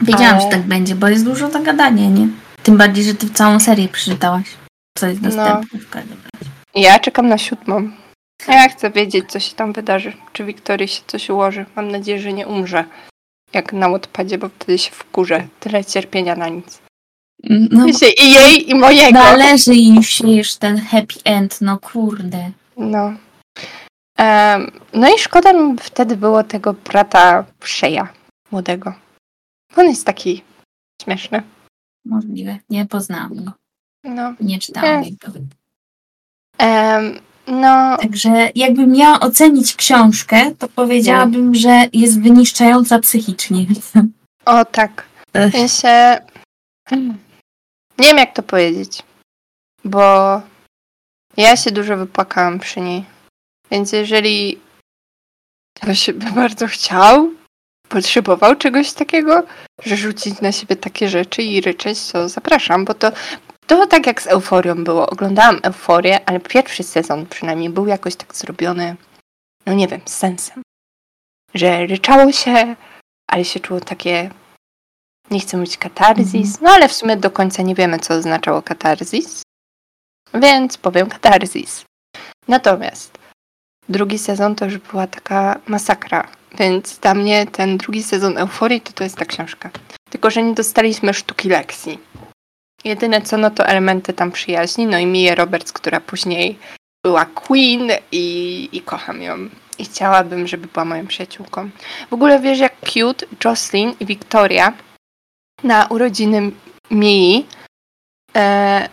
[0.00, 2.28] Wiedziałam, ale- że tak będzie, bo jest dużo do gadania, nie?
[2.64, 4.44] Tym bardziej, że ty całą serię przeczytałaś.
[4.98, 5.28] Co jest No.
[5.28, 6.50] dostępne w każdym razie.
[6.74, 7.90] ja czekam na siódmą.
[8.48, 10.12] Ja chcę wiedzieć, co się tam wydarzy.
[10.32, 11.66] Czy Wiktorii się coś ułoży.
[11.76, 12.84] Mam nadzieję, że nie umrze.
[13.52, 15.46] Jak na odpadzie, bo wtedy się wkurzę.
[15.60, 16.78] Tyle cierpienia na nic.
[17.70, 17.86] No,
[18.18, 19.18] I jej, i mojego.
[19.18, 22.50] należy im się już ten happy end, no kurde.
[22.76, 23.12] No.
[24.92, 28.08] No i szkoda mi wtedy było tego brata Szeja
[28.50, 28.94] młodego.
[29.76, 30.42] On jest taki
[31.02, 31.42] śmieszny.
[32.04, 32.58] Możliwe.
[32.70, 33.52] Nie poznałam go.
[34.04, 34.34] No.
[34.40, 35.32] Nie czytałam jego.
[36.58, 43.66] Em, no, Także jakbym miała ocenić książkę, to powiedziałabym, że jest wyniszczająca psychicznie.
[44.44, 45.06] o tak.
[45.34, 46.18] W sensie...
[47.98, 49.02] Nie wiem, jak to powiedzieć.
[49.84, 50.40] Bo
[51.36, 53.04] ja się dużo wypłakałam przy niej.
[53.70, 54.60] Więc jeżeli
[55.76, 57.30] ktoś by bardzo chciał,
[57.88, 59.42] potrzebował czegoś takiego,
[59.82, 63.12] że rzucić na siebie takie rzeczy i ryczeć, to zapraszam, bo to,
[63.66, 65.10] to tak jak z Euforią było.
[65.10, 68.96] Oglądałam Euforię, ale pierwszy sezon przynajmniej był jakoś tak zrobiony,
[69.66, 70.62] no nie wiem, z sensem.
[71.54, 72.76] Że ryczało się,
[73.26, 74.30] ale się czuło takie,
[75.30, 79.42] nie chcę mówić katarzis, no ale w sumie do końca nie wiemy, co oznaczało katarzis,
[80.34, 81.84] więc powiem katarzis.
[82.48, 83.18] Natomiast
[83.88, 88.92] drugi sezon to już była taka masakra, więc dla mnie ten drugi sezon Euforii to
[88.92, 89.70] to jest ta książka.
[90.10, 91.98] Tylko, że nie dostaliśmy sztuki lekcji.
[92.84, 96.58] Jedyne co, no to elementy tam przyjaźni, no i Mia Roberts, która później
[97.04, 99.36] była Queen i, i kocham ją.
[99.78, 101.70] I chciałabym, żeby była moją przyjaciółką.
[102.10, 104.72] W ogóle wiesz, jak cute Jocelyn i Victoria
[105.62, 106.50] na urodziny
[106.90, 107.46] Mii,
[108.36, 108.88] e,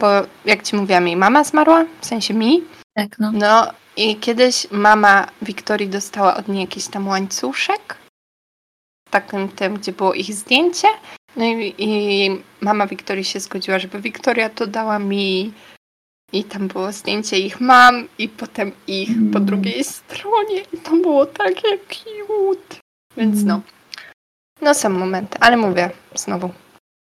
[0.00, 0.06] bo
[0.44, 3.32] jak ci mówiłam, jej mama zmarła, w sensie Mii, Tak, no.
[3.32, 7.98] no i kiedyś mama Wiktorii dostała od niej jakiś tam łańcuszek,
[9.10, 10.88] takim tym, gdzie było ich zdjęcie.
[11.36, 12.30] No i, i
[12.60, 15.52] mama Wiktorii się zgodziła, żeby Wiktoria to dała mi.
[16.32, 19.44] I tam było zdjęcie ich mam i potem ich po Mm.
[19.44, 20.60] drugiej stronie.
[20.72, 22.76] I to było takie cute.
[23.16, 23.60] Więc no.
[24.60, 26.50] No są momenty, ale mówię znowu.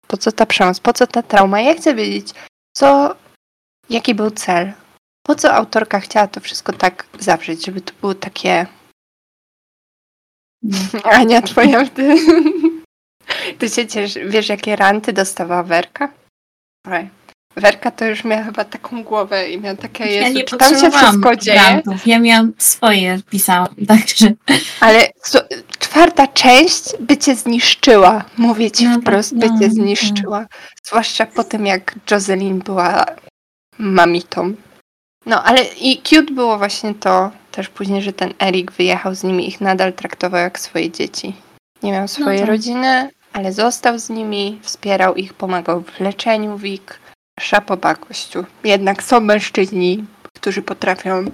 [0.07, 0.79] Po co ta przemoc?
[0.79, 1.61] Po co ta trauma?
[1.61, 2.33] Ja chcę wiedzieć,
[2.77, 3.15] co,
[3.89, 4.73] jaki był cel?
[5.27, 8.65] Po co autorka chciała to wszystko tak zawrzeć, żeby to było takie...
[11.03, 11.87] Ania, twoja...
[11.87, 12.15] Ty,
[13.59, 16.13] ty się cieszy, wiesz jakie ranty dostawała Werka?
[16.87, 17.09] Oj.
[17.55, 20.79] Werka to już miała chyba taką głowę i miała takie, Ja Jezu, nie czy tam
[20.79, 21.59] się wszystko dzieje?
[21.59, 22.07] grantów.
[22.07, 24.33] Ja miałam swoje, pisałam, także
[24.79, 25.39] Ale co,
[25.79, 28.25] czwarta część by cię zniszczyła.
[28.37, 29.73] Mówię ci No tak, wprost, by no, cię no.
[29.73, 30.45] zniszczyła.
[30.83, 33.05] Zwłaszcza po tym, jak Jocelyn była
[33.79, 34.53] mamitą.
[35.25, 39.47] No, ale i cute było właśnie to też później, że ten Erik wyjechał z nimi,
[39.47, 41.33] ich nadal traktował jak swoje dzieci.
[41.83, 42.49] Nie miał swojej tak.
[42.49, 46.99] rodziny, ale został z nimi, wspierał ich, pomagał w leczeniu WIG.
[47.39, 48.45] Szapoba, gościu.
[48.63, 51.25] Jednak są mężczyźni, którzy potrafią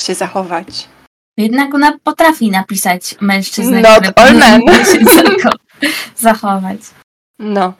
[0.00, 0.88] się zachować.
[1.36, 4.62] jednak ona potrafi napisać mężczyznę, Not który all men.
[4.92, 5.58] się zacho-
[6.16, 6.80] zachować.
[7.38, 7.72] No.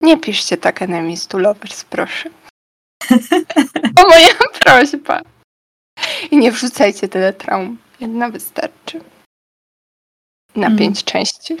[0.00, 2.30] Nie piszcie tak enemies to lovers, proszę.
[3.96, 5.20] To moja prośba.
[6.30, 7.78] I nie wrzucajcie tyle traum.
[8.00, 9.00] Jedna wystarczy.
[10.56, 10.78] Na Mm.
[10.78, 11.56] pięć części.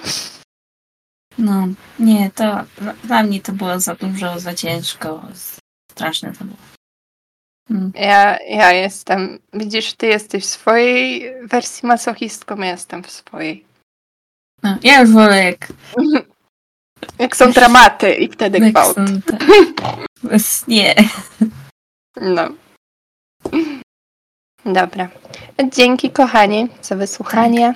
[1.38, 2.64] No, nie, to
[3.04, 5.22] dla mnie to było za dużo, za ciężko.
[5.92, 6.56] Straszne to było.
[7.70, 7.92] Mm.
[7.94, 13.64] Ja, ja jestem, widzisz, ty jesteś w swojej wersji masochistką, ja jestem w swojej.
[14.62, 15.72] No, ja już wolę jak,
[17.18, 18.96] Jak są dramaty i wtedy jak gwałt.
[18.96, 19.04] są.
[20.30, 20.94] Bez- Nie.
[22.16, 22.48] No.
[24.64, 25.08] Dobra.
[25.72, 27.74] Dzięki kochani za wysłuchanie.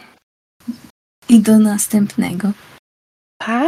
[1.29, 2.53] I do następnego.
[3.39, 3.63] Pa!